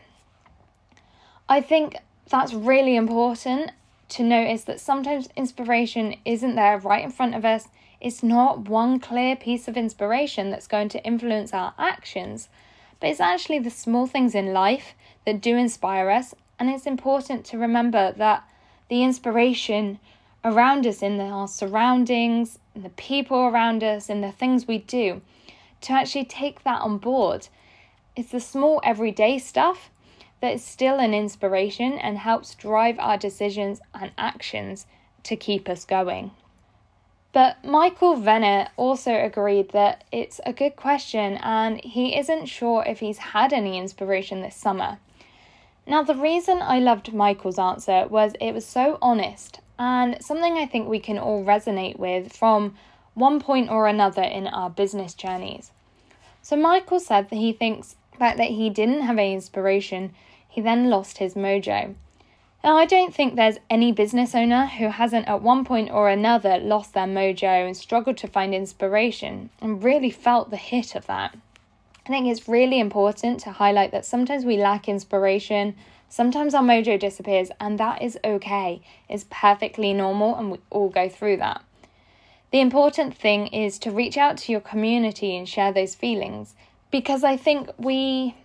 I 1.47 1.61
think 1.61 1.95
that's 2.29 2.53
really 2.53 2.95
important 2.95 3.71
to 4.09 4.23
notice 4.23 4.63
that 4.65 4.79
sometimes 4.79 5.29
inspiration 5.35 6.15
isn't 6.25 6.55
there 6.55 6.77
right 6.77 7.03
in 7.03 7.11
front 7.11 7.33
of 7.33 7.45
us 7.45 7.67
it's 8.01 8.23
not 8.23 8.69
one 8.69 8.99
clear 8.99 9.35
piece 9.35 9.67
of 9.67 9.75
inspiration 9.75 10.49
that's 10.49 10.67
going 10.67 10.89
to 10.89 11.03
influence 11.03 11.53
our 11.53 11.73
actions, 11.77 12.47
but 12.99 13.09
it's 13.09 13.19
actually 13.19 13.59
the 13.59 13.69
small 13.69 14.07
things 14.07 14.35
in 14.35 14.53
life 14.53 14.93
that 15.25 15.41
do 15.41 15.57
inspire 15.57 16.09
us. 16.09 16.33
And 16.57 16.69
it's 16.69 16.85
important 16.85 17.45
to 17.47 17.57
remember 17.57 18.13
that 18.13 18.43
the 18.89 19.03
inspiration 19.03 19.99
around 20.45 20.87
us, 20.87 21.01
in 21.01 21.19
our 21.19 21.47
surroundings, 21.47 22.59
in 22.73 22.83
the 22.83 22.89
people 22.89 23.37
around 23.37 23.83
us, 23.83 24.09
in 24.09 24.21
the 24.21 24.31
things 24.31 24.67
we 24.67 24.77
do, 24.77 25.21
to 25.81 25.93
actually 25.93 26.25
take 26.25 26.63
that 26.63 26.81
on 26.81 26.97
board. 26.97 27.47
It's 28.15 28.31
the 28.31 28.39
small 28.39 28.79
everyday 28.83 29.39
stuff 29.39 29.89
that 30.41 30.53
is 30.53 30.63
still 30.63 30.99
an 30.99 31.13
inspiration 31.13 31.93
and 31.93 32.17
helps 32.17 32.55
drive 32.55 32.97
our 32.99 33.17
decisions 33.17 33.81
and 33.93 34.11
actions 34.17 34.85
to 35.23 35.35
keep 35.35 35.67
us 35.67 35.83
going. 35.83 36.31
But 37.31 37.63
Michael 37.63 38.15
Venner 38.15 38.69
also 38.75 39.13
agreed 39.13 39.69
that 39.69 40.03
it's 40.11 40.41
a 40.45 40.53
good 40.53 40.75
question 40.75 41.37
and 41.43 41.79
he 41.83 42.17
isn't 42.17 42.47
sure 42.47 42.83
if 42.87 42.99
he's 42.99 43.19
had 43.19 43.53
any 43.53 43.77
inspiration 43.77 44.41
this 44.41 44.55
summer. 44.55 44.97
Now, 45.85 46.03
the 46.03 46.15
reason 46.15 46.61
I 46.61 46.79
loved 46.79 47.13
Michael's 47.13 47.59
answer 47.59 48.07
was 48.07 48.33
it 48.41 48.53
was 48.53 48.65
so 48.65 48.97
honest 49.01 49.59
and 49.77 50.23
something 50.23 50.57
I 50.57 50.65
think 50.65 50.87
we 50.87 50.99
can 50.99 51.17
all 51.17 51.43
resonate 51.43 51.97
with 51.97 52.33
from 52.33 52.75
one 53.13 53.39
point 53.39 53.69
or 53.69 53.87
another 53.87 54.23
in 54.23 54.47
our 54.47 54.69
business 54.69 55.13
journeys. 55.13 55.71
So, 56.41 56.55
Michael 56.55 56.99
said 56.99 57.29
that 57.29 57.35
he 57.35 57.53
thinks 57.53 57.95
that, 58.17 58.37
that 58.37 58.51
he 58.51 58.69
didn't 58.69 59.01
have 59.01 59.17
any 59.17 59.33
inspiration, 59.33 60.13
he 60.47 60.61
then 60.61 60.89
lost 60.89 61.19
his 61.19 61.35
mojo. 61.35 61.95
Now, 62.63 62.75
I 62.75 62.85
don't 62.85 63.15
think 63.15 63.35
there's 63.35 63.57
any 63.69 63.93
business 63.93 64.35
owner 64.35 64.65
who 64.65 64.89
hasn't 64.89 65.29
at 65.29 65.41
one 65.41 65.63
point 65.63 65.91
or 65.91 66.09
another 66.09 66.57
lost 66.57 66.93
their 66.93 67.05
mojo 67.05 67.65
and 67.65 67.75
struggled 67.75 68.17
to 68.17 68.27
find 68.27 68.53
inspiration 68.53 69.49
and 69.61 69.81
really 69.81 70.09
felt 70.09 70.49
the 70.49 70.57
hit 70.57 70.93
of 70.93 71.07
that. 71.07 71.37
I 72.05 72.09
think 72.09 72.27
it's 72.27 72.49
really 72.49 72.79
important 72.79 73.39
to 73.41 73.51
highlight 73.51 73.91
that 73.91 74.03
sometimes 74.05 74.43
we 74.43 74.57
lack 74.57 74.89
inspiration, 74.89 75.75
sometimes 76.09 76.53
our 76.53 76.63
mojo 76.63 76.99
disappears, 76.99 77.49
and 77.61 77.79
that 77.79 78.01
is 78.01 78.19
okay. 78.25 78.81
It's 79.07 79.25
perfectly 79.29 79.93
normal, 79.93 80.35
and 80.35 80.51
we 80.51 80.57
all 80.69 80.89
go 80.89 81.07
through 81.07 81.37
that. 81.37 81.63
The 82.51 82.59
important 82.59 83.15
thing 83.15 83.47
is 83.47 83.79
to 83.79 83.91
reach 83.91 84.17
out 84.17 84.37
to 84.39 84.51
your 84.51 84.61
community 84.61 85.37
and 85.37 85.47
share 85.47 85.71
those 85.71 85.95
feelings 85.95 86.55
because 86.91 87.23
I 87.23 87.37
think 87.37 87.69
we 87.77 88.35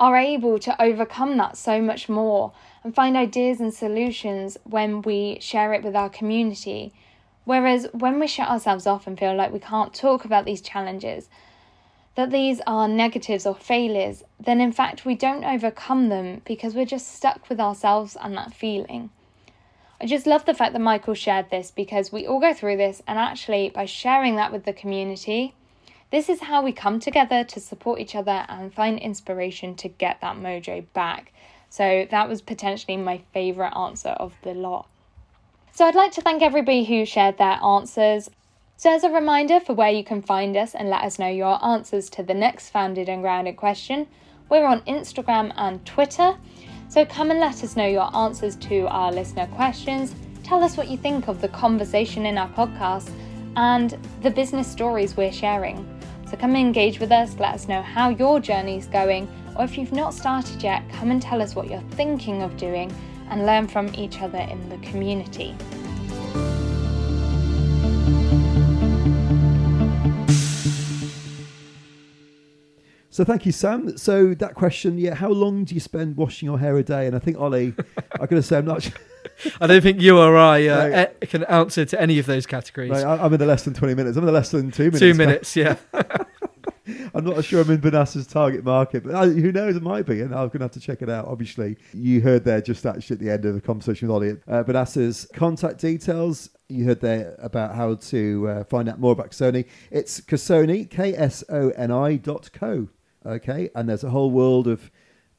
are 0.00 0.16
able 0.16 0.58
to 0.58 0.82
overcome 0.82 1.36
that 1.36 1.56
so 1.56 1.80
much 1.80 2.08
more 2.08 2.52
and 2.84 2.94
find 2.94 3.16
ideas 3.16 3.60
and 3.60 3.72
solutions 3.72 4.58
when 4.64 5.02
we 5.02 5.38
share 5.40 5.72
it 5.72 5.82
with 5.82 5.96
our 5.96 6.10
community. 6.10 6.92
Whereas 7.44 7.88
when 7.92 8.20
we 8.20 8.26
shut 8.26 8.48
ourselves 8.48 8.86
off 8.86 9.06
and 9.06 9.18
feel 9.18 9.34
like 9.34 9.52
we 9.52 9.58
can't 9.58 9.94
talk 9.94 10.24
about 10.24 10.44
these 10.44 10.60
challenges, 10.60 11.28
that 12.14 12.30
these 12.30 12.60
are 12.66 12.86
negatives 12.86 13.46
or 13.46 13.54
failures, 13.54 14.22
then 14.38 14.60
in 14.60 14.70
fact 14.70 15.04
we 15.04 15.14
don't 15.14 15.44
overcome 15.44 16.10
them 16.10 16.42
because 16.44 16.74
we're 16.74 16.84
just 16.84 17.12
stuck 17.14 17.48
with 17.48 17.58
ourselves 17.58 18.16
and 18.22 18.36
that 18.36 18.54
feeling. 18.54 19.10
I 20.00 20.06
just 20.06 20.26
love 20.26 20.44
the 20.44 20.54
fact 20.54 20.74
that 20.74 20.80
Michael 20.80 21.14
shared 21.14 21.50
this 21.50 21.70
because 21.70 22.12
we 22.12 22.26
all 22.26 22.40
go 22.40 22.52
through 22.52 22.76
this, 22.76 23.00
and 23.06 23.18
actually, 23.18 23.70
by 23.70 23.86
sharing 23.86 24.36
that 24.36 24.52
with 24.52 24.64
the 24.64 24.72
community, 24.72 25.54
this 26.10 26.28
is 26.28 26.42
how 26.42 26.62
we 26.62 26.72
come 26.72 27.00
together 27.00 27.42
to 27.44 27.60
support 27.60 28.00
each 28.00 28.14
other 28.14 28.44
and 28.48 28.74
find 28.74 28.98
inspiration 28.98 29.74
to 29.76 29.88
get 29.88 30.20
that 30.20 30.36
mojo 30.36 30.84
back. 30.92 31.32
So, 31.74 32.06
that 32.08 32.28
was 32.28 32.40
potentially 32.40 32.96
my 32.96 33.22
favourite 33.32 33.76
answer 33.76 34.10
of 34.10 34.32
the 34.42 34.54
lot. 34.54 34.86
So, 35.72 35.84
I'd 35.84 35.96
like 35.96 36.12
to 36.12 36.20
thank 36.20 36.40
everybody 36.40 36.84
who 36.84 37.04
shared 37.04 37.36
their 37.36 37.58
answers. 37.64 38.30
So, 38.76 38.94
as 38.94 39.02
a 39.02 39.10
reminder 39.10 39.58
for 39.58 39.74
where 39.74 39.90
you 39.90 40.04
can 40.04 40.22
find 40.22 40.56
us 40.56 40.76
and 40.76 40.88
let 40.88 41.02
us 41.02 41.18
know 41.18 41.26
your 41.26 41.58
answers 41.64 42.08
to 42.10 42.22
the 42.22 42.32
next 42.32 42.70
Founded 42.70 43.08
and 43.08 43.22
Grounded 43.22 43.56
question, 43.56 44.06
we're 44.48 44.66
on 44.66 44.82
Instagram 44.82 45.52
and 45.56 45.84
Twitter. 45.84 46.36
So, 46.88 47.04
come 47.04 47.32
and 47.32 47.40
let 47.40 47.64
us 47.64 47.74
know 47.74 47.88
your 47.88 48.14
answers 48.14 48.54
to 48.70 48.86
our 48.86 49.10
listener 49.10 49.48
questions. 49.48 50.14
Tell 50.44 50.62
us 50.62 50.76
what 50.76 50.88
you 50.88 50.96
think 50.96 51.26
of 51.26 51.40
the 51.40 51.48
conversation 51.48 52.24
in 52.24 52.38
our 52.38 52.50
podcast 52.50 53.10
and 53.56 53.98
the 54.22 54.30
business 54.30 54.70
stories 54.70 55.16
we're 55.16 55.32
sharing. 55.32 55.84
So, 56.30 56.36
come 56.36 56.50
and 56.50 56.58
engage 56.58 57.00
with 57.00 57.10
us, 57.10 57.36
let 57.40 57.52
us 57.52 57.66
know 57.66 57.82
how 57.82 58.10
your 58.10 58.38
journey 58.38 58.78
is 58.78 58.86
going, 58.86 59.26
or 59.56 59.64
if 59.64 59.76
you've 59.78 59.92
not 59.92 60.14
started 60.14 60.62
yet, 60.62 60.82
come 60.90 61.10
and 61.10 61.20
tell 61.22 61.40
us 61.42 61.54
what 61.54 61.68
you're 61.70 61.80
thinking 61.92 62.42
of 62.42 62.56
doing 62.56 62.92
and 63.30 63.46
learn 63.46 63.66
from 63.68 63.92
each 63.94 64.20
other 64.20 64.38
in 64.38 64.68
the 64.68 64.78
community. 64.78 65.54
So 73.10 73.22
thank 73.22 73.46
you, 73.46 73.52
Sam. 73.52 73.96
So 73.96 74.34
that 74.34 74.54
question, 74.54 74.98
yeah, 74.98 75.14
how 75.14 75.28
long 75.28 75.64
do 75.64 75.74
you 75.74 75.80
spend 75.80 76.16
washing 76.16 76.46
your 76.46 76.58
hair 76.58 76.76
a 76.76 76.82
day? 76.82 77.06
And 77.06 77.14
I 77.14 77.20
think 77.20 77.38
Ollie, 77.38 77.72
I'm 78.20 78.26
going 78.26 78.30
to 78.30 78.42
say, 78.42 78.58
I'm 78.58 78.64
not. 78.64 78.82
sure- 78.82 78.92
I 79.60 79.66
don't 79.66 79.80
think 79.82 80.00
you 80.00 80.18
or 80.18 80.36
I 80.36 80.66
uh, 80.68 80.88
No. 80.88 81.06
e- 81.22 81.26
can 81.26 81.44
answer 81.44 81.84
to 81.84 82.00
any 82.00 82.18
of 82.18 82.26
those 82.26 82.44
categories. 82.44 82.90
Right, 82.90 83.04
I'm 83.04 83.32
in 83.32 83.38
the 83.38 83.46
less 83.46 83.62
than 83.64 83.72
20 83.72 83.94
minutes. 83.94 84.16
I'm 84.16 84.22
in 84.22 84.26
the 84.26 84.32
less 84.32 84.50
than 84.50 84.70
two 84.70 84.84
minutes. 84.84 84.98
Two 85.00 85.14
minutes, 85.14 85.56
yeah. 85.56 85.76
I'm 87.14 87.24
not 87.24 87.44
sure 87.44 87.62
I'm 87.62 87.70
in 87.70 87.80
Vanessa's 87.80 88.26
target 88.26 88.64
market, 88.64 89.04
but 89.04 89.14
uh, 89.14 89.26
who 89.26 89.52
knows? 89.52 89.76
It 89.76 89.82
might 89.82 90.06
be, 90.06 90.20
and 90.20 90.34
I'm 90.34 90.48
going 90.48 90.58
to 90.58 90.64
have 90.64 90.72
to 90.72 90.80
check 90.80 91.02
it 91.02 91.08
out. 91.08 91.26
Obviously, 91.26 91.76
you 91.92 92.20
heard 92.20 92.44
there 92.44 92.60
just 92.60 92.84
actually 92.84 93.14
at 93.14 93.20
the 93.20 93.30
end 93.30 93.44
of 93.44 93.54
the 93.54 93.60
conversation 93.60 94.08
with 94.08 94.14
Ollie, 94.14 94.36
uh, 94.48 95.24
contact 95.32 95.80
details. 95.80 96.50
You 96.68 96.84
heard 96.84 97.00
there 97.00 97.36
about 97.38 97.74
how 97.74 97.94
to 97.94 98.48
uh, 98.48 98.64
find 98.64 98.88
out 98.88 98.98
more 98.98 99.12
about 99.12 99.30
Ksoni. 99.30 99.66
It's 99.90 100.20
Ksoni, 100.20 100.88
K 100.90 101.14
S 101.14 101.44
O 101.48 101.70
N 101.70 101.90
I 101.90 102.16
dot 102.16 102.50
co. 102.52 102.88
Okay, 103.24 103.70
and 103.74 103.88
there's 103.88 104.04
a 104.04 104.10
whole 104.10 104.30
world 104.30 104.68
of 104.68 104.90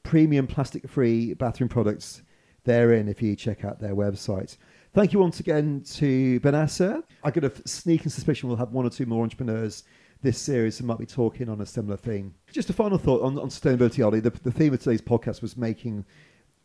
premium 0.02 0.48
plastic-free 0.48 1.34
bathroom 1.36 1.70
products 1.70 2.22
therein 2.64 3.08
if 3.08 3.22
you 3.22 3.36
check 3.36 3.64
out 3.64 3.80
their 3.80 3.96
website. 3.96 4.58
Thank 4.94 5.14
you 5.14 5.20
once 5.20 5.40
again 5.40 5.84
to 5.96 6.40
Vanessa. 6.40 7.04
I 7.24 7.30
got 7.30 7.44
a 7.44 7.68
sneaking 7.68 8.10
suspicion 8.10 8.48
we'll 8.48 8.58
have 8.58 8.72
one 8.72 8.86
or 8.86 8.90
two 8.90 9.06
more 9.06 9.24
entrepreneurs 9.24 9.84
this 10.26 10.42
series 10.42 10.78
who 10.78 10.86
might 10.86 10.98
be 10.98 11.06
talking 11.06 11.48
on 11.48 11.62
a 11.62 11.66
similar 11.66 11.96
theme. 11.96 12.34
Just 12.52 12.70
a 12.70 12.74
final 12.74 12.98
thought 12.98 13.22
on, 13.22 13.38
on 13.40 13.50
sustainability, 13.50 14.04
Ollie. 14.04 14.20
The, 14.20 14.32
the 14.32 14.52
theme 14.52 14.74
of 14.74 14.82
today's 14.82 15.02
podcast 15.02 15.42
was 15.42 15.56
making 15.56 16.04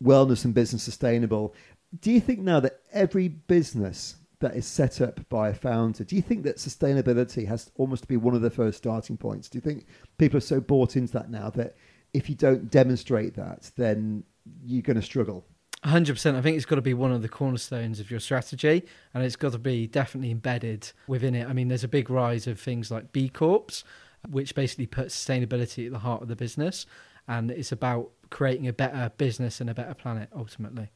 wellness 0.03 0.43
and 0.43 0.53
business 0.53 0.83
sustainable. 0.83 1.53
Do 2.01 2.11
you 2.11 2.19
think 2.19 2.39
now 2.39 2.59
that 2.59 2.81
every 2.91 3.27
business 3.27 4.15
that 4.39 4.55
is 4.55 4.65
set 4.65 4.99
up 4.99 5.27
by 5.29 5.49
a 5.49 5.53
founder, 5.53 6.03
do 6.03 6.15
you 6.15 6.21
think 6.21 6.43
that 6.43 6.57
sustainability 6.57 7.47
has 7.47 7.71
almost 7.77 8.01
to 8.01 8.07
be 8.07 8.17
one 8.17 8.33
of 8.33 8.41
the 8.41 8.49
first 8.49 8.79
starting 8.79 9.15
points? 9.15 9.47
Do 9.47 9.57
you 9.57 9.61
think 9.61 9.85
people 10.17 10.37
are 10.37 10.41
so 10.41 10.59
bought 10.59 10.95
into 10.95 11.13
that 11.13 11.29
now 11.29 11.51
that 11.51 11.75
if 12.13 12.29
you 12.29 12.35
don't 12.35 12.69
demonstrate 12.71 13.35
that, 13.35 13.69
then 13.77 14.23
you're 14.65 14.81
going 14.81 14.99
to 14.99 15.03
struggle? 15.03 15.45
100%. 15.83 16.35
I 16.35 16.41
think 16.41 16.57
it's 16.57 16.65
got 16.65 16.75
to 16.75 16.81
be 16.81 16.93
one 16.93 17.11
of 17.11 17.21
the 17.21 17.29
cornerstones 17.29 17.99
of 17.99 18.11
your 18.11 18.19
strategy 18.19 18.85
and 19.13 19.23
it's 19.23 19.35
got 19.35 19.53
to 19.53 19.57
be 19.57 19.87
definitely 19.87 20.31
embedded 20.31 20.91
within 21.07 21.33
it. 21.33 21.47
I 21.47 21.53
mean, 21.53 21.69
there's 21.69 21.83
a 21.83 21.87
big 21.87 22.09
rise 22.09 22.45
of 22.47 22.59
things 22.59 22.91
like 22.91 23.11
B 23.11 23.29
Corps, 23.29 23.83
which 24.29 24.53
basically 24.53 24.85
puts 24.85 25.15
sustainability 25.15 25.87
at 25.87 25.91
the 25.91 25.99
heart 25.99 26.21
of 26.21 26.27
the 26.27 26.35
business. 26.35 26.85
And 27.27 27.49
it's 27.49 27.71
about 27.71 28.11
creating 28.29 28.67
a 28.67 28.73
better 28.73 29.11
business 29.17 29.59
and 29.59 29.69
a 29.69 29.73
better 29.73 29.93
planet 29.93 30.29
ultimately. 30.35 30.89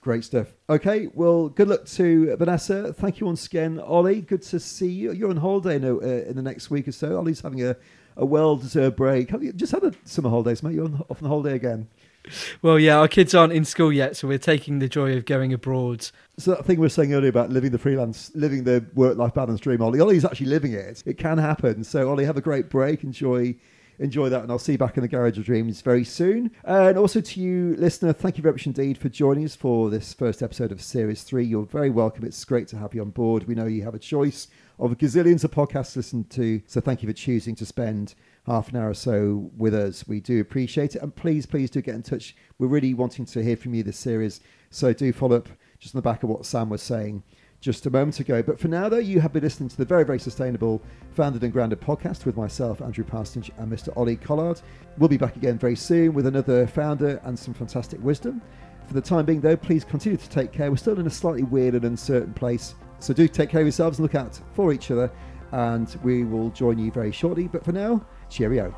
Great 0.00 0.24
stuff. 0.24 0.54
Okay, 0.70 1.08
well, 1.12 1.50
good 1.50 1.68
luck 1.68 1.84
to 1.84 2.34
Vanessa. 2.36 2.94
Thank 2.94 3.20
you 3.20 3.26
once 3.26 3.44
again, 3.44 3.78
Ollie. 3.78 4.22
Good 4.22 4.40
to 4.42 4.58
see 4.58 4.90
you. 4.90 5.12
You're 5.12 5.28
on 5.28 5.36
holiday 5.36 5.78
now, 5.78 5.98
uh, 5.98 6.24
in 6.26 6.36
the 6.36 6.42
next 6.42 6.70
week 6.70 6.88
or 6.88 6.92
so. 6.92 7.18
Ollie's 7.18 7.42
having 7.42 7.62
a, 7.62 7.76
a 8.16 8.24
well-deserved 8.24 8.96
break. 8.96 9.28
Have 9.28 9.42
you 9.42 9.52
just 9.52 9.72
had 9.72 9.84
a 9.84 9.92
summer 10.06 10.30
holidays, 10.30 10.62
mate? 10.62 10.74
You're 10.74 10.86
on, 10.86 11.04
off 11.10 11.18
on 11.18 11.24
the 11.24 11.28
holiday 11.28 11.54
again. 11.54 11.86
Well, 12.62 12.78
yeah, 12.78 12.98
our 12.98 13.08
kids 13.08 13.34
aren't 13.34 13.52
in 13.52 13.64
school 13.64 13.92
yet, 13.92 14.16
so 14.16 14.28
we're 14.28 14.38
taking 14.38 14.78
the 14.78 14.88
joy 14.88 15.16
of 15.16 15.24
going 15.24 15.52
abroad. 15.52 16.06
So 16.38 16.52
that 16.52 16.64
thing 16.64 16.78
we 16.78 16.84
were 16.84 16.90
saying 16.90 17.14
earlier 17.14 17.30
about 17.30 17.50
living 17.50 17.72
the 17.72 17.78
freelance, 17.78 18.30
living 18.34 18.64
the 18.64 18.84
work-life 18.94 19.34
balance 19.34 19.60
dream, 19.60 19.82
Ollie. 19.82 20.00
Ollie's 20.00 20.24
actually 20.24 20.46
living 20.46 20.72
it. 20.72 21.02
It 21.06 21.18
can 21.18 21.38
happen. 21.38 21.82
So, 21.84 22.08
Ollie, 22.10 22.24
have 22.24 22.36
a 22.36 22.42
great 22.42 22.68
break. 22.68 23.04
Enjoy 23.04 23.56
enjoy 24.00 24.30
that, 24.30 24.42
and 24.42 24.50
I'll 24.50 24.58
see 24.58 24.72
you 24.72 24.78
back 24.78 24.96
in 24.96 25.02
the 25.02 25.08
Garage 25.08 25.38
of 25.38 25.44
Dreams 25.44 25.82
very 25.82 26.04
soon. 26.04 26.50
And 26.64 26.96
also 26.96 27.20
to 27.20 27.40
you, 27.40 27.76
listener, 27.76 28.12
thank 28.12 28.38
you 28.38 28.42
very 28.42 28.54
much 28.54 28.66
indeed 28.66 28.98
for 28.98 29.08
joining 29.08 29.44
us 29.44 29.54
for 29.54 29.90
this 29.90 30.12
first 30.14 30.42
episode 30.42 30.72
of 30.72 30.82
Series 30.82 31.22
3. 31.22 31.44
You're 31.44 31.66
very 31.66 31.90
welcome. 31.90 32.24
It's 32.24 32.44
great 32.44 32.66
to 32.68 32.78
have 32.78 32.94
you 32.94 33.02
on 33.02 33.10
board. 33.10 33.46
We 33.46 33.54
know 33.54 33.66
you 33.66 33.84
have 33.84 33.94
a 33.94 33.98
choice 33.98 34.48
of 34.78 34.96
gazillions 34.96 35.44
of 35.44 35.50
podcasts 35.50 35.92
to 35.92 35.98
listen 35.98 36.24
to, 36.24 36.62
so 36.66 36.80
thank 36.80 37.02
you 37.02 37.08
for 37.08 37.12
choosing 37.12 37.54
to 37.56 37.66
spend 37.66 38.14
half 38.50 38.68
an 38.70 38.76
hour 38.76 38.90
or 38.90 38.94
so 38.94 39.50
with 39.56 39.74
us. 39.74 40.06
We 40.08 40.20
do 40.20 40.40
appreciate 40.40 40.96
it. 40.96 41.02
And 41.02 41.14
please, 41.14 41.46
please 41.46 41.70
do 41.70 41.80
get 41.80 41.94
in 41.94 42.02
touch. 42.02 42.34
We're 42.58 42.66
really 42.66 42.94
wanting 42.94 43.24
to 43.26 43.42
hear 43.42 43.56
from 43.56 43.74
you 43.74 43.82
this 43.82 43.98
series, 43.98 44.40
so 44.70 44.92
do 44.92 45.12
follow 45.12 45.36
up 45.36 45.48
just 45.78 45.94
on 45.94 45.98
the 45.98 46.02
back 46.02 46.22
of 46.22 46.28
what 46.28 46.44
Sam 46.44 46.68
was 46.68 46.82
saying 46.82 47.22
just 47.60 47.86
a 47.86 47.90
moment 47.90 48.18
ago. 48.20 48.42
But 48.42 48.58
for 48.58 48.68
now, 48.68 48.88
though, 48.88 48.98
you 48.98 49.20
have 49.20 49.32
been 49.32 49.42
listening 49.42 49.68
to 49.68 49.76
the 49.76 49.84
very, 49.84 50.04
very 50.04 50.18
sustainable 50.18 50.82
Founded 51.12 51.44
and 51.44 51.52
Grounded 51.52 51.80
podcast 51.80 52.24
with 52.24 52.36
myself, 52.36 52.80
Andrew 52.80 53.04
Parsonage, 53.04 53.50
and 53.58 53.70
Mr. 53.70 53.96
Ollie 53.96 54.16
Collard. 54.16 54.60
We'll 54.98 55.08
be 55.08 55.16
back 55.16 55.36
again 55.36 55.58
very 55.58 55.76
soon 55.76 56.14
with 56.14 56.26
another 56.26 56.66
founder 56.66 57.20
and 57.24 57.38
some 57.38 57.54
fantastic 57.54 58.02
wisdom. 58.02 58.40
For 58.86 58.94
the 58.94 59.00
time 59.00 59.26
being, 59.26 59.40
though, 59.40 59.56
please 59.56 59.84
continue 59.84 60.18
to 60.18 60.28
take 60.28 60.52
care. 60.52 60.70
We're 60.70 60.76
still 60.76 60.98
in 60.98 61.06
a 61.06 61.10
slightly 61.10 61.44
weird 61.44 61.74
and 61.74 61.84
uncertain 61.84 62.34
place, 62.34 62.74
so 62.98 63.14
do 63.14 63.28
take 63.28 63.50
care 63.50 63.60
of 63.60 63.66
yourselves 63.66 63.98
and 63.98 64.04
look 64.04 64.14
out 64.14 64.40
for 64.54 64.72
each 64.72 64.90
other. 64.90 65.10
And 65.52 65.94
we 66.02 66.24
will 66.24 66.50
join 66.50 66.78
you 66.78 66.90
very 66.90 67.12
shortly. 67.12 67.48
But 67.48 67.64
for 67.64 67.72
now, 67.72 68.04
cheerio. 68.28 68.74